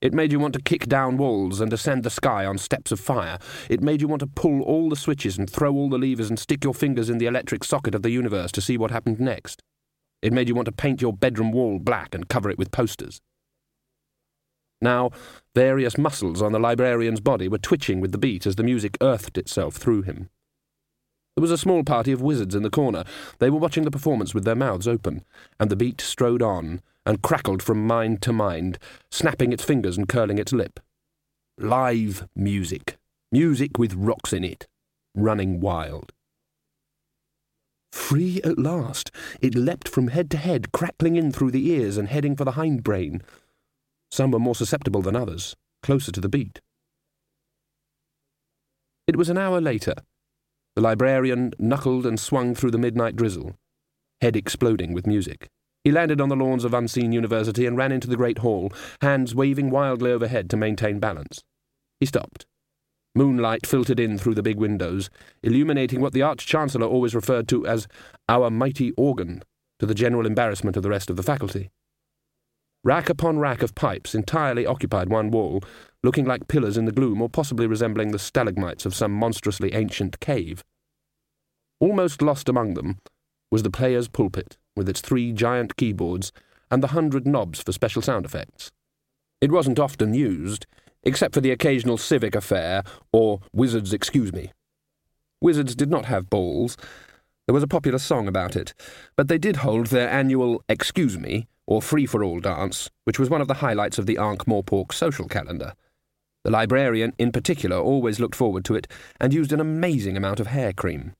It 0.00 0.14
made 0.14 0.32
you 0.32 0.38
want 0.38 0.54
to 0.54 0.62
kick 0.62 0.86
down 0.86 1.18
walls 1.18 1.60
and 1.60 1.70
ascend 1.74 2.04
the 2.04 2.08
sky 2.08 2.46
on 2.46 2.56
steps 2.56 2.90
of 2.90 2.98
fire. 2.98 3.38
It 3.68 3.82
made 3.82 4.00
you 4.00 4.08
want 4.08 4.20
to 4.20 4.26
pull 4.26 4.62
all 4.62 4.88
the 4.88 4.96
switches 4.96 5.36
and 5.36 5.50
throw 5.50 5.74
all 5.74 5.90
the 5.90 5.98
levers 5.98 6.30
and 6.30 6.38
stick 6.38 6.64
your 6.64 6.72
fingers 6.72 7.10
in 7.10 7.18
the 7.18 7.26
electric 7.26 7.64
socket 7.64 7.94
of 7.94 8.00
the 8.00 8.12
universe 8.12 8.50
to 8.52 8.62
see 8.62 8.78
what 8.78 8.90
happened 8.92 9.20
next. 9.20 9.62
It 10.22 10.32
made 10.32 10.48
you 10.48 10.54
want 10.54 10.66
to 10.68 10.72
paint 10.72 11.02
your 11.02 11.12
bedroom 11.12 11.52
wall 11.52 11.78
black 11.78 12.14
and 12.14 12.26
cover 12.26 12.48
it 12.48 12.56
with 12.56 12.70
posters. 12.70 13.20
Now, 14.80 15.10
various 15.54 15.98
muscles 15.98 16.40
on 16.40 16.52
the 16.52 16.58
librarian's 16.58 17.20
body 17.20 17.46
were 17.46 17.58
twitching 17.58 18.00
with 18.00 18.12
the 18.12 18.16
beat 18.16 18.46
as 18.46 18.56
the 18.56 18.64
music 18.64 18.96
earthed 19.02 19.36
itself 19.36 19.76
through 19.76 20.00
him. 20.04 20.30
There 21.36 21.42
was 21.42 21.50
a 21.50 21.58
small 21.58 21.82
party 21.82 22.12
of 22.12 22.22
wizards 22.22 22.54
in 22.54 22.62
the 22.62 22.70
corner. 22.70 23.02
They 23.40 23.50
were 23.50 23.58
watching 23.58 23.82
the 23.84 23.90
performance 23.90 24.34
with 24.34 24.44
their 24.44 24.54
mouths 24.54 24.86
open, 24.86 25.24
and 25.58 25.68
the 25.68 25.76
beat 25.76 26.00
strode 26.00 26.42
on, 26.42 26.80
and 27.04 27.22
crackled 27.22 27.60
from 27.60 27.86
mind 27.86 28.22
to 28.22 28.32
mind, 28.32 28.78
snapping 29.10 29.52
its 29.52 29.64
fingers 29.64 29.96
and 29.96 30.08
curling 30.08 30.38
its 30.38 30.52
lip. 30.52 30.78
Live 31.58 32.28
music. 32.36 32.98
Music 33.32 33.78
with 33.78 33.94
rocks 33.94 34.32
in 34.32 34.44
it. 34.44 34.68
Running 35.16 35.60
wild. 35.60 36.12
Free 37.90 38.40
at 38.44 38.58
last. 38.58 39.10
It 39.40 39.56
leapt 39.56 39.88
from 39.88 40.08
head 40.08 40.30
to 40.32 40.36
head, 40.36 40.70
crackling 40.70 41.16
in 41.16 41.32
through 41.32 41.50
the 41.50 41.68
ears 41.68 41.96
and 41.96 42.08
heading 42.08 42.36
for 42.36 42.44
the 42.44 42.52
hindbrain. 42.52 43.22
Some 44.12 44.30
were 44.30 44.38
more 44.38 44.54
susceptible 44.54 45.02
than 45.02 45.16
others, 45.16 45.56
closer 45.82 46.12
to 46.12 46.20
the 46.20 46.28
beat. 46.28 46.60
It 49.08 49.16
was 49.16 49.28
an 49.28 49.38
hour 49.38 49.60
later. 49.60 49.94
The 50.76 50.82
librarian 50.82 51.52
knuckled 51.58 52.04
and 52.04 52.18
swung 52.18 52.54
through 52.54 52.72
the 52.72 52.78
midnight 52.78 53.14
drizzle, 53.14 53.54
head 54.20 54.34
exploding 54.34 54.92
with 54.92 55.06
music. 55.06 55.48
He 55.84 55.92
landed 55.92 56.20
on 56.20 56.30
the 56.30 56.36
lawns 56.36 56.64
of 56.64 56.74
Unseen 56.74 57.12
University 57.12 57.66
and 57.66 57.76
ran 57.76 57.92
into 57.92 58.08
the 58.08 58.16
great 58.16 58.38
hall, 58.38 58.72
hands 59.00 59.34
waving 59.34 59.70
wildly 59.70 60.10
overhead 60.10 60.50
to 60.50 60.56
maintain 60.56 60.98
balance. 60.98 61.42
He 62.00 62.06
stopped. 62.06 62.46
Moonlight 63.14 63.66
filtered 63.66 64.00
in 64.00 64.18
through 64.18 64.34
the 64.34 64.42
big 64.42 64.56
windows, 64.56 65.10
illuminating 65.42 66.00
what 66.00 66.12
the 66.12 66.22
Arch-Chancellor 66.22 66.86
always 66.86 67.14
referred 67.14 67.46
to 67.48 67.64
as 67.66 67.86
our 68.28 68.50
mighty 68.50 68.90
organ, 68.96 69.44
to 69.78 69.86
the 69.86 69.94
general 69.94 70.26
embarrassment 70.26 70.76
of 70.76 70.82
the 70.82 70.90
rest 70.90 71.10
of 71.10 71.16
the 71.16 71.22
faculty. 71.22 71.70
Rack 72.82 73.08
upon 73.08 73.38
rack 73.38 73.62
of 73.62 73.74
pipes 73.74 74.14
entirely 74.14 74.66
occupied 74.66 75.08
one 75.08 75.30
wall, 75.30 75.62
looking 76.04 76.26
like 76.26 76.48
pillars 76.48 76.76
in 76.76 76.84
the 76.84 76.92
gloom 76.92 77.22
or 77.22 77.30
possibly 77.30 77.66
resembling 77.66 78.12
the 78.12 78.18
stalagmites 78.18 78.84
of 78.84 78.94
some 78.94 79.10
monstrously 79.10 79.72
ancient 79.72 80.20
cave. 80.20 80.62
Almost 81.80 82.20
lost 82.20 82.48
among 82.48 82.74
them 82.74 82.98
was 83.50 83.62
the 83.62 83.70
player's 83.70 84.06
pulpit, 84.06 84.58
with 84.76 84.88
its 84.88 85.00
three 85.00 85.32
giant 85.32 85.76
keyboards 85.76 86.30
and 86.70 86.82
the 86.82 86.88
hundred 86.88 87.26
knobs 87.26 87.62
for 87.62 87.72
special 87.72 88.02
sound 88.02 88.26
effects. 88.26 88.70
It 89.40 89.50
wasn't 89.50 89.78
often 89.78 90.12
used, 90.12 90.66
except 91.02 91.34
for 91.34 91.40
the 91.40 91.50
occasional 91.50 91.96
civic 91.96 92.34
affair 92.34 92.82
or 93.10 93.40
Wizards 93.52 93.94
Excuse 93.94 94.32
Me. 94.32 94.52
Wizards 95.40 95.74
did 95.74 95.90
not 95.90 96.04
have 96.04 96.28
balls. 96.28 96.76
There 97.46 97.54
was 97.54 97.62
a 97.62 97.68
popular 97.68 97.98
song 97.98 98.28
about 98.28 98.56
it, 98.56 98.74
but 99.16 99.28
they 99.28 99.38
did 99.38 99.56
hold 99.56 99.86
their 99.86 100.10
annual 100.10 100.62
Excuse 100.68 101.18
Me, 101.18 101.46
or 101.66 101.80
Free 101.80 102.04
for 102.04 102.22
All 102.22 102.40
dance, 102.40 102.90
which 103.04 103.18
was 103.18 103.30
one 103.30 103.40
of 103.40 103.48
the 103.48 103.54
highlights 103.54 103.98
of 103.98 104.04
the 104.04 104.18
Ankh-Morpork 104.18 104.92
social 104.92 105.28
calendar. 105.28 105.72
The 106.44 106.50
librarian, 106.50 107.14
in 107.18 107.32
particular, 107.32 107.78
always 107.78 108.20
looked 108.20 108.34
forward 108.34 108.64
to 108.66 108.74
it 108.74 108.86
and 109.18 109.32
used 109.32 109.52
an 109.52 109.60
amazing 109.60 110.16
amount 110.16 110.40
of 110.40 110.48
hair 110.48 110.72
cream. 110.72 111.14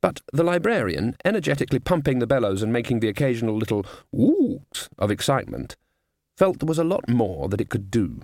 But 0.00 0.20
the 0.32 0.44
librarian, 0.44 1.16
energetically 1.24 1.80
pumping 1.80 2.20
the 2.20 2.28
bellows 2.28 2.62
and 2.62 2.72
making 2.72 3.00
the 3.00 3.08
occasional 3.08 3.56
little 3.56 3.84
whooks 4.12 4.88
of 4.98 5.10
excitement, 5.10 5.76
felt 6.36 6.60
there 6.60 6.66
was 6.66 6.78
a 6.78 6.84
lot 6.84 7.08
more 7.08 7.48
that 7.48 7.60
it 7.60 7.68
could 7.68 7.90
do. 7.90 8.20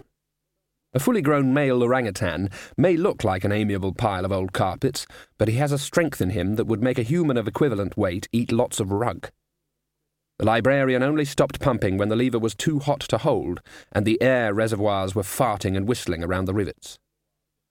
A 0.94 1.00
fully 1.00 1.22
grown 1.22 1.52
male 1.54 1.82
orangutan 1.82 2.50
may 2.76 2.96
look 2.96 3.24
like 3.24 3.44
an 3.44 3.52
amiable 3.52 3.94
pile 3.94 4.24
of 4.24 4.32
old 4.32 4.52
carpets, 4.52 5.06
but 5.38 5.48
he 5.48 5.56
has 5.56 5.72
a 5.72 5.78
strength 5.78 6.20
in 6.20 6.30
him 6.30 6.56
that 6.56 6.66
would 6.66 6.82
make 6.82 6.98
a 6.98 7.02
human 7.02 7.36
of 7.36 7.48
equivalent 7.48 7.96
weight 7.96 8.28
eat 8.30 8.52
lots 8.52 8.78
of 8.78 8.92
rug. 8.92 9.30
The 10.42 10.46
librarian 10.46 11.04
only 11.04 11.24
stopped 11.24 11.60
pumping 11.60 11.98
when 11.98 12.08
the 12.08 12.16
lever 12.16 12.40
was 12.40 12.56
too 12.56 12.80
hot 12.80 12.98
to 13.02 13.18
hold 13.18 13.60
and 13.92 14.04
the 14.04 14.20
air 14.20 14.52
reservoirs 14.52 15.14
were 15.14 15.22
farting 15.22 15.76
and 15.76 15.86
whistling 15.86 16.24
around 16.24 16.46
the 16.46 16.52
rivets. 16.52 16.98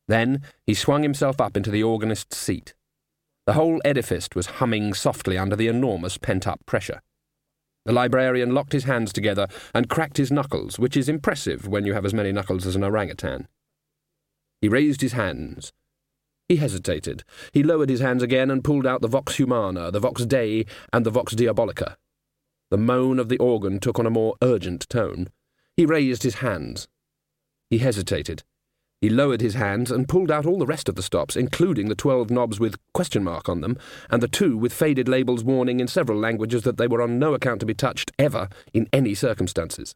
Then 0.07 0.41
he 0.65 0.73
swung 0.73 1.03
himself 1.03 1.41
up 1.41 1.57
into 1.57 1.69
the 1.69 1.83
organist's 1.83 2.37
seat. 2.37 2.73
The 3.45 3.55
whole 3.55 3.81
edifice 3.83 4.29
was 4.33 4.61
humming 4.61 4.93
softly 4.93 5.37
under 5.37 5.57
the 5.57 5.67
enormous 5.67 6.17
pent-up 6.17 6.65
pressure. 6.65 7.01
The 7.83 7.91
librarian 7.91 8.53
locked 8.53 8.71
his 8.71 8.85
hands 8.85 9.11
together 9.11 9.47
and 9.75 9.89
cracked 9.89 10.15
his 10.15 10.31
knuckles, 10.31 10.79
which 10.79 10.95
is 10.95 11.09
impressive 11.09 11.67
when 11.67 11.83
you 11.83 11.93
have 11.93 12.05
as 12.05 12.13
many 12.13 12.31
knuckles 12.31 12.65
as 12.65 12.77
an 12.77 12.85
orangutan. 12.85 13.49
He 14.61 14.69
raised 14.69 15.01
his 15.01 15.11
hands. 15.11 15.73
He 16.47 16.55
hesitated. 16.55 17.25
He 17.51 17.63
lowered 17.63 17.89
his 17.89 17.99
hands 17.99 18.23
again 18.23 18.49
and 18.49 18.63
pulled 18.63 18.87
out 18.87 19.01
the 19.01 19.09
Vox 19.09 19.35
Humana, 19.35 19.91
the 19.91 19.99
Vox 19.99 20.25
Dei, 20.25 20.65
and 20.93 21.05
the 21.05 21.11
Vox 21.11 21.35
Diabolica. 21.35 21.97
The 22.71 22.77
moan 22.77 23.19
of 23.19 23.27
the 23.27 23.37
organ 23.37 23.81
took 23.81 23.99
on 23.99 24.05
a 24.05 24.09
more 24.09 24.35
urgent 24.41 24.87
tone. 24.89 25.27
He 25.75 25.85
raised 25.85 26.23
his 26.23 26.35
hands. 26.35 26.87
He 27.69 27.79
hesitated. 27.79 28.43
He 29.01 29.09
lowered 29.09 29.41
his 29.41 29.55
hands 29.55 29.91
and 29.91 30.07
pulled 30.07 30.31
out 30.31 30.45
all 30.45 30.57
the 30.57 30.65
rest 30.65 30.87
of 30.87 30.95
the 30.95 31.03
stops, 31.03 31.35
including 31.35 31.89
the 31.89 31.95
twelve 31.95 32.29
knobs 32.29 32.61
with 32.61 32.77
question 32.93 33.25
mark 33.25 33.49
on 33.49 33.59
them, 33.59 33.77
and 34.09 34.23
the 34.23 34.27
two 34.29 34.55
with 34.55 34.71
faded 34.71 35.09
labels 35.09 35.43
warning 35.43 35.81
in 35.81 35.87
several 35.87 36.17
languages 36.17 36.63
that 36.63 36.77
they 36.77 36.87
were 36.87 37.01
on 37.01 37.19
no 37.19 37.33
account 37.33 37.59
to 37.59 37.65
be 37.65 37.73
touched 37.73 38.11
ever 38.17 38.47
in 38.73 38.87
any 38.93 39.15
circumstances. 39.15 39.93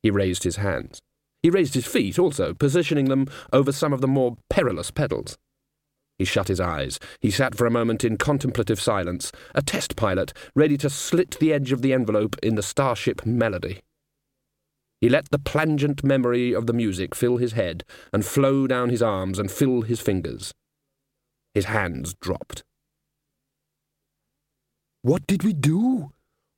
He 0.00 0.12
raised 0.12 0.44
his 0.44 0.56
hands. 0.56 1.00
He 1.42 1.50
raised 1.50 1.74
his 1.74 1.86
feet 1.86 2.20
also, 2.20 2.54
positioning 2.54 3.06
them 3.06 3.26
over 3.52 3.72
some 3.72 3.92
of 3.92 4.00
the 4.00 4.06
more 4.06 4.36
perilous 4.48 4.92
pedals. 4.92 5.36
He 6.18 6.24
shut 6.24 6.48
his 6.48 6.60
eyes. 6.60 7.00
He 7.20 7.30
sat 7.30 7.56
for 7.56 7.66
a 7.66 7.70
moment 7.70 8.04
in 8.04 8.16
contemplative 8.16 8.80
silence, 8.80 9.32
a 9.54 9.62
test 9.62 9.96
pilot, 9.96 10.32
ready 10.54 10.76
to 10.78 10.90
slit 10.90 11.38
the 11.40 11.52
edge 11.52 11.72
of 11.72 11.82
the 11.82 11.92
envelope 11.92 12.36
in 12.42 12.54
the 12.54 12.62
starship 12.62 13.26
melody. 13.26 13.80
He 15.00 15.08
let 15.08 15.30
the 15.30 15.38
plangent 15.38 16.04
memory 16.04 16.54
of 16.54 16.66
the 16.66 16.72
music 16.72 17.14
fill 17.14 17.38
his 17.38 17.52
head 17.52 17.84
and 18.12 18.24
flow 18.24 18.66
down 18.66 18.90
his 18.90 19.02
arms 19.02 19.38
and 19.38 19.50
fill 19.50 19.82
his 19.82 20.00
fingers. 20.00 20.54
His 21.52 21.66
hands 21.66 22.14
dropped. 22.20 22.62
What 25.02 25.26
did 25.26 25.42
we 25.42 25.52
do? 25.52 26.12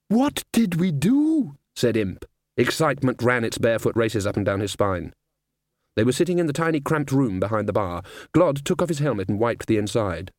What 0.09 0.45
did 0.53 0.79
we 0.79 0.93
do? 0.93 1.57
said 1.75 1.97
Imp. 1.97 2.25
Excitement 2.57 3.21
ran 3.23 3.45
its 3.45 3.59
barefoot 3.59 3.97
races 3.97 4.27
up 4.27 4.37
and 4.37 4.47
down 4.47 4.61
his 4.61 4.73
spine. 4.73 5.13
They 5.97 6.05
were 6.05 6.13
sitting 6.13 6.39
in 6.39 6.47
the 6.47 6.53
tiny 6.53 6.81
cramped 6.81 7.11
room 7.11 7.41
behind 7.41 7.67
the 7.67 7.73
bar. 7.73 8.03
Glod 8.35 8.63
took 8.65 8.83
off 8.83 8.91
his 8.91 8.99
helmet 8.99 9.29
and 9.29 9.41
wiped 9.41 9.67
the 9.67 9.79
inside. 9.79 10.31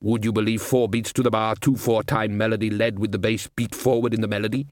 Would 0.00 0.24
you 0.24 0.32
believe 0.32 0.62
four 0.62 0.88
beats 0.88 1.12
to 1.14 1.22
the 1.22 1.30
bar, 1.30 1.56
two 1.56 1.76
four-time 1.76 2.38
melody 2.38 2.70
led 2.70 2.98
with 2.98 3.12
the 3.12 3.18
bass 3.18 3.48
beat 3.54 3.74
forward 3.74 4.14
in 4.14 4.20
the 4.20 4.28
melody? 4.28 4.68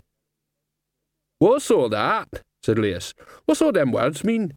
What's 1.38 1.70
all 1.70 1.88
that? 1.90 2.42
said 2.62 2.78
Lias. 2.78 3.12
What's 3.44 3.60
all 3.60 3.72
them 3.72 3.92
words 3.92 4.24
mean? 4.24 4.54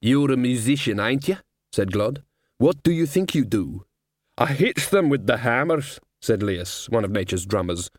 You're 0.00 0.32
a 0.32 0.36
musician, 0.36 1.00
ain't 1.00 1.26
you? 1.28 1.38
said 1.72 1.90
Glod. 1.90 2.22
What 2.58 2.82
do 2.82 2.92
you 2.92 3.06
think 3.06 3.34
you 3.34 3.44
do? 3.44 3.84
I 4.36 4.46
hit 4.46 4.76
them 4.90 5.08
with 5.08 5.26
the 5.26 5.38
hammers, 5.38 5.98
said 6.20 6.42
Lias, 6.42 6.88
one 6.88 7.04
of 7.04 7.10
nature's 7.10 7.46
drummers. 7.46 7.90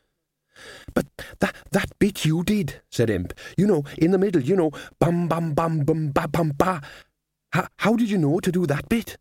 But 0.94 1.06
that 1.40 1.56
that 1.72 1.98
bit 2.00 2.26
you 2.26 2.44
did, 2.44 2.82
said 2.90 3.10
Imp. 3.10 3.34
You 3.58 3.68
know, 3.68 3.84
in 3.98 4.12
the 4.12 4.18
middle, 4.18 4.42
you 4.42 4.56
know, 4.56 4.72
bum 5.00 5.28
bum 5.28 5.54
bum 5.54 5.84
bum 5.84 6.12
ba 6.12 6.28
bum 6.28 6.54
ba. 6.58 6.82
How, 7.52 7.68
how 7.78 7.96
did 7.96 8.10
you 8.10 8.18
know 8.18 8.40
to 8.40 8.52
do 8.52 8.66
that 8.68 8.90
bit? 8.90 9.18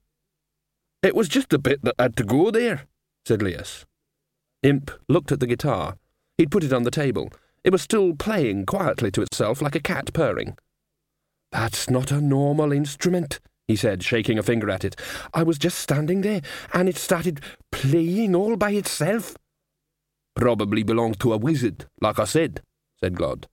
It 1.02 1.14
was 1.14 1.28
just 1.28 1.52
a 1.52 1.58
bit 1.58 1.82
that 1.84 1.94
had 1.98 2.16
to 2.16 2.24
go 2.24 2.50
there, 2.50 2.86
said 3.24 3.42
Lias. 3.42 3.86
Imp 4.62 4.90
looked 5.08 5.32
at 5.32 5.40
the 5.40 5.46
guitar. 5.46 5.96
He'd 6.36 6.50
put 6.50 6.64
it 6.64 6.72
on 6.72 6.82
the 6.82 6.90
table. 6.90 7.30
It 7.64 7.70
was 7.70 7.82
still 7.82 8.14
playing 8.14 8.66
quietly 8.66 9.10
to 9.12 9.22
itself 9.22 9.62
like 9.62 9.74
a 9.74 9.80
cat 9.80 10.12
purring. 10.12 10.56
That's 11.52 11.88
not 11.88 12.10
a 12.10 12.20
normal 12.20 12.72
instrument, 12.72 13.40
he 13.66 13.76
said, 13.76 14.02
shaking 14.02 14.38
a 14.38 14.42
finger 14.42 14.70
at 14.70 14.84
it. 14.84 14.96
I 15.32 15.42
was 15.42 15.58
just 15.58 15.78
standing 15.78 16.20
there, 16.20 16.42
and 16.72 16.88
it 16.88 16.96
started 16.96 17.40
playing 17.70 18.34
all 18.34 18.56
by 18.56 18.72
itself. 18.72 19.36
Probably 20.38 20.84
belonged 20.84 21.18
to 21.18 21.32
a 21.32 21.36
wizard, 21.36 21.86
like 22.00 22.20
I 22.20 22.24
said, 22.24 22.62
said 23.00 23.14
Glod. 23.14 23.46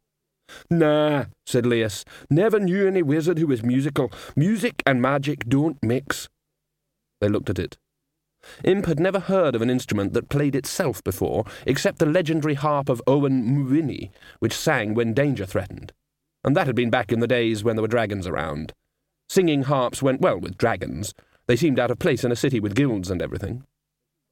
Nah, 0.69 1.25
said 1.43 1.65
Lias. 1.65 2.05
Never 2.29 2.59
knew 2.59 2.85
any 2.85 3.01
wizard 3.01 3.39
who 3.39 3.47
was 3.47 3.63
musical. 3.63 4.11
Music 4.35 4.83
and 4.85 5.01
magic 5.01 5.49
don't 5.49 5.81
mix. 5.81 6.29
They 7.19 7.27
looked 7.27 7.49
at 7.49 7.57
it. 7.57 7.79
Imp 8.63 8.85
had 8.85 8.99
never 8.99 9.19
heard 9.19 9.55
of 9.55 9.63
an 9.63 9.71
instrument 9.71 10.13
that 10.13 10.29
played 10.29 10.53
itself 10.53 11.03
before, 11.03 11.45
except 11.65 11.97
the 11.97 12.05
legendary 12.05 12.53
harp 12.53 12.87
of 12.87 13.01
Owen 13.07 13.43
Mwnyy, 13.43 14.11
which 14.37 14.53
sang 14.53 14.93
when 14.93 15.15
danger 15.15 15.47
threatened. 15.47 15.91
And 16.43 16.55
that 16.55 16.67
had 16.67 16.75
been 16.75 16.91
back 16.91 17.11
in 17.11 17.19
the 17.19 17.27
days 17.27 17.63
when 17.63 17.75
there 17.75 17.81
were 17.81 17.87
dragons 17.87 18.27
around. 18.27 18.73
Singing 19.27 19.63
harps 19.63 20.03
went 20.03 20.21
well 20.21 20.39
with 20.39 20.59
dragons. 20.59 21.15
They 21.47 21.55
seemed 21.55 21.79
out 21.79 21.89
of 21.89 21.97
place 21.97 22.23
in 22.23 22.31
a 22.31 22.35
city 22.35 22.59
with 22.59 22.75
guilds 22.75 23.09
and 23.09 23.23
everything. 23.23 23.63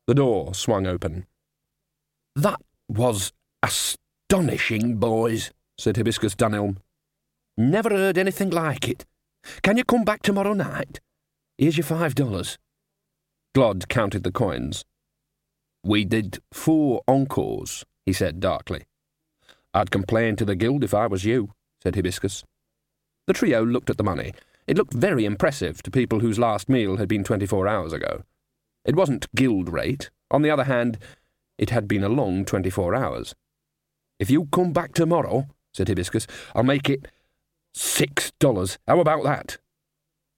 The 0.05 0.13
door 0.13 0.53
swung 0.53 0.85
open. 0.85 1.25
That 2.35 2.59
was 2.87 3.31
astonishing, 3.61 4.97
boys, 4.97 5.51
said 5.77 5.97
Hibiscus 5.97 6.35
Dunelm. 6.35 6.77
Never 7.57 7.89
heard 7.89 8.17
anything 8.17 8.49
like 8.49 8.89
it. 8.89 9.05
Can 9.61 9.77
you 9.77 9.83
come 9.83 10.03
back 10.03 10.23
tomorrow 10.23 10.53
night? 10.53 10.99
Here's 11.57 11.77
your 11.77 11.85
five 11.85 12.15
dollars. 12.15 12.57
Glod 13.55 13.87
counted 13.87 14.23
the 14.23 14.31
coins. 14.31 14.83
We 15.83 16.05
did 16.05 16.39
four 16.51 17.01
encores, 17.07 17.83
he 18.05 18.13
said 18.13 18.39
darkly. 18.39 18.85
I'd 19.73 19.91
complain 19.91 20.35
to 20.37 20.45
the 20.45 20.55
guild 20.55 20.83
if 20.83 20.93
I 20.93 21.07
was 21.07 21.25
you, 21.25 21.51
said 21.83 21.95
Hibiscus. 21.95 22.43
The 23.27 23.33
trio 23.33 23.63
looked 23.63 23.89
at 23.89 23.97
the 23.97 24.03
money. 24.03 24.33
It 24.65 24.77
looked 24.77 24.93
very 24.93 25.25
impressive 25.25 25.83
to 25.83 25.91
people 25.91 26.21
whose 26.21 26.39
last 26.39 26.69
meal 26.69 26.97
had 26.97 27.07
been 27.07 27.23
twenty-four 27.23 27.67
hours 27.67 27.93
ago. 27.93 28.23
It 28.85 28.95
wasn't 28.95 29.33
guild 29.35 29.69
rate. 29.69 30.09
On 30.31 30.41
the 30.41 30.49
other 30.49 30.63
hand, 30.63 30.97
it 31.57 31.69
had 31.69 31.87
been 31.87 32.03
a 32.03 32.09
long 32.09 32.45
twenty-four 32.45 32.95
hours. 32.95 33.35
If 34.19 34.29
you 34.29 34.45
come 34.51 34.73
back 34.73 34.93
tomorrow, 34.93 35.47
said 35.73 35.87
Hibiscus, 35.87 36.27
I'll 36.55 36.63
make 36.63 36.89
it 36.89 37.07
six 37.73 38.31
dollars. 38.39 38.77
How 38.87 38.99
about 38.99 39.23
that? 39.23 39.57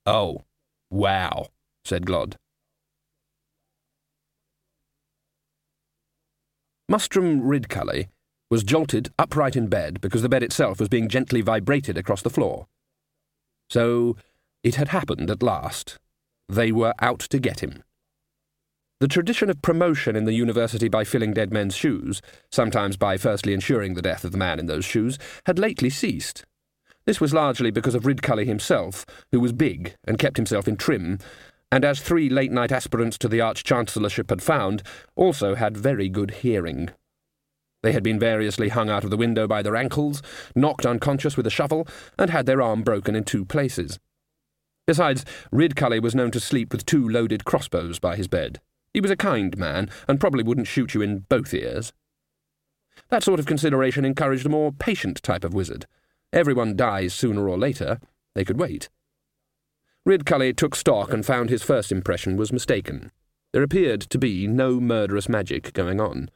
Oh, 0.06 0.44
wow, 0.90 1.48
said 1.84 2.06
Glod. 2.06 2.36
Mustrum 6.92 7.42
Ridcully 7.42 8.10
was 8.52 8.64
jolted 8.64 9.10
upright 9.18 9.56
in 9.56 9.68
bed 9.68 10.00
because 10.02 10.22
the 10.22 10.30
bed 10.30 10.44
itself 10.44 10.80
was 10.80 10.88
being 10.88 11.10
gently 11.10 11.42
vibrated 11.42 11.98
across 11.98 12.22
the 12.22 12.30
floor. 12.30 12.68
So 13.72 14.16
it 14.64 14.76
had 14.76 14.90
happened 14.90 15.32
at 15.32 15.42
last. 15.42 15.98
They 16.48 16.72
were 16.72 16.94
out 17.00 17.22
to 17.22 17.40
get 17.40 17.62
him. 17.62 17.84
The 19.02 19.10
tradition 19.10 19.50
of 19.50 19.62
promotion 19.62 20.16
in 20.16 20.24
the 20.24 20.32
university 20.32 20.88
by 20.88 21.04
filling 21.04 21.34
dead 21.34 21.52
men's 21.52 21.76
shoes, 21.76 22.22
sometimes 22.50 22.96
by 22.96 23.18
firstly 23.18 23.54
ensuring 23.54 23.94
the 23.94 24.02
death 24.02 24.24
of 24.24 24.32
the 24.32 24.38
man 24.38 24.58
in 24.58 24.68
those 24.68 24.86
shoes, 24.86 25.20
had 25.46 25.60
lately 25.60 25.90
ceased. 25.90 26.46
This 27.06 27.20
was 27.20 27.34
largely 27.34 27.72
because 27.72 27.94
of 27.94 28.04
Ridcully 28.04 28.46
himself, 28.46 29.06
who 29.34 29.42
was 29.42 29.52
big 29.52 29.96
and 30.06 30.18
kept 30.18 30.38
himself 30.38 30.66
in 30.66 30.78
trim, 30.78 31.20
and 31.70 31.84
as 31.84 32.00
three 32.00 32.30
late 32.30 32.54
night 32.54 32.72
aspirants 32.72 33.18
to 33.18 33.28
the 33.28 33.42
Arch 33.42 33.66
Chancellorship 33.66 34.30
had 34.30 34.42
found, 34.42 34.82
also 35.18 35.56
had 35.56 35.76
very 35.76 36.08
good 36.08 36.32
hearing. 36.32 36.90
They 37.84 37.92
had 37.92 38.02
been 38.02 38.18
variously 38.18 38.70
hung 38.70 38.90
out 38.90 39.04
of 39.04 39.10
the 39.10 39.18
window 39.18 39.46
by 39.46 39.62
their 39.62 39.76
ankles, 39.76 40.22
knocked 40.56 40.86
unconscious 40.86 41.36
with 41.36 41.46
a 41.46 41.52
shovel, 41.52 41.86
and 42.18 42.30
had 42.30 42.46
their 42.46 42.62
arm 42.62 42.82
broken 42.82 43.14
in 43.14 43.26
two 43.26 43.44
places. 43.44 44.00
Besides, 44.88 45.26
Ridcully 45.52 46.02
was 46.02 46.16
known 46.16 46.32
to 46.32 46.40
sleep 46.40 46.72
with 46.72 46.86
two 46.86 47.10
loaded 47.10 47.44
crossbows 47.44 48.00
by 48.00 48.16
his 48.16 48.30
bed. 48.30 48.62
He 48.96 49.02
was 49.02 49.12
a 49.12 49.18
kind 49.18 49.58
man, 49.58 49.90
and 50.08 50.22
probably 50.22 50.42
wouldn't 50.42 50.68
shoot 50.68 50.94
you 50.94 51.02
in 51.02 51.26
both 51.28 51.54
ears. 51.54 51.92
That 53.10 53.26
sort 53.26 53.42
of 53.42 53.46
consideration 53.46 54.06
encouraged 54.06 54.46
a 54.46 54.50
more 54.50 54.72
patient 54.72 55.22
type 55.22 55.44
of 55.44 55.54
wizard. 55.54 55.86
Everyone 56.32 56.78
dies 56.78 57.14
sooner 57.14 57.50
or 57.50 57.58
later. 57.58 58.00
They 58.36 58.46
could 58.46 58.58
wait. 58.58 58.88
Ridcully 60.08 60.56
took 60.56 60.76
stock 60.76 61.12
and 61.12 61.26
found 61.26 61.50
his 61.50 61.62
first 61.62 61.92
impression 61.92 62.38
was 62.38 62.54
mistaken. 62.54 63.12
There 63.52 63.64
appeared 63.64 64.00
to 64.00 64.18
be 64.18 64.48
no 64.48 64.80
murderous 64.80 65.28
magic 65.28 65.74
going 65.74 66.00
on. 66.00 66.30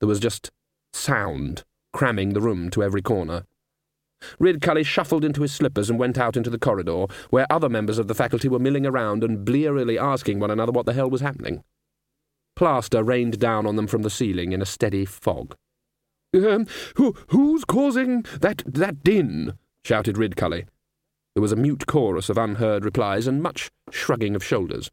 There 0.00 0.08
was 0.08 0.18
just 0.18 0.50
sound, 0.92 1.62
cramming 1.92 2.30
the 2.30 2.40
room 2.40 2.70
to 2.70 2.82
every 2.82 3.02
corner. 3.02 3.44
Ridcully 4.40 4.84
shuffled 4.84 5.24
into 5.24 5.42
his 5.42 5.52
slippers 5.52 5.88
and 5.88 5.96
went 5.96 6.18
out 6.18 6.36
into 6.36 6.50
the 6.50 6.58
corridor, 6.58 7.06
where 7.28 7.46
other 7.48 7.68
members 7.68 7.98
of 7.98 8.08
the 8.08 8.16
faculty 8.16 8.48
were 8.48 8.58
milling 8.58 8.84
around 8.84 9.22
and 9.22 9.44
blearily 9.44 9.96
asking 9.96 10.40
one 10.40 10.50
another 10.50 10.72
what 10.72 10.86
the 10.86 10.92
hell 10.92 11.08
was 11.08 11.20
happening. 11.20 11.62
Plaster 12.60 13.02
rained 13.02 13.38
down 13.38 13.66
on 13.66 13.76
them 13.76 13.86
from 13.86 14.02
the 14.02 14.10
ceiling 14.10 14.52
in 14.52 14.60
a 14.60 14.66
steady 14.66 15.06
fog. 15.06 15.56
Um, 16.34 16.66
who, 16.96 17.16
who's 17.28 17.64
causing 17.64 18.26
that, 18.38 18.62
that 18.66 19.02
din? 19.02 19.54
shouted 19.82 20.16
Ridcully. 20.16 20.66
There 21.34 21.40
was 21.40 21.52
a 21.52 21.56
mute 21.56 21.86
chorus 21.86 22.28
of 22.28 22.36
unheard 22.36 22.84
replies 22.84 23.26
and 23.26 23.42
much 23.42 23.70
shrugging 23.90 24.36
of 24.36 24.44
shoulders. 24.44 24.90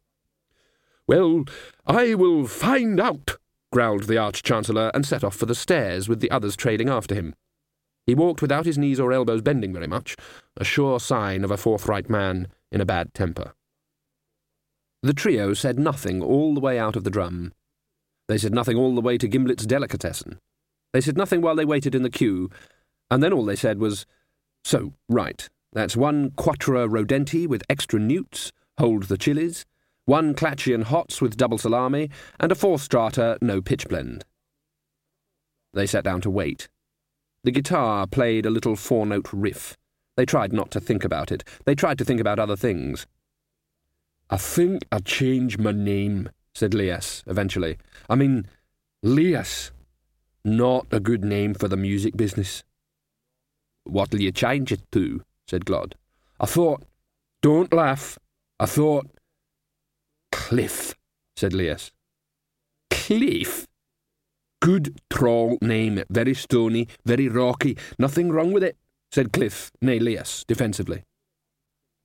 Well, 1.06 1.44
I 1.86 2.14
will 2.14 2.46
find 2.46 2.98
out, 2.98 3.36
growled 3.70 4.04
the 4.04 4.16
Arch-Chancellor, 4.16 4.90
and 4.94 5.04
set 5.04 5.22
off 5.22 5.36
for 5.36 5.44
the 5.44 5.54
stairs, 5.54 6.08
with 6.08 6.20
the 6.20 6.30
others 6.30 6.56
trailing 6.56 6.88
after 6.88 7.14
him. 7.14 7.34
He 8.06 8.14
walked 8.14 8.40
without 8.40 8.64
his 8.64 8.78
knees 8.78 8.98
or 8.98 9.12
elbows 9.12 9.42
bending 9.42 9.74
very 9.74 9.88
much, 9.88 10.16
a 10.56 10.64
sure 10.64 10.98
sign 11.00 11.44
of 11.44 11.50
a 11.50 11.58
forthright 11.58 12.08
man 12.08 12.48
in 12.72 12.80
a 12.80 12.86
bad 12.86 13.12
temper. 13.12 13.52
The 15.02 15.12
trio 15.12 15.52
said 15.52 15.78
nothing 15.78 16.22
all 16.22 16.54
the 16.54 16.60
way 16.60 16.78
out 16.78 16.96
of 16.96 17.04
the 17.04 17.10
drum. 17.10 17.52
They 18.28 18.38
said 18.38 18.54
nothing 18.54 18.76
all 18.76 18.94
the 18.94 19.00
way 19.00 19.18
to 19.18 19.28
Gimlet's 19.28 19.66
delicatessen. 19.66 20.38
They 20.92 21.00
said 21.00 21.16
nothing 21.16 21.40
while 21.40 21.56
they 21.56 21.64
waited 21.64 21.94
in 21.94 22.02
the 22.02 22.10
queue, 22.10 22.50
and 23.10 23.22
then 23.22 23.32
all 23.32 23.44
they 23.44 23.56
said 23.56 23.78
was, 23.78 24.06
So, 24.64 24.92
right, 25.08 25.48
that's 25.72 25.96
one 25.96 26.30
Quattro 26.32 26.86
Rodenti 26.86 27.46
with 27.46 27.62
extra 27.68 27.98
newts, 27.98 28.52
hold 28.78 29.04
the 29.04 29.18
chilies, 29.18 29.64
one 30.04 30.34
Klatchian 30.34 30.84
Hots 30.84 31.20
with 31.20 31.36
double 31.36 31.58
salami, 31.58 32.10
and 32.40 32.50
a 32.50 32.54
fourth 32.54 32.82
strata, 32.82 33.38
no 33.42 33.60
pitchblende. 33.60 34.22
They 35.74 35.86
sat 35.86 36.04
down 36.04 36.20
to 36.22 36.30
wait. 36.30 36.68
The 37.44 37.50
guitar 37.50 38.06
played 38.06 38.46
a 38.46 38.50
little 38.50 38.76
four 38.76 39.06
note 39.06 39.28
riff. 39.32 39.76
They 40.16 40.26
tried 40.26 40.52
not 40.52 40.70
to 40.72 40.80
think 40.80 41.04
about 41.04 41.30
it. 41.30 41.44
They 41.66 41.74
tried 41.74 41.98
to 41.98 42.04
think 42.04 42.20
about 42.20 42.38
other 42.38 42.56
things. 42.56 43.06
I 44.30 44.36
think 44.36 44.84
I'll 44.90 45.00
change 45.00 45.58
my 45.58 45.72
name, 45.72 46.30
said 46.58 46.74
Lias 46.74 47.22
eventually. 47.26 47.78
I 48.08 48.16
mean, 48.16 48.46
Lias. 49.02 49.70
Not 50.44 50.86
a 50.90 51.00
good 51.00 51.24
name 51.24 51.54
for 51.54 51.68
the 51.68 51.76
music 51.76 52.16
business. 52.16 52.62
What'll 53.84 54.20
you 54.20 54.32
change 54.32 54.72
it 54.72 54.80
to? 54.92 55.22
said 55.46 55.64
Glod. 55.64 55.92
I 56.40 56.46
thought. 56.46 56.82
Don't 57.42 57.72
laugh. 57.72 58.18
I 58.58 58.66
thought. 58.66 59.06
Cliff, 60.32 60.94
said 61.36 61.52
Lias. 61.52 61.92
Cliff? 62.90 63.66
Good 64.60 65.00
troll 65.10 65.58
name, 65.62 66.02
very 66.10 66.34
stony, 66.34 66.88
very 67.04 67.28
rocky, 67.28 67.76
nothing 67.98 68.32
wrong 68.32 68.52
with 68.52 68.64
it, 68.64 68.76
said 69.12 69.32
Cliff, 69.32 69.70
nay 69.80 70.00
Lias, 70.00 70.44
defensively. 70.48 71.04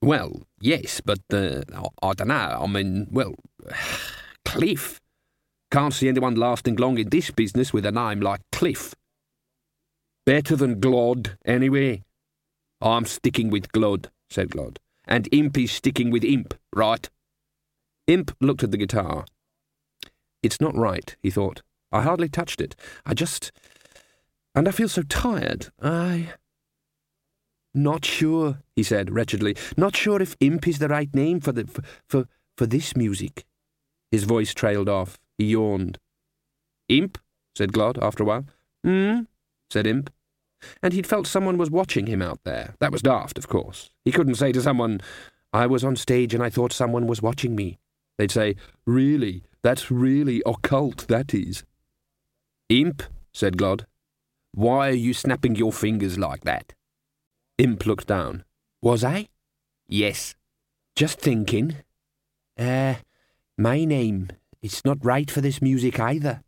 Well, 0.02 0.44
yes, 0.62 1.02
but, 1.04 1.22
uh, 1.34 1.62
I, 1.74 2.10
I 2.10 2.14
don't 2.14 2.28
know, 2.28 2.60
I 2.62 2.68
mean, 2.68 3.08
well, 3.12 3.34
Cliff. 4.46 5.00
Can't 5.72 5.94
see 5.94 6.08
anyone 6.08 6.36
lasting 6.36 6.76
long 6.76 6.98
in 6.98 7.10
this 7.10 7.32
business 7.32 7.74
with 7.74 7.86
a 7.86 7.92
name 7.92 8.22
like 8.22 8.42
Cliff. 8.52 8.94
Better 10.26 10.56
than 10.56 10.80
Glod, 10.80 11.38
anyway. 11.46 12.04
I'm 12.82 13.06
sticking 13.06 13.50
with 13.50 13.72
Glod, 13.72 14.08
said 14.30 14.50
Glod. 14.50 14.78
And 15.06 15.28
Imp 15.32 15.58
is 15.58 15.72
sticking 15.72 16.12
with 16.12 16.24
Imp, 16.24 16.54
right? 16.74 17.10
Imp 18.08 18.36
looked 18.40 18.64
at 18.64 18.72
the 18.72 18.78
guitar. 18.78 19.26
It's 20.42 20.62
not 20.62 20.76
right, 20.76 21.16
he 21.22 21.30
thought. 21.30 21.62
I 21.92 22.02
hardly 22.02 22.30
touched 22.30 22.62
it. 22.62 22.76
I 23.06 23.14
just. 23.14 23.52
And 24.56 24.68
I 24.68 24.72
feel 24.72 24.90
so 24.90 25.04
tired. 25.04 25.68
I. 25.82 26.34
Not 27.74 28.06
sure, 28.06 28.60
he 28.76 28.84
said 28.84 29.10
wretchedly. 29.10 29.56
Not 29.78 29.96
sure 29.96 30.22
if 30.22 30.36
Imp 30.40 30.68
is 30.68 30.80
the 30.80 30.90
right 30.90 31.14
name 31.14 31.40
for 31.40 31.52
the. 31.52 31.66
for, 31.66 31.82
for, 32.08 32.28
for 32.58 32.66
this 32.66 32.96
music. 32.96 33.46
His 34.14 34.26
voice 34.26 34.54
trailed 34.54 34.90
off. 34.90 35.18
He 35.40 35.46
yawned. 35.46 35.98
Imp, 36.88 37.18
said 37.56 37.72
Glod 37.72 37.98
after 38.00 38.22
a 38.22 38.26
while. 38.28 38.46
Hmm? 38.84 39.22
said 39.72 39.88
Imp. 39.88 40.14
And 40.84 40.94
he'd 40.94 41.08
felt 41.08 41.26
someone 41.26 41.58
was 41.58 41.72
watching 41.72 42.06
him 42.06 42.22
out 42.22 42.40
there. 42.44 42.76
That 42.80 42.92
was 42.92 43.02
daft, 43.02 43.40
of 43.40 43.48
course. 43.48 43.90
He 44.06 44.12
couldn't 44.12 44.36
say 44.36 44.52
to 44.52 44.62
someone, 44.62 45.02
I 45.52 45.66
was 45.66 45.84
on 45.84 45.96
stage 45.96 46.36
and 46.36 46.44
I 46.44 46.52
thought 46.52 46.72
someone 46.72 47.08
was 47.08 47.24
watching 47.24 47.56
me. 47.56 47.80
They'd 48.20 48.30
say, 48.30 48.56
Really? 48.86 49.46
That's 49.64 49.90
really 49.90 50.44
occult, 50.46 51.08
that 51.08 51.34
is. 51.34 51.64
Imp, 52.70 53.02
said 53.34 53.58
Glod. 53.58 53.86
Why 54.54 54.90
are 54.90 54.92
you 54.92 55.16
snapping 55.16 55.56
your 55.56 55.74
fingers 55.74 56.20
like 56.20 56.44
that? 56.44 56.74
Imp 57.58 57.88
looked 57.88 58.06
down. 58.06 58.44
Was 58.80 59.04
I? 59.04 59.30
Yes. 59.88 60.36
Just 60.96 61.20
thinking. 61.20 61.78
Uh, 62.60 62.98
my 63.58 63.86
name. 63.86 64.30
It's 64.62 64.86
not 64.86 65.04
right 65.04 65.30
for 65.30 65.42
this 65.42 65.62
music 65.62 66.00
either. 66.00 66.44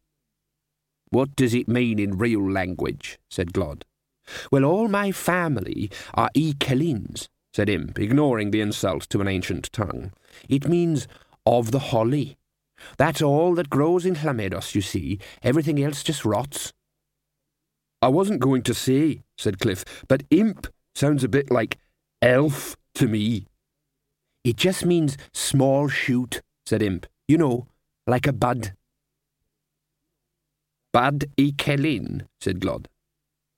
What 1.09 1.35
does 1.35 1.53
it 1.53 1.67
mean 1.67 1.99
in 1.99 2.17
real 2.17 2.49
language? 2.49 3.19
said 3.29 3.53
Glod. 3.53 3.83
Well, 4.51 4.65
all 4.65 4.87
my 4.87 5.11
family 5.11 5.91
are 6.13 6.29
E. 6.33 6.53
Kellins, 6.53 7.29
said 7.53 7.69
Imp, 7.69 7.99
ignoring 7.99 8.51
the 8.51 8.61
insult 8.61 9.07
to 9.09 9.21
an 9.21 9.27
ancient 9.27 9.71
tongue. 9.71 10.13
It 10.49 10.67
means 10.67 11.07
of 11.45 11.71
the 11.71 11.79
holly. 11.79 12.37
That's 12.97 13.21
all 13.21 13.55
that 13.55 13.69
grows 13.69 14.05
in 14.05 14.15
Llamedos, 14.15 14.75
you 14.75 14.81
see. 14.81 15.19
Everything 15.43 15.81
else 15.81 16.03
just 16.03 16.25
rots. 16.25 16.73
I 18.01 18.07
wasn't 18.09 18.39
going 18.39 18.63
to 18.63 18.73
say, 18.73 19.23
said 19.37 19.59
Cliff, 19.59 19.85
but 20.07 20.23
imp 20.29 20.67
sounds 20.93 21.23
a 21.23 21.29
bit 21.29 21.51
like 21.51 21.77
elf 22.21 22.75
to 22.95 23.07
me. 23.07 23.47
It 24.43 24.57
just 24.57 24.85
means 24.85 25.17
small 25.33 25.87
shoot, 25.87 26.41
said 26.65 26.81
Imp. 26.81 27.05
You 27.27 27.37
know, 27.37 27.67
like 28.07 28.27
a 28.27 28.33
bud. 28.33 28.73
Bud 30.93 31.25
e 31.37 31.51
Kellin, 31.51 32.27
said 32.39 32.59
Glod. 32.59 32.85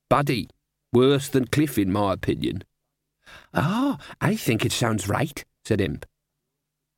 Buddy. 0.09 0.49
Worse 0.93 1.27
than 1.27 1.47
Cliff, 1.47 1.77
in 1.77 1.91
my 1.91 2.13
opinion. 2.13 2.63
Ah, 3.53 3.97
I 4.21 4.35
think 4.35 4.65
it 4.65 4.71
sounds 4.71 5.07
right, 5.09 5.43
said 5.65 5.81
Imp. 5.81 6.05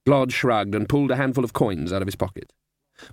Glod 0.08 0.32
shrugged 0.32 0.76
and 0.76 0.88
pulled 0.88 1.12
a 1.12 1.16
handful 1.16 1.44
of 1.44 1.54
coins 1.54 1.92
out 1.92 2.02
of 2.02 2.08
his 2.08 2.16
pocket. 2.16 2.54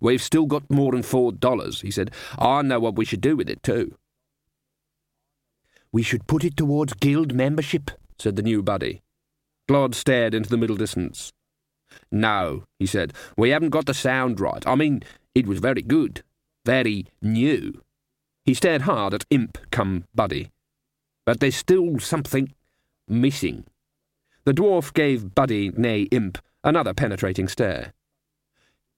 We've 0.01 0.23
still 0.23 0.47
got 0.47 0.71
more 0.71 0.93
than 0.93 1.03
four 1.03 1.33
dollars, 1.33 1.81
he 1.81 1.91
said. 1.91 2.11
I 2.39 2.63
know 2.63 2.79
what 2.81 2.97
we 2.97 3.05
should 3.05 3.21
do 3.21 3.37
with 3.37 3.49
it, 3.49 3.63
too. 3.63 3.97
We 5.93 6.03
should 6.03 6.27
put 6.27 6.45
it 6.45 6.57
towards 6.57 6.93
guild 6.95 7.35
membership, 7.35 7.91
said 8.19 8.37
the 8.37 8.43
new 8.43 8.63
buddy. 8.63 9.03
Glod 9.69 9.95
stared 9.95 10.35
into 10.35 10.51
the 10.51 10.59
middle 10.59 10.77
distance. 10.77 11.33
No, 12.11 12.65
he 12.79 12.87
said, 12.87 13.13
we 13.37 13.51
haven't 13.51 13.71
got 13.71 13.87
the 13.87 13.95
sound 13.95 14.41
right. 14.41 14.67
I 14.67 14.75
mean, 14.75 15.03
it 15.35 15.47
was 15.47 15.59
very 15.59 15.83
good. 15.83 16.23
Very 16.65 17.07
new. 17.23 17.83
He 18.45 18.55
stared 18.55 18.83
hard 18.83 19.15
at 19.15 19.25
Imp 19.31 19.59
come 19.71 20.05
Buddy. 20.15 20.51
But 21.25 21.41
there's 21.41 21.57
still 21.57 21.99
something 21.99 22.53
missing. 23.09 23.65
The 24.45 24.55
dwarf 24.55 24.95
gave 24.95 25.35
Buddy, 25.35 25.71
nay 25.77 26.03
Imp, 26.13 26.39
another 26.63 26.95
penetrating 26.95 27.49
stare. 27.49 27.93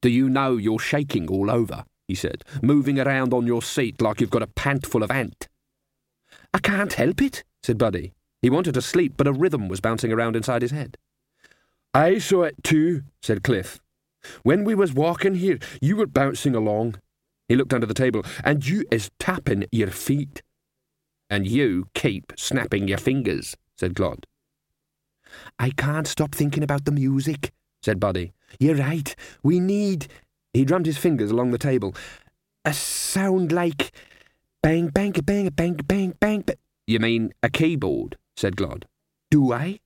Do 0.00 0.10
you 0.10 0.28
know 0.28 0.56
you're 0.56 0.78
shaking 0.78 1.28
all 1.28 1.50
over? 1.50 1.84
he 2.06 2.14
said, 2.14 2.42
moving 2.62 2.98
around 2.98 3.34
on 3.34 3.46
your 3.46 3.60
seat 3.60 4.00
like 4.00 4.20
you've 4.20 4.30
got 4.30 4.42
a 4.42 4.46
pant 4.46 4.86
full 4.86 5.02
of 5.02 5.10
ant. 5.10 5.46
I 6.54 6.58
can't 6.58 6.94
help 6.94 7.20
it, 7.20 7.44
said 7.62 7.76
Buddy. 7.76 8.14
He 8.40 8.48
wanted 8.48 8.74
to 8.74 8.82
sleep, 8.82 9.14
but 9.16 9.26
a 9.26 9.32
rhythm 9.32 9.68
was 9.68 9.80
bouncing 9.80 10.12
around 10.12 10.34
inside 10.34 10.62
his 10.62 10.70
head. 10.70 10.96
I 11.94 12.18
saw 12.18 12.42
it 12.42 12.62
too, 12.62 13.02
said 13.22 13.42
Cliff. 13.42 13.80
When 14.42 14.64
we 14.64 14.74
was 14.74 14.92
walking 14.92 15.36
here, 15.36 15.58
you 15.80 15.96
were 15.96 16.06
bouncing 16.06 16.54
along. 16.54 17.00
He 17.48 17.56
looked 17.56 17.72
under 17.72 17.86
the 17.86 17.94
table, 17.94 18.24
and 18.44 18.66
you 18.66 18.84
is 18.90 19.10
tapping 19.18 19.64
your 19.72 19.90
feet. 19.90 20.42
And 21.30 21.46
you 21.46 21.88
keep 21.94 22.32
snapping 22.36 22.88
your 22.88 22.98
fingers, 22.98 23.56
said 23.76 23.94
Glod. 23.94 24.24
I 25.58 25.70
can't 25.70 26.06
stop 26.06 26.34
thinking 26.34 26.62
about 26.62 26.84
the 26.84 26.92
music, 26.92 27.52
said 27.82 28.00
Buddy. 28.00 28.32
You're 28.58 28.76
right. 28.76 29.14
We 29.42 29.60
need. 29.60 30.08
He 30.52 30.64
drummed 30.64 30.86
his 30.86 30.98
fingers 30.98 31.30
along 31.30 31.50
the 31.50 31.58
table. 31.58 31.94
A 32.64 32.72
sound 32.72 33.52
like 33.52 33.92
bang, 34.62 34.88
bang, 34.88 35.12
bang, 35.12 35.48
bang, 35.50 35.74
bang, 35.76 36.14
bang. 36.18 36.40
bang. 36.40 36.56
You 36.86 37.00
mean 37.00 37.32
a 37.42 37.50
keyboard? 37.50 38.16
said 38.36 38.56
Glod. 38.56 38.84
Do 39.30 39.52
I? 39.52 39.80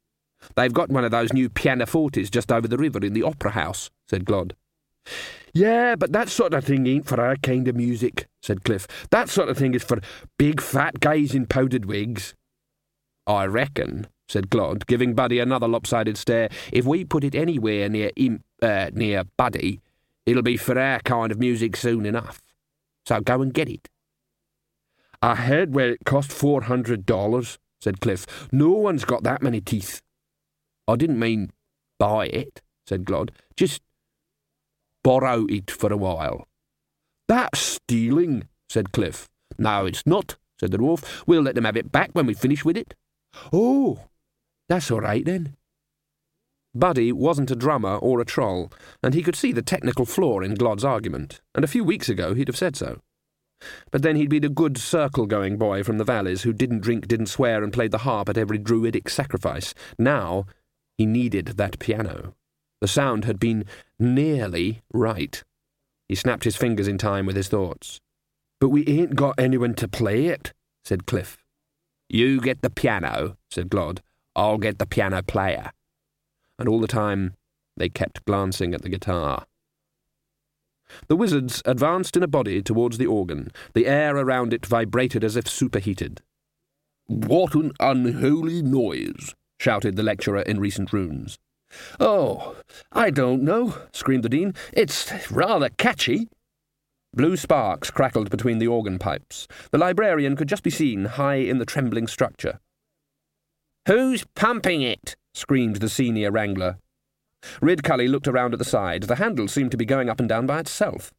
They've 0.55 0.73
got 0.73 0.91
one 0.91 1.05
of 1.05 1.11
those 1.11 1.33
new 1.33 1.49
pianofortes 1.49 2.31
just 2.31 2.53
over 2.53 2.69
the 2.69 2.79
river 2.79 3.05
in 3.05 3.13
the 3.13 3.23
opera 3.23 3.53
house, 3.53 3.91
said 4.07 4.25
Glod. 4.25 4.53
Yeah, 5.55 5.97
but 5.97 6.13
that 6.13 6.29
sort 6.29 6.55
of 6.55 6.65
thing 6.65 6.87
ain't 6.87 7.07
for 7.07 7.21
our 7.21 7.37
kind 7.37 7.69
of 7.69 7.77
music, 7.77 8.27
said 8.41 8.65
Cliff. 8.65 8.87
That 9.11 9.29
sort 9.29 9.49
of 9.49 9.59
thing 9.59 9.75
is 9.75 9.85
for 9.85 10.01
big 10.39 10.61
fat 10.61 11.01
guys 11.01 11.35
in 11.35 11.47
powdered 11.47 11.85
wigs. 11.85 12.35
I 13.27 13.45
reckon, 13.45 14.07
said 14.29 14.49
Glod, 14.49 14.87
giving 14.87 15.15
Buddy 15.15 15.39
another 15.39 15.69
lopsided 15.69 16.17
stare, 16.17 16.49
if 16.73 16.85
we 16.85 17.05
put 17.05 17.25
it 17.25 17.35
anywhere 17.35 17.89
near 17.89 18.11
imp, 18.17 18.43
uh, 18.63 18.91
near 18.95 19.25
Buddy, 19.37 19.81
it'll 20.25 20.43
be 20.43 20.57
for 20.57 20.79
our 20.79 21.01
kind 21.01 21.31
of 21.31 21.39
music 21.39 21.77
soon 21.77 22.07
enough. 22.07 22.41
So 23.07 23.21
go 23.21 23.43
and 23.43 23.53
get 23.53 23.69
it. 23.69 23.89
I 25.21 25.35
heard 25.37 25.75
where 25.75 25.91
it 25.91 26.05
cost 26.05 26.33
four 26.33 26.63
hundred 26.63 27.07
dollars, 27.07 27.59
said 27.81 28.01
Cliff. 28.01 28.49
No 28.51 28.71
one's 28.71 29.05
got 29.05 29.23
that 29.25 29.43
many 29.43 29.61
teeth. 29.61 30.03
I 30.89 30.97
didn't 30.97 31.19
mean 31.19 31.51
buy 31.99 32.27
it, 32.27 32.61
said 32.87 33.05
Glod. 33.05 33.31
Just 33.57 33.83
borrow 35.05 35.47
it 35.49 35.71
for 35.71 35.93
a 35.93 35.97
while. 35.97 36.47
That's 37.29 37.59
stealing, 37.59 38.49
said 38.69 38.93
Cliff. 38.93 39.29
No, 39.59 39.87
it's 39.87 40.07
not, 40.07 40.37
said 40.59 40.71
the 40.71 40.79
dwarf. 40.79 41.23
We'll 41.27 41.43
let 41.43 41.55
them 41.55 41.65
have 41.65 41.77
it 41.77 41.93
back 41.93 42.11
when 42.13 42.27
we 42.27 42.35
finish 42.35 42.65
with 42.65 42.77
it. 42.77 42.95
Oh, 43.53 44.07
that's 44.69 44.91
all 44.91 45.01
right 45.01 45.25
then. 45.25 45.57
Buddy 46.75 47.13
wasn't 47.13 47.51
a 47.51 47.57
drummer 47.57 47.97
or 47.97 48.21
a 48.21 48.25
troll, 48.25 48.73
and 49.03 49.13
he 49.13 49.23
could 49.23 49.37
see 49.37 49.53
the 49.53 49.63
technical 49.63 50.07
flaw 50.07 50.41
in 50.41 50.55
Glod's 50.55 50.85
argument, 50.85 51.41
and 51.55 51.65
a 51.65 51.69
few 51.69 51.85
weeks 51.85 52.09
ago 52.09 52.35
he'd 52.35 52.49
have 52.49 52.57
said 52.57 52.77
so. 52.77 53.01
But 53.91 54.03
then 54.03 54.17
he'd 54.17 54.31
been 54.31 54.45
a 54.45 54.49
good 54.49 54.79
circle-going 54.79 55.59
boy 55.59 55.85
from 55.85 55.99
the 55.99 56.05
valleys 56.05 56.43
who 56.43 56.53
didn't 56.53 56.81
drink, 56.81 57.07
didn't 57.07 57.27
swear, 57.27 57.63
and 57.63 57.73
played 57.73 57.91
the 57.91 57.99
harp 57.99 58.29
at 58.29 58.39
every 58.39 58.59
druidic 58.59 59.09
sacrifice. 59.09 59.75
Now 59.99 60.47
he 60.99 61.07
needed 61.07 61.47
that 61.47 61.79
piano. 61.79 62.35
The 62.81 62.89
sound 62.89 63.25
had 63.25 63.39
been 63.39 63.65
nearly 63.99 64.83
right. 64.93 65.43
He 66.09 66.15
snapped 66.15 66.45
his 66.45 66.57
fingers 66.57 66.89
in 66.89 66.99
time 66.99 67.27
with 67.27 67.37
his 67.37 67.49
thoughts. 67.49 68.01
But 68.61 68.71
we 68.71 68.87
ain't 68.87 69.17
got 69.17 69.39
anyone 69.39 69.75
to 69.75 69.89
play 69.89 70.27
it, 70.27 70.53
said 70.85 71.07
Cliff. 71.07 71.39
You 72.09 72.41
get 72.41 72.63
the 72.63 72.71
piano, 72.71 73.37
said 73.51 73.71
Glod. 73.71 74.01
I'll 74.37 74.59
get 74.59 74.79
the 74.79 74.87
piano 74.87 75.23
player. 75.23 75.71
And 76.59 76.69
all 76.69 76.81
the 76.81 76.87
time 76.87 77.35
they 77.77 77.89
kept 77.89 78.25
glancing 78.25 78.75
at 78.75 78.83
the 78.83 78.89
guitar. 78.89 79.47
The 81.09 81.17
wizards 81.17 81.63
advanced 81.65 82.17
in 82.17 82.23
a 82.23 82.29
body 82.29 82.63
towards 82.63 82.99
the 82.99 83.07
organ. 83.07 83.51
The 83.73 83.87
air 83.87 84.17
around 84.17 84.53
it 84.53 84.67
vibrated 84.67 85.25
as 85.25 85.37
if 85.37 85.49
superheated. 85.49 86.21
What 87.07 87.55
an 87.55 87.73
unholy 87.81 88.63
noise! 88.63 89.35
Shouted 89.63 89.95
the 89.95 90.03
lecturer 90.03 90.41
in 90.43 90.59
recent 90.59 90.93
runes. 90.93 91.39
Oh, 92.01 92.57
I 92.91 93.11
don't 93.11 93.43
know, 93.43 93.77
screamed 93.93 94.25
the 94.25 94.29
dean. 94.29 94.55
It's 94.73 95.31
rather 95.31 95.69
catchy. 95.71 96.29
Blue 97.15 97.37
sparks 97.37 97.91
crackled 97.91 98.29
between 98.29 98.59
the 98.59 98.67
organ 98.67 98.99
pipes. 98.99 99.47
The 99.71 99.79
librarian 99.79 100.35
could 100.35 100.49
just 100.49 100.65
be 100.65 100.71
seen 100.71 101.05
high 101.05 101.37
in 101.37 101.59
the 101.59 101.65
trembling 101.65 102.09
structure. 102.09 102.59
Who's 103.87 104.25
pumping 104.35 104.83
it? 104.83 105.15
screamed 105.33 105.77
the 105.77 105.89
senior 105.89 106.31
wrangler. 106.31 106.79
Ridcully 107.61 108.09
looked 108.09 108.29
around 108.29 108.53
at 108.53 108.59
the 108.59 108.65
side. 108.65 109.05
The 109.05 109.17
handle 109.17 109.49
seemed 109.49 109.71
to 109.73 109.77
be 109.77 109.85
going 109.85 110.09
up 110.09 110.21
and 110.21 110.29
down 110.29 110.47
by 110.47 110.61
itself. 110.61 111.13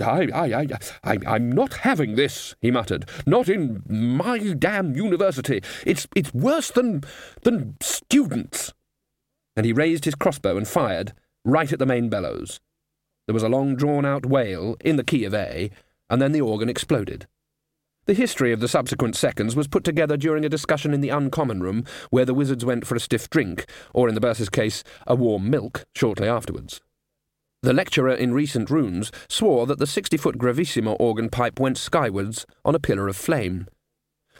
I, 0.00 0.28
I, 0.32 0.54
I, 0.54 0.66
I, 1.04 1.18
I'm 1.26 1.50
not 1.52 1.74
having 1.74 2.16
this, 2.16 2.54
he 2.60 2.70
muttered. 2.70 3.08
Not 3.26 3.48
in 3.48 3.82
my 3.86 4.38
damn 4.38 4.96
university. 4.96 5.62
It's, 5.86 6.06
it's 6.16 6.34
worse 6.34 6.70
than, 6.70 7.04
than 7.42 7.76
students. 7.80 8.72
And 9.56 9.66
he 9.66 9.72
raised 9.72 10.04
his 10.04 10.14
crossbow 10.14 10.56
and 10.56 10.66
fired, 10.66 11.12
right 11.44 11.72
at 11.72 11.78
the 11.78 11.86
main 11.86 12.08
bellows. 12.08 12.60
There 13.26 13.34
was 13.34 13.42
a 13.42 13.48
long 13.48 13.76
drawn-out 13.76 14.26
wail, 14.26 14.76
in 14.84 14.96
the 14.96 15.04
key 15.04 15.24
of 15.24 15.34
A, 15.34 15.70
and 16.08 16.20
then 16.20 16.32
the 16.32 16.40
organ 16.40 16.68
exploded. 16.68 17.26
The 18.06 18.14
history 18.14 18.52
of 18.52 18.60
the 18.60 18.68
subsequent 18.68 19.14
seconds 19.14 19.54
was 19.54 19.68
put 19.68 19.84
together 19.84 20.16
during 20.16 20.44
a 20.44 20.48
discussion 20.48 20.94
in 20.94 21.00
the 21.00 21.10
uncommon 21.10 21.62
room, 21.62 21.84
where 22.08 22.24
the 22.24 22.34
wizards 22.34 22.64
went 22.64 22.86
for 22.86 22.94
a 22.94 23.00
stiff 23.00 23.28
drink, 23.28 23.66
or 23.94 24.08
in 24.08 24.14
the 24.14 24.20
Bursar's 24.20 24.48
case, 24.48 24.82
a 25.06 25.14
warm 25.14 25.50
milk, 25.50 25.84
shortly 25.94 26.26
afterwards. 26.26 26.80
The 27.62 27.74
lecturer 27.74 28.14
in 28.14 28.32
recent 28.32 28.70
runes 28.70 29.12
swore 29.28 29.66
that 29.66 29.78
the 29.78 29.86
sixty-foot 29.86 30.38
gravissimo 30.38 30.96
organ 30.98 31.28
pipe 31.28 31.60
went 31.60 31.76
skywards 31.76 32.46
on 32.64 32.74
a 32.74 32.80
pillar 32.80 33.06
of 33.06 33.16
flame. 33.16 33.66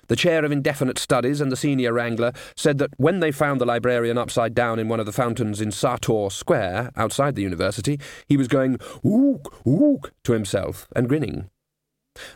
The 0.09 0.17
chair 0.17 0.45
of 0.45 0.51
indefinite 0.51 0.99
studies 0.99 1.41
and 1.41 1.53
the 1.53 1.57
senior 1.57 1.93
wrangler 1.93 2.33
said 2.57 2.79
that 2.79 2.91
when 2.97 3.21
they 3.21 3.31
found 3.31 3.61
the 3.61 3.67
librarian 3.67 4.17
upside 4.17 4.55
down 4.55 4.79
in 4.79 4.89
one 4.89 4.99
of 4.99 5.07
the 5.07 5.13
fountains 5.13 5.61
in 5.61 5.71
Sartor 5.71 6.31
Square, 6.31 6.91
outside 6.97 7.37
the 7.37 7.43
university, 7.43 8.01
he 8.27 8.37
was 8.39 8.49
going 8.49 8.79
ook, 9.05 9.55
ook 9.67 10.13
to 10.25 10.33
himself 10.33 10.89
and 10.97 11.09
grinning. 11.09 11.51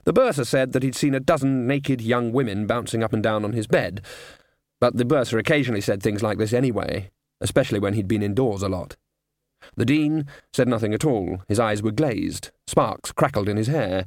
The 0.04 0.12
bursar 0.12 0.44
said 0.44 0.72
that 0.72 0.82
he'd 0.82 0.94
seen 0.94 1.14
a 1.14 1.20
dozen 1.20 1.66
naked 1.66 2.00
young 2.00 2.32
women 2.32 2.66
bouncing 2.66 3.02
up 3.02 3.12
and 3.12 3.22
down 3.22 3.44
on 3.44 3.52
his 3.52 3.66
bed, 3.66 4.04
but 4.80 4.96
the 4.96 5.04
bursar 5.04 5.38
occasionally 5.38 5.80
said 5.80 6.02
things 6.02 6.22
like 6.22 6.38
this 6.38 6.52
anyway, 6.52 7.10
especially 7.40 7.78
when 7.78 7.94
he'd 7.94 8.08
been 8.08 8.22
indoors 8.22 8.62
a 8.62 8.68
lot. 8.68 8.96
The 9.76 9.84
dean 9.84 10.26
said 10.52 10.68
nothing 10.68 10.92
at 10.92 11.04
all. 11.04 11.42
His 11.48 11.58
eyes 11.58 11.82
were 11.82 11.90
glazed. 11.90 12.50
Sparks 12.66 13.12
crackled 13.12 13.48
in 13.48 13.56
his 13.56 13.68
hair. 13.68 14.06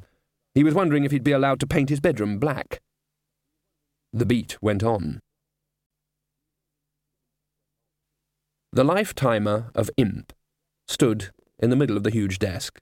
He 0.54 0.64
was 0.64 0.74
wondering 0.74 1.04
if 1.04 1.12
he'd 1.12 1.24
be 1.24 1.32
allowed 1.32 1.60
to 1.60 1.66
paint 1.66 1.88
his 1.88 2.00
bedroom 2.00 2.38
black. 2.38 2.80
The 4.12 4.26
beat 4.26 4.56
went 4.62 4.82
on. 4.82 5.20
The 8.72 8.84
lifetimer 8.84 9.70
of 9.74 9.90
Imp 9.96 10.32
stood 10.86 11.30
in 11.58 11.70
the 11.70 11.76
middle 11.76 11.96
of 11.96 12.02
the 12.02 12.10
huge 12.10 12.38
desk. 12.38 12.78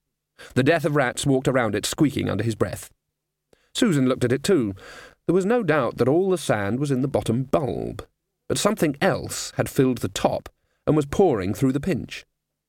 The 0.55 0.62
death 0.62 0.84
of 0.84 0.97
rats 0.97 1.26
walked 1.26 1.49
around 1.49 1.74
it, 1.74 1.87
squeaking 1.87 2.28
under 2.28 2.45
his 2.45 2.55
breath. 2.55 2.91
Susan 3.74 4.09
looked 4.09 4.24
at 4.24 4.32
it 4.32 4.43
too. 4.43 4.74
There 5.26 5.34
was 5.34 5.47
no 5.47 5.62
doubt 5.62 5.99
that 5.99 6.09
all 6.09 6.30
the 6.30 6.39
sand 6.39 6.78
was 6.78 6.91
in 6.91 7.03
the 7.03 7.09
bottom 7.09 7.45
bulb, 7.45 8.07
but 8.49 8.59
something 8.59 8.97
else 9.01 9.53
had 9.57 9.68
filled 9.68 9.99
the 9.99 10.09
top 10.09 10.49
and 10.87 10.95
was 10.95 11.07
pouring 11.07 11.53
through 11.53 11.72
the 11.72 11.80
pinch. 11.80 12.24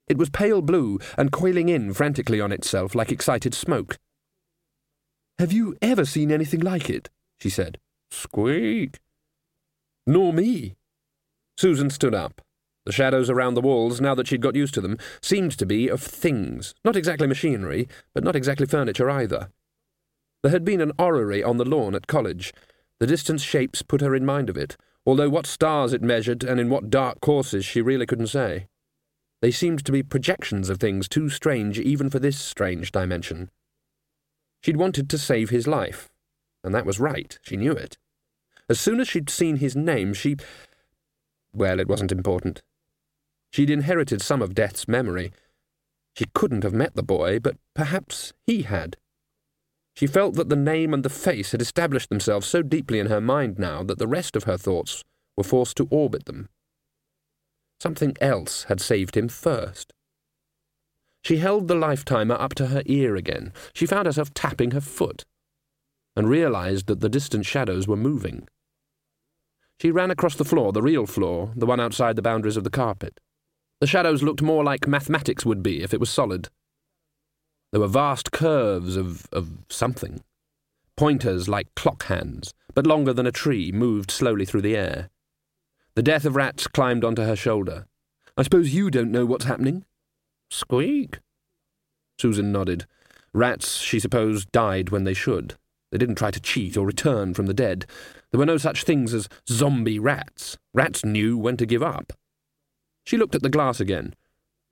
It 0.07 0.17
was 0.17 0.29
pale 0.29 0.61
blue 0.61 0.99
and 1.17 1.31
coiling 1.31 1.69
in 1.69 1.93
frantically 1.93 2.41
on 2.41 2.51
itself 2.51 2.95
like 2.95 3.11
excited 3.11 3.53
smoke. 3.53 3.97
Have 5.37 5.51
you 5.51 5.75
ever 5.81 6.05
seen 6.05 6.31
anything 6.31 6.61
like 6.61 6.89
it? 6.89 7.09
she 7.37 7.49
said. 7.49 7.77
Squeak. 8.09 8.99
Nor 10.07 10.33
me. 10.33 10.75
Susan 11.57 11.89
stood 11.89 12.15
up. 12.15 12.41
The 12.87 12.93
shadows 12.93 13.29
around 13.29 13.55
the 13.55 13.61
walls, 13.61 13.99
now 13.99 14.15
that 14.15 14.29
she'd 14.29 14.39
got 14.39 14.55
used 14.55 14.73
to 14.75 14.79
them, 14.79 14.97
seemed 15.21 15.57
to 15.57 15.65
be 15.65 15.89
of 15.89 16.01
things, 16.01 16.73
not 16.85 16.95
exactly 16.95 17.27
machinery, 17.27 17.89
but 18.13 18.23
not 18.23 18.33
exactly 18.33 18.65
furniture 18.65 19.09
either. 19.09 19.49
There 20.41 20.53
had 20.53 20.63
been 20.63 20.79
an 20.79 20.93
orrery 20.97 21.43
on 21.43 21.57
the 21.57 21.65
lawn 21.65 21.95
at 21.95 22.07
college. 22.07 22.53
The 23.01 23.05
distant 23.05 23.41
shapes 23.41 23.81
put 23.81 23.99
her 23.99 24.15
in 24.15 24.25
mind 24.25 24.49
of 24.49 24.55
it, 24.55 24.77
although 25.05 25.27
what 25.27 25.45
stars 25.45 25.91
it 25.91 26.01
measured 26.01 26.45
and 26.45 26.61
in 26.61 26.69
what 26.69 26.89
dark 26.89 27.19
courses 27.19 27.65
she 27.65 27.81
really 27.81 28.05
couldn't 28.05 28.27
say. 28.27 28.67
They 29.41 29.51
seemed 29.51 29.83
to 29.83 29.91
be 29.91 30.01
projections 30.01 30.69
of 30.69 30.79
things 30.79 31.09
too 31.09 31.27
strange 31.27 31.77
even 31.77 32.09
for 32.09 32.19
this 32.19 32.39
strange 32.39 32.93
dimension. 32.93 33.51
She'd 34.63 34.77
wanted 34.77 35.09
to 35.09 35.17
save 35.17 35.49
his 35.49 35.67
life, 35.67 36.07
and 36.63 36.73
that 36.73 36.85
was 36.85 37.01
right, 37.01 37.37
she 37.41 37.57
knew 37.57 37.73
it. 37.73 37.97
As 38.69 38.79
soon 38.79 39.01
as 39.01 39.09
she'd 39.09 39.29
seen 39.29 39.57
his 39.57 39.75
name, 39.75 40.13
she. 40.13 40.37
Well, 41.51 41.81
it 41.81 41.89
wasn't 41.89 42.13
important. 42.13 42.61
She'd 43.57 43.71
inherited 43.71 44.21
some 44.21 44.43
of 44.43 44.53
Death's 44.53 44.87
memory. 44.87 45.31
She 46.15 46.25
couldn't 46.35 46.63
have 46.63 46.75
met 46.75 46.93
the 46.93 47.01
boy, 47.01 47.39
but 47.39 47.57
perhaps 47.73 48.31
he 48.45 48.61
had. 48.61 48.97
She 49.95 50.05
felt 50.05 50.35
that 50.35 50.49
the 50.49 50.55
name 50.55 50.93
and 50.93 51.03
the 51.03 51.09
face 51.09 51.53
had 51.53 51.61
established 51.63 52.09
themselves 52.09 52.45
so 52.45 52.61
deeply 52.61 52.99
in 52.99 53.07
her 53.07 53.19
mind 53.19 53.57
now 53.57 53.81
that 53.81 53.97
the 53.97 54.05
rest 54.05 54.35
of 54.35 54.43
her 54.43 54.57
thoughts 54.57 55.03
were 55.35 55.43
forced 55.43 55.75
to 55.77 55.87
orbit 55.89 56.25
them. 56.25 56.49
Something 57.81 58.15
else 58.21 58.65
had 58.65 58.79
saved 58.79 59.17
him 59.17 59.27
first. 59.27 59.91
She 61.23 61.37
held 61.37 61.67
the 61.67 61.73
life 61.73 62.05
timer 62.05 62.35
up 62.39 62.53
to 62.57 62.67
her 62.67 62.83
ear 62.85 63.15
again. 63.15 63.53
She 63.73 63.87
found 63.87 64.05
herself 64.05 64.35
tapping 64.35 64.69
her 64.69 64.81
foot 64.81 65.25
and 66.15 66.29
realized 66.29 66.85
that 66.85 66.99
the 66.99 67.09
distant 67.09 67.47
shadows 67.47 67.87
were 67.87 67.97
moving. 67.97 68.47
She 69.81 69.89
ran 69.89 70.11
across 70.11 70.35
the 70.35 70.45
floor, 70.45 70.71
the 70.71 70.83
real 70.83 71.07
floor, 71.07 71.53
the 71.55 71.65
one 71.65 71.79
outside 71.79 72.17
the 72.17 72.21
boundaries 72.21 72.55
of 72.55 72.63
the 72.63 72.69
carpet. 72.69 73.19
The 73.79 73.87
shadows 73.87 74.23
looked 74.23 74.41
more 74.41 74.63
like 74.63 74.87
mathematics 74.87 75.45
would 75.45 75.61
be 75.61 75.83
if 75.83 75.93
it 75.93 75.99
was 75.99 76.09
solid. 76.09 76.49
There 77.71 77.81
were 77.81 77.87
vast 77.87 78.31
curves 78.31 78.95
of, 78.95 79.27
of 79.31 79.49
something. 79.69 80.23
Pointers 80.95 81.47
like 81.47 81.75
clock 81.75 82.05
hands, 82.05 82.53
but 82.73 82.87
longer 82.87 83.13
than 83.13 83.27
a 83.27 83.31
tree, 83.31 83.71
moved 83.71 84.09
slowly 84.09 84.45
through 84.45 84.61
the 84.61 84.75
air. 84.75 85.09
The 85.95 86.01
death 86.01 86.25
of 86.25 86.35
rats 86.35 86.67
climbed 86.67 87.03
onto 87.03 87.23
her 87.23 87.35
shoulder. 87.35 87.85
I 88.35 88.43
suppose 88.43 88.73
you 88.73 88.89
don't 88.89 89.11
know 89.11 89.25
what's 89.25 89.45
happening? 89.45 89.85
Squeak. 90.49 91.19
Susan 92.19 92.51
nodded. 92.51 92.87
Rats, 93.33 93.77
she 93.77 93.99
supposed, 93.99 94.51
died 94.51 94.89
when 94.89 95.03
they 95.03 95.13
should. 95.13 95.55
They 95.91 95.97
didn't 95.97 96.15
try 96.15 96.31
to 96.31 96.39
cheat 96.39 96.77
or 96.77 96.85
return 96.85 97.33
from 97.33 97.45
the 97.45 97.53
dead. 97.53 97.85
There 98.31 98.39
were 98.39 98.45
no 98.45 98.57
such 98.57 98.83
things 98.83 99.13
as 99.13 99.29
zombie 99.47 99.99
rats. 99.99 100.57
Rats 100.73 101.05
knew 101.05 101.37
when 101.37 101.57
to 101.57 101.65
give 101.65 101.83
up. 101.83 102.13
She 103.07 103.15
looked 103.15 103.35
at 103.35 103.41
the 103.41 103.49
glass 103.49 103.79
again. 103.79 104.15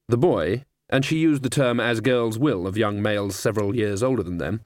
The 0.10 0.18
boy, 0.18 0.66
and 0.90 1.06
she 1.06 1.20
used 1.20 1.42
the 1.42 1.50
term 1.50 1.80
as 1.80 2.02
girls 2.02 2.38
will 2.38 2.68
of 2.68 2.76
young 2.76 3.02
males 3.02 3.34
several 3.38 3.74
years 3.74 4.04
older 4.04 4.24
than 4.24 4.40
them, 4.40 4.60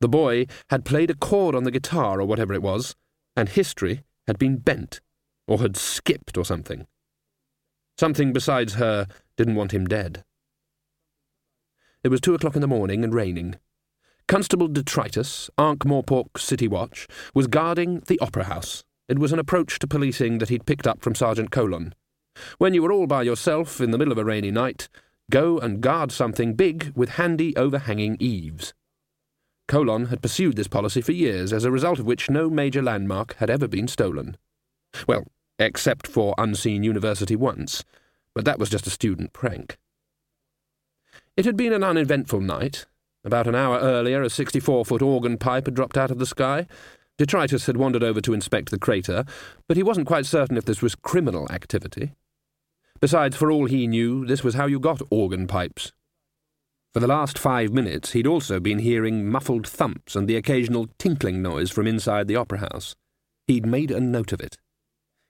the 0.00 0.08
boy 0.08 0.46
had 0.70 0.86
played 0.86 1.10
a 1.10 1.14
chord 1.14 1.54
on 1.54 1.64
the 1.64 1.70
guitar 1.70 2.18
or 2.18 2.24
whatever 2.24 2.54
it 2.54 2.62
was, 2.62 2.96
and 3.36 3.50
history 3.50 4.04
had 4.26 4.38
been 4.38 4.56
bent, 4.56 5.02
or 5.46 5.58
had 5.58 5.76
skipped 5.76 6.38
or 6.38 6.46
something. 6.46 6.86
Something 7.98 8.32
besides 8.32 8.76
her 8.76 9.06
didn't 9.36 9.56
want 9.56 9.74
him 9.74 9.86
dead. 9.86 10.24
It 12.02 12.08
was 12.08 12.22
two 12.22 12.32
o'clock 12.32 12.54
in 12.54 12.62
the 12.62 12.66
morning 12.66 13.04
and 13.04 13.12
raining. 13.12 13.56
Constable 14.28 14.66
Detritus, 14.66 15.50
Ankh-Morpork 15.58 16.38
City 16.38 16.68
Watch, 16.68 17.06
was 17.34 17.48
guarding 17.48 18.00
the 18.06 18.18
Opera 18.20 18.44
House. 18.44 18.82
It 19.10 19.18
was 19.18 19.34
an 19.34 19.38
approach 19.38 19.78
to 19.80 19.86
policing 19.86 20.38
that 20.38 20.48
he'd 20.48 20.64
picked 20.64 20.86
up 20.86 21.02
from 21.02 21.14
Sergeant 21.14 21.50
Colon. 21.50 21.94
When 22.58 22.74
you 22.74 22.82
were 22.82 22.92
all 22.92 23.06
by 23.06 23.22
yourself 23.22 23.80
in 23.80 23.90
the 23.90 23.98
middle 23.98 24.12
of 24.12 24.18
a 24.18 24.24
rainy 24.24 24.50
night, 24.50 24.88
go 25.30 25.58
and 25.58 25.80
guard 25.80 26.12
something 26.12 26.54
big 26.54 26.92
with 26.94 27.10
handy 27.10 27.56
overhanging 27.56 28.16
eaves. 28.20 28.74
Colon 29.68 30.06
had 30.06 30.20
pursued 30.22 30.56
this 30.56 30.66
policy 30.66 31.00
for 31.00 31.12
years, 31.12 31.52
as 31.52 31.64
a 31.64 31.70
result 31.70 32.00
of 32.00 32.06
which 32.06 32.28
no 32.28 32.50
major 32.50 32.82
landmark 32.82 33.36
had 33.36 33.48
ever 33.48 33.68
been 33.68 33.86
stolen. 33.86 34.36
Well, 35.06 35.28
except 35.60 36.08
for 36.08 36.34
Unseen 36.38 36.82
University 36.82 37.36
once, 37.36 37.84
but 38.34 38.44
that 38.44 38.58
was 38.58 38.70
just 38.70 38.86
a 38.86 38.90
student 38.90 39.32
prank. 39.32 39.78
It 41.36 41.44
had 41.44 41.56
been 41.56 41.72
an 41.72 41.84
uneventful 41.84 42.40
night. 42.40 42.86
About 43.24 43.46
an 43.46 43.54
hour 43.54 43.78
earlier, 43.78 44.22
a 44.22 44.30
64 44.30 44.84
foot 44.84 45.02
organ 45.02 45.38
pipe 45.38 45.66
had 45.66 45.74
dropped 45.74 45.96
out 45.96 46.10
of 46.10 46.18
the 46.18 46.26
sky. 46.26 46.66
Detritus 47.18 47.66
had 47.66 47.76
wandered 47.76 48.02
over 48.02 48.20
to 48.22 48.32
inspect 48.32 48.70
the 48.70 48.78
crater, 48.78 49.24
but 49.68 49.76
he 49.76 49.82
wasn't 49.82 50.06
quite 50.06 50.26
certain 50.26 50.56
if 50.56 50.64
this 50.64 50.82
was 50.82 50.94
criminal 50.94 51.46
activity. 51.50 52.12
Besides, 53.00 53.34
for 53.34 53.50
all 53.50 53.64
he 53.64 53.86
knew, 53.86 54.26
this 54.26 54.44
was 54.44 54.54
how 54.54 54.66
you 54.66 54.78
got 54.78 55.00
organ 55.10 55.46
pipes. 55.46 55.92
For 56.92 57.00
the 57.00 57.06
last 57.06 57.38
five 57.38 57.72
minutes, 57.72 58.12
he'd 58.12 58.26
also 58.26 58.60
been 58.60 58.80
hearing 58.80 59.26
muffled 59.26 59.66
thumps 59.66 60.14
and 60.14 60.28
the 60.28 60.36
occasional 60.36 60.88
tinkling 60.98 61.40
noise 61.40 61.70
from 61.70 61.86
inside 61.86 62.28
the 62.28 62.36
opera 62.36 62.58
house. 62.58 62.94
He'd 63.46 63.64
made 63.64 63.90
a 63.90 64.00
note 64.00 64.32
of 64.32 64.40
it. 64.40 64.58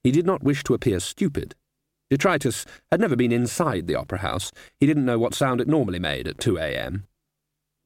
He 0.03 0.11
did 0.11 0.27
not 0.27 0.43
wish 0.43 0.64
to 0.64 0.75
appear 0.75 0.99
stupid. 0.99 1.55
Detritus 2.11 2.66
had 2.91 3.01
never 3.01 3.14
been 3.14 3.31
inside 3.31 3.87
the 3.87 3.95
opera 3.95 4.18
house. 4.18 4.51
He 4.81 4.87
didn't 4.87 5.05
know 5.05 5.18
what 5.18 5.35
sound 5.35 5.61
it 5.61 5.68
normally 5.68 6.01
made 6.01 6.27
at 6.27 6.41
2 6.41 6.59
a.m. 6.59 7.07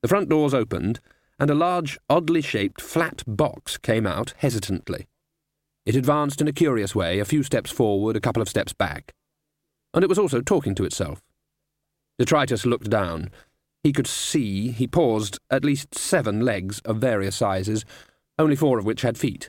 The 0.00 0.08
front 0.08 0.30
doors 0.30 0.54
opened, 0.54 1.00
and 1.38 1.50
a 1.50 1.54
large, 1.54 1.98
oddly 2.08 2.40
shaped, 2.40 2.80
flat 2.80 3.22
box 3.26 3.76
came 3.76 4.06
out 4.06 4.32
hesitantly. 4.38 5.08
It 5.84 5.96
advanced 5.96 6.40
in 6.40 6.48
a 6.48 6.52
curious 6.52 6.94
way, 6.94 7.18
a 7.18 7.26
few 7.26 7.42
steps 7.42 7.70
forward, 7.70 8.16
a 8.16 8.20
couple 8.20 8.40
of 8.40 8.48
steps 8.48 8.72
back 8.72 9.12
and 9.94 10.02
it 10.02 10.08
was 10.08 10.18
also 10.18 10.40
talking 10.40 10.74
to 10.74 10.84
itself. 10.84 11.22
Detritus 12.18 12.66
looked 12.66 12.90
down. 12.90 13.30
He 13.82 13.92
could 13.92 14.06
see, 14.06 14.70
he 14.70 14.86
paused, 14.86 15.38
at 15.50 15.64
least 15.64 15.94
seven 15.94 16.40
legs 16.40 16.80
of 16.80 16.98
various 16.98 17.36
sizes, 17.36 17.84
only 18.38 18.56
four 18.56 18.78
of 18.78 18.84
which 18.84 19.02
had 19.02 19.16
feet. 19.16 19.48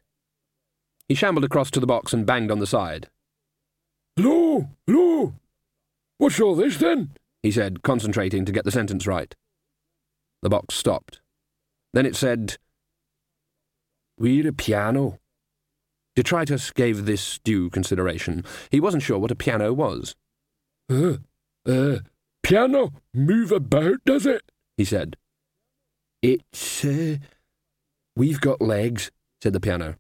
He 1.08 1.16
shambled 1.16 1.44
across 1.44 1.72
to 1.72 1.80
the 1.80 1.88
box 1.88 2.14
and 2.14 2.26
banged 2.26 2.52
on 2.52 2.60
the 2.60 2.68
side. 2.68 3.10
Hello, 4.16 4.70
hello. 4.88 5.34
What's 6.18 6.40
all 6.40 6.56
this 6.56 6.78
then? 6.78 7.12
he 7.44 7.52
said, 7.52 7.84
concentrating 7.84 8.46
to 8.46 8.52
get 8.52 8.66
the 8.66 8.72
sentence 8.72 9.06
right. 9.06 9.36
The 10.42 10.50
box 10.50 10.76
stopped. 10.76 11.22
Then 11.94 12.06
it 12.06 12.16
said, 12.16 12.58
We're 14.18 14.48
a 14.48 14.54
piano. 14.54 15.20
Detritus 16.16 16.72
gave 16.72 17.06
this 17.06 17.40
due 17.40 17.70
consideration. 17.70 18.44
He 18.72 18.80
wasn't 18.80 19.04
sure 19.04 19.20
what 19.20 19.32
a 19.32 19.36
piano 19.36 19.74
was. 19.74 20.16
Uh, 20.90 21.18
uh, 21.68 22.00
piano 22.44 22.94
move 23.14 23.52
about, 23.52 24.04
does 24.06 24.26
it? 24.26 24.44
he 24.78 24.86
said. 24.86 25.18
It's, 26.22 26.84
uh, 26.84 27.18
we've 28.16 28.42
got 28.42 28.62
legs, 28.62 29.12
said 29.42 29.54
the 29.54 29.60
piano. 29.60 29.96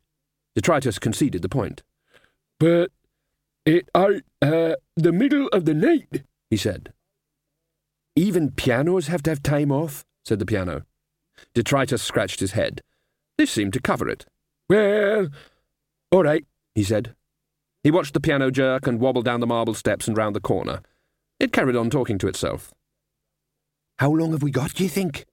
Detritus 0.55 0.99
conceded 0.99 1.41
the 1.41 1.49
point. 1.49 1.83
But 2.59 2.91
it 3.65 3.89
out, 3.93 4.21
uh, 4.41 4.75
the 4.95 5.11
middle 5.11 5.47
of 5.49 5.65
the 5.65 5.73
night, 5.73 6.23
he 6.49 6.57
said. 6.57 6.93
Even 8.15 8.51
pianos 8.51 9.07
have 9.07 9.23
to 9.23 9.31
have 9.31 9.43
time 9.43 9.71
off, 9.71 10.05
said 10.23 10.39
the 10.39 10.45
piano. 10.45 10.83
Detritus 11.53 12.01
scratched 12.01 12.39
his 12.39 12.51
head. 12.51 12.81
This 13.37 13.51
seemed 13.51 13.73
to 13.73 13.81
cover 13.81 14.07
it. 14.07 14.25
Well, 14.69 15.27
all 16.11 16.23
right, 16.23 16.45
he 16.73 16.83
said. 16.83 17.15
He 17.85 17.91
watched 17.91 18.15
the 18.15 18.19
piano 18.19 18.49
jerk 18.49 18.87
and 18.87 18.99
wobble 18.99 19.21
down 19.21 19.41
the 19.41 19.45
marble 19.45 19.75
steps 19.75 20.07
and 20.07 20.17
round 20.17 20.35
the 20.35 20.39
corner. 20.39 20.81
It 21.39 21.53
carried 21.53 21.75
on 21.75 21.91
talking 21.91 22.17
to 22.17 22.27
itself. 22.27 22.73
How 23.99 24.09
long 24.09 24.31
have 24.31 24.41
we 24.41 24.49
got, 24.49 24.73
do 24.73 24.81
you 24.81 24.89
think? 24.89 25.27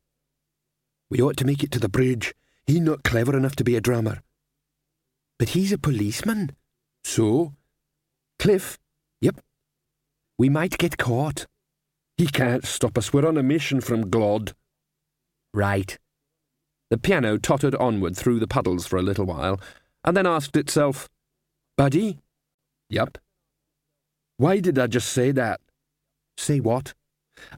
We 1.08 1.22
ought 1.22 1.38
to 1.38 1.46
make 1.46 1.64
it 1.64 1.70
to 1.70 1.78
the 1.78 1.88
bridge. 1.88 2.34
He 2.66 2.78
not 2.78 3.04
clever 3.04 3.34
enough 3.34 3.56
to 3.56 3.64
be 3.64 3.74
a 3.74 3.80
drummer. 3.80 4.20
But 5.38 5.48
he's 5.48 5.72
a 5.72 5.78
policeman. 5.78 6.50
So? 7.04 7.54
Cliff? 8.38 8.78
Yep. 9.22 9.40
We 10.36 10.50
might 10.50 10.76
get 10.76 10.98
caught. 10.98 11.46
He 12.18 12.26
can't 12.26 12.66
stop 12.66 12.98
us. 12.98 13.14
We're 13.14 13.26
on 13.26 13.38
a 13.38 13.42
mission 13.42 13.80
from 13.80 14.10
Glod. 14.10 14.52
Right. 15.54 15.98
The 16.90 16.98
piano 16.98 17.38
tottered 17.38 17.76
onward 17.76 18.14
through 18.14 18.40
the 18.40 18.46
puddles 18.46 18.86
for 18.86 18.98
a 18.98 19.02
little 19.02 19.24
while, 19.24 19.58
and 20.04 20.14
then 20.14 20.26
asked 20.26 20.54
itself, 20.54 21.08
Buddy? 21.78 22.18
Yup. 22.92 23.16
Why 24.36 24.60
did 24.60 24.78
I 24.78 24.86
just 24.86 25.08
say 25.08 25.32
that? 25.32 25.62
Say 26.36 26.60
what? 26.60 26.92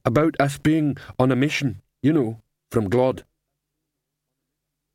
About 0.04 0.36
us 0.38 0.58
being 0.58 0.96
on 1.18 1.32
a 1.32 1.36
mission, 1.36 1.82
you 2.04 2.12
know, 2.12 2.40
from 2.70 2.88
Glod. 2.88 3.24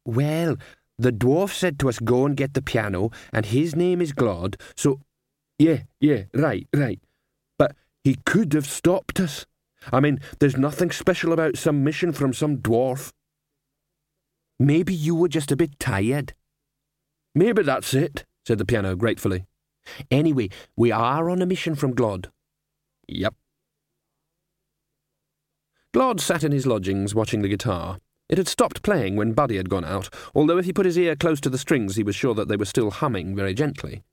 Well, 0.05 0.55
the 0.97 1.11
dwarf 1.11 1.51
said 1.51 1.77
to 1.79 1.89
us 1.89 1.99
go 1.99 2.25
and 2.25 2.37
get 2.37 2.53
the 2.53 2.61
piano, 2.61 3.11
and 3.33 3.47
his 3.47 3.75
name 3.75 4.01
is 4.01 4.13
Glod, 4.13 4.55
so. 4.77 5.01
Yeah, 5.57 5.81
yeah, 5.99 6.23
right, 6.33 6.65
right. 6.73 7.01
But 7.57 7.75
he 8.05 8.15
could 8.25 8.53
have 8.53 8.65
stopped 8.65 9.19
us. 9.19 9.45
I 9.91 9.99
mean, 9.99 10.21
there's 10.39 10.55
nothing 10.55 10.89
special 10.89 11.33
about 11.33 11.57
some 11.57 11.83
mission 11.83 12.13
from 12.13 12.31
some 12.31 12.59
dwarf. 12.59 13.11
Maybe 14.57 14.93
you 14.93 15.15
were 15.15 15.27
just 15.27 15.51
a 15.51 15.57
bit 15.57 15.77
tired. 15.79 16.33
Maybe 17.35 17.61
that's 17.61 17.93
it, 17.93 18.23
said 18.45 18.57
the 18.57 18.65
piano 18.65 18.95
gratefully. 18.95 19.48
Anyway, 20.11 20.49
we 20.75 20.91
are 20.91 21.29
on 21.29 21.41
a 21.41 21.45
mission 21.45 21.75
from 21.75 21.93
Glod. 21.93 22.27
Yep. 23.07 23.35
Glod 25.93 26.19
sat 26.19 26.43
in 26.43 26.51
his 26.51 26.67
lodgings 26.67 27.15
watching 27.15 27.41
the 27.41 27.49
guitar. 27.49 27.99
It 28.29 28.37
had 28.37 28.47
stopped 28.47 28.83
playing 28.83 29.15
when 29.15 29.33
Buddy 29.33 29.57
had 29.57 29.69
gone 29.69 29.85
out, 29.85 30.09
although 30.35 30.59
if 30.59 30.65
he 30.65 30.73
put 30.73 30.85
his 30.85 30.97
ear 30.97 31.15
close 31.15 31.41
to 31.41 31.49
the 31.49 31.57
strings 31.57 31.95
he 31.95 32.03
was 32.03 32.15
sure 32.15 32.35
that 32.35 32.47
they 32.47 32.55
were 32.55 32.65
still 32.65 32.91
humming 32.91 33.35
very 33.35 33.55
gently. 33.55 34.03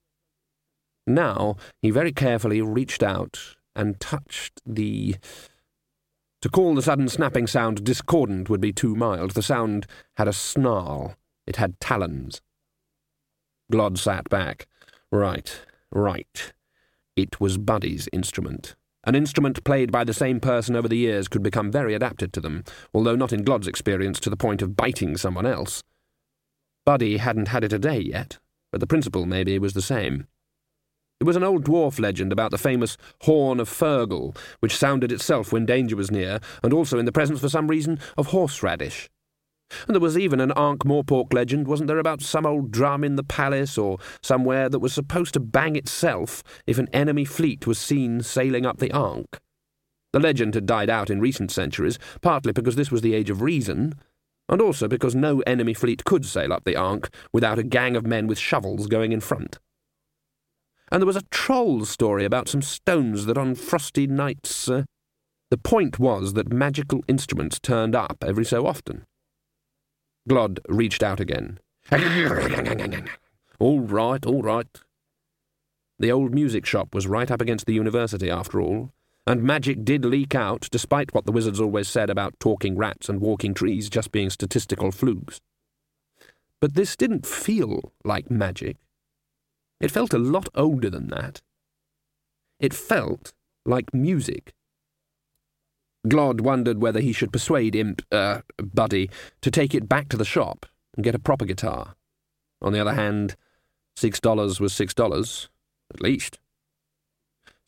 Now 1.07 1.57
he 1.83 1.91
very 1.91 2.13
carefully 2.13 2.63
reached 2.63 3.03
out 3.03 3.57
and 3.75 4.01
touched 4.01 4.63
the. 4.65 5.17
To 6.43 6.49
call 6.49 6.75
the 6.75 6.83
sudden 6.83 7.09
snapping 7.09 7.47
sound 7.47 7.85
discordant 7.85 8.49
would 8.49 8.61
be 8.61 8.73
too 8.73 8.95
mild. 8.95 9.33
The 9.33 9.43
sound 9.43 9.87
had 10.17 10.29
a 10.29 10.33
snarl. 10.33 11.17
It 11.47 11.57
had 11.57 11.79
talons. 11.81 12.41
Glod 13.73 13.99
sat 13.99 14.29
back. 14.31 14.67
Right, 15.13 15.61
right. 15.91 16.53
It 17.15 17.41
was 17.41 17.59
Buddy's 17.59 18.09
instrument. 18.13 18.75
An 19.05 19.15
instrument 19.15 19.63
played 19.63 19.93
by 19.93 20.03
the 20.03 20.13
same 20.13 20.41
person 20.41 20.75
over 20.75 20.89
the 20.89 20.97
years 20.97 21.29
could 21.29 21.43
become 21.43 21.71
very 21.71 21.95
adapted 21.95 22.33
to 22.33 22.41
them, 22.41 22.65
although 22.93 23.15
not 23.15 23.33
in 23.33 23.45
Glod's 23.45 23.69
experience 23.69 24.19
to 24.21 24.31
the 24.31 24.37
point 24.37 24.63
of 24.63 24.77
biting 24.77 25.17
someone 25.17 25.47
else. 25.47 25.83
Buddy 26.85 27.19
hadn't 27.19 27.49
had 27.49 27.63
it 27.63 27.73
a 27.73 27.79
day 27.79 28.01
yet, 28.01 28.39
but 28.73 28.81
the 28.81 28.87
principle, 28.87 29.25
maybe, 29.25 29.59
was 29.59 29.75
the 29.75 29.83
same. 29.83 30.27
It 31.21 31.25
was 31.25 31.37
an 31.37 31.45
old 31.45 31.65
dwarf 31.65 31.99
legend 31.99 32.33
about 32.33 32.51
the 32.51 32.59
famous 32.59 32.99
horn 33.23 33.61
of 33.61 33.71
Fergal, 33.71 34.37
which 34.61 34.77
sounded 34.77 35.11
itself 35.11 35.53
when 35.53 35.65
danger 35.65 35.97
was 35.97 36.11
near, 36.11 36.41
and 36.63 36.73
also 36.73 36.99
in 36.99 37.07
the 37.07 37.13
presence, 37.13 37.41
for 37.41 37.49
some 37.49 37.69
reason, 37.69 37.99
of 38.19 38.29
horseradish. 38.29 39.09
And 39.87 39.95
there 39.95 40.01
was 40.01 40.17
even 40.17 40.41
an 40.41 40.53
Ankh-Morpork 40.57 41.33
legend, 41.33 41.67
wasn't 41.67 41.89
there, 41.89 41.99
about 41.99 42.23
some 42.23 42.47
old 42.47 42.71
drum 42.71 43.03
in 43.03 43.17
the 43.17 43.25
palace 43.25 43.77
or 43.77 43.99
somewhere 44.23 44.69
that 44.69 44.79
was 44.79 44.93
supposed 44.93 45.35
to 45.35 45.41
bang 45.41 45.77
itself 45.77 46.43
if 46.67 46.79
an 46.79 46.89
enemy 46.93 47.25
fleet 47.25 47.67
was 47.67 47.79
seen 47.79 48.23
sailing 48.23 48.65
up 48.65 48.79
the 48.79 48.93
Ankh? 48.93 49.39
The 50.13 50.21
legend 50.21 50.55
had 50.55 50.67
died 50.67 50.89
out 50.89 51.11
in 51.11 51.21
recent 51.21 51.51
centuries, 51.51 51.99
partly 52.21 52.53
because 52.53 52.77
this 52.77 52.91
was 52.91 53.03
the 53.03 53.15
age 53.15 53.29
of 53.29 53.43
reason, 53.43 53.95
and 54.49 54.61
also 54.61 54.87
because 54.89 55.15
no 55.15 55.41
enemy 55.41 55.75
fleet 55.75 56.05
could 56.05 56.25
sail 56.25 56.53
up 56.53 56.65
the 56.65 56.77
Ankh 56.77 57.09
without 57.33 57.59
a 57.59 57.65
gang 57.65 57.97
of 57.97 58.07
men 58.07 58.27
with 58.27 58.39
shovels 58.39 58.87
going 58.87 59.13
in 59.13 59.21
front. 59.21 59.59
And 60.91 61.03
there 61.03 61.07
was 61.07 61.17
a 61.17 61.27
troll 61.31 61.85
story 61.85 62.25
about 62.25 62.49
some 62.49 62.63
stones 62.63 63.27
that 63.27 63.37
on 63.37 63.57
frosty 63.57 64.07
nights. 64.07 64.69
Uh, 64.69 64.85
the 65.51 65.59
point 65.59 65.99
was 65.99 66.35
that 66.35 66.53
magical 66.53 67.03
instruments 67.09 67.59
turned 67.59 67.97
up 67.97 68.23
every 68.25 68.45
so 68.45 68.67
often. 68.67 69.05
Glod 70.29 70.59
reached 70.69 71.03
out 71.03 71.21
again. 71.21 71.59
all 73.59 73.81
right, 73.81 74.27
all 74.27 74.43
right. 74.43 74.67
The 75.99 76.13
old 76.13 76.35
music 76.35 76.67
shop 76.67 76.95
was 76.95 77.07
right 77.07 77.31
up 77.31 77.41
against 77.41 77.67
the 77.67 77.75
university, 77.75 78.31
after 78.31 78.61
all, 78.61 78.93
and 79.27 79.43
magic 79.43 79.85
did 79.85 80.05
leak 80.05 80.35
out, 80.35 80.69
despite 80.71 81.15
what 81.15 81.27
the 81.27 81.33
wizards 81.33 81.61
always 81.61 81.89
said 81.89 82.11
about 82.11 82.39
talking 82.39 82.77
rats 82.77 83.09
and 83.09 83.21
walking 83.21 83.55
trees 83.55 83.89
just 83.89 84.13
being 84.13 84.31
statistical 84.31 84.93
flukes. 84.93 85.41
But 86.61 86.75
this 86.75 86.97
didn't 86.97 87.27
feel 87.27 87.93
like 88.05 88.31
magic. 88.31 88.77
It 89.81 89.91
felt 89.91 90.15
a 90.15 90.19
lot 90.19 90.49
older 90.55 90.91
than 90.91 91.09
that. 91.09 91.43
It 92.61 92.73
felt 92.73 93.33
like 93.65 93.93
music. 93.93 94.55
Glod 96.09 96.41
wondered 96.41 96.81
whether 96.81 97.01
he 97.01 97.13
should 97.13 97.33
persuade 97.33 97.75
Imp, 97.75 98.03
uh, 98.13 98.41
Buddy, 98.59 99.11
to 99.41 99.51
take 99.51 99.75
it 99.75 99.89
back 99.89 100.09
to 100.09 100.17
the 100.17 100.25
shop 100.25 100.67
and 100.95 101.05
get 101.05 101.15
a 101.15 101.19
proper 101.19 101.45
guitar. 101.45 101.95
On 102.63 102.73
the 102.73 102.81
other 102.81 102.95
hand, 102.95 103.37
six 103.97 104.21
dollars 104.21 104.61
was 104.61 104.73
six 104.73 104.95
dollars, 104.95 105.49
at 105.93 106.01
least. 106.01 106.39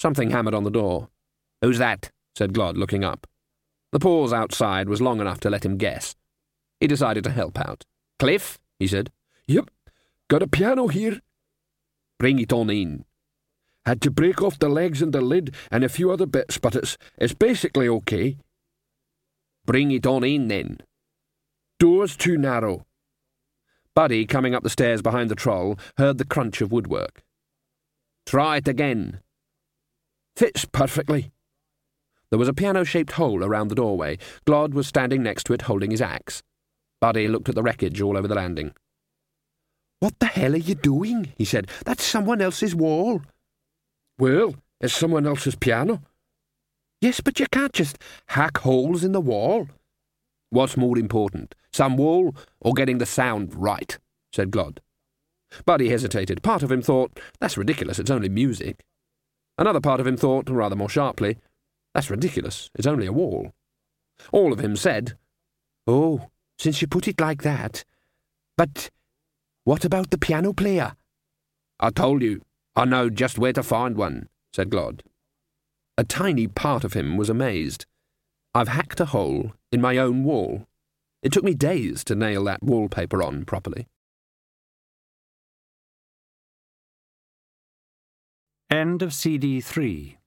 Something 0.01 0.31
hammered 0.31 0.55
on 0.55 0.65
the 0.65 0.71
door. 0.71 1.09
Who's 1.63 1.79
that? 1.79 2.11
said 2.37 2.53
Glod, 2.53 2.77
looking 2.77 3.05
up. 3.05 3.27
The 3.91 3.99
pause 3.99 4.33
outside 4.33 4.89
was 4.89 5.03
long 5.03 5.21
enough 5.21 5.41
to 5.41 5.51
let 5.51 5.65
him 5.65 5.77
guess. 5.77 6.15
He 6.79 6.87
decided 6.87 7.25
to 7.25 7.31
help 7.31 7.59
out. 7.59 7.85
Cliff, 8.19 8.59
he 8.79 8.87
said. 8.87 9.11
Yep, 9.47 9.71
got 10.29 10.43
a 10.43 10.47
piano 10.47 10.89
here. 10.89 11.21
Bring 12.19 12.39
it 12.39 12.53
on 12.53 12.71
in. 12.71 13.05
Had 13.89 14.03
to 14.03 14.11
break 14.11 14.43
off 14.43 14.59
the 14.59 14.69
legs 14.69 15.01
and 15.01 15.15
the 15.15 15.23
lid 15.23 15.55
and 15.71 15.83
a 15.83 15.89
few 15.89 16.11
other 16.11 16.27
bits, 16.27 16.59
but 16.59 16.77
it's, 16.77 16.99
it's 17.17 17.33
basically 17.33 17.89
okay. 17.89 18.37
Bring 19.65 19.91
it 19.93 20.07
on 20.07 20.25
in, 20.25 20.49
then. 20.49 20.81
Door's 21.79 22.15
too 22.15 22.37
narrow. 22.37 22.85
Buddy, 23.95 24.27
coming 24.27 24.55
up 24.55 24.63
the 24.63 24.69
stairs 24.69 25.01
behind 25.01 25.31
the 25.31 25.35
troll, 25.35 25.79
heard 25.97 26.19
the 26.19 26.27
crunch 26.27 26.61
of 26.61 26.71
woodwork. 26.71 27.23
Try 28.27 28.59
it 28.59 28.69
again. 28.69 29.21
Fits 30.37 30.67
perfectly. 30.67 31.33
There 32.29 32.39
was 32.39 32.49
a 32.49 32.53
piano-shaped 32.53 33.13
hole 33.13 33.43
around 33.43 33.69
the 33.69 33.75
doorway. 33.75 34.19
Glod 34.47 34.75
was 34.75 34.87
standing 34.87 35.23
next 35.23 35.45
to 35.45 35.55
it 35.55 35.63
holding 35.63 35.93
his 35.93 36.03
axe. 36.03 36.43
Buddy 37.01 37.27
looked 37.27 37.49
at 37.49 37.55
the 37.55 37.63
wreckage 37.63 38.03
all 38.03 38.19
over 38.19 38.29
the 38.29 38.35
landing. 38.35 38.75
What 40.01 40.19
the 40.19 40.27
hell 40.27 40.53
are 40.53 40.59
you 40.59 40.75
doing? 40.75 41.33
he 41.39 41.47
said. 41.47 41.71
That's 41.87 42.05
someone 42.05 42.43
else's 42.43 42.75
wall. 42.75 43.23
Well, 44.19 44.57
it's 44.81 44.95
someone 44.95 45.27
else's 45.27 45.55
piano. 45.55 46.03
Yes, 47.01 47.21
but 47.21 47.39
you 47.39 47.47
can't 47.47 47.73
just 47.73 47.99
hack 48.27 48.59
holes 48.59 49.05
in 49.05 49.13
the 49.13 49.21
wall. 49.21 49.69
What's 50.51 50.77
more 50.77 50.99
important, 50.99 51.55
some 51.73 51.97
wall 51.97 52.35
or 52.61 52.73
getting 52.73 52.99
the 52.99 53.07
sound 53.07 53.55
right? 53.55 53.99
said 54.33 54.51
Glod. 54.51 54.79
Buddy 55.65 55.89
hesitated. 55.89 56.43
Part 56.43 56.63
of 56.63 56.73
him 56.73 56.83
thought, 56.83 57.19
that's 57.39 57.57
ridiculous, 57.57 57.99
it's 57.99 58.11
only 58.11 58.29
music. 58.29 58.85
Another 59.57 59.81
part 59.81 60.01
of 60.01 60.07
him 60.07 60.17
thought, 60.17 60.49
rather 60.51 60.77
more 60.77 60.89
sharply, 60.89 61.39
that's 61.95 62.11
ridiculous, 62.11 62.71
it's 62.75 62.87
only 62.87 63.07
a 63.07 63.13
wall. 63.13 63.53
All 64.33 64.53
of 64.53 64.61
him 64.61 64.77
said, 64.77 65.17
Oh, 65.87 66.29
since 66.59 66.83
you 66.83 66.89
put 66.89 67.09
it 67.09 67.21
like 67.21 67.43
that. 67.43 67.85
But 68.57 68.91
what 69.65 69.85
about 69.85 70.11
the 70.11 70.19
piano 70.19 70.53
player? 70.53 70.97
I 71.81 71.91
told 71.91 72.23
you, 72.23 72.43
I 72.79 72.85
know 72.85 73.11
just 73.11 73.41
where 73.41 73.53
to 73.55 73.63
find 73.65 73.97
one, 73.97 74.29
said 74.53 74.71
Glod. 74.71 75.01
A 75.97 76.05
tiny 76.05 76.47
part 76.47 76.85
of 76.85 76.93
him 76.93 77.17
was 77.17 77.29
amazed. 77.29 77.87
I've 78.55 78.69
hacked 78.69 79.01
a 79.01 79.07
hole 79.07 79.53
in 79.73 79.81
my 79.81 79.99
own 79.99 80.23
wall. 80.23 80.69
It 81.21 81.33
took 81.33 81.43
me 81.43 81.55
days 81.55 82.05
to 82.05 82.15
nail 82.15 82.45
that 82.45 82.63
wallpaper 82.63 83.21
on 83.21 83.45
properly. 83.47 83.89
End 88.71 89.03
of 89.03 89.13
CD 89.13 89.61
3 89.61 90.18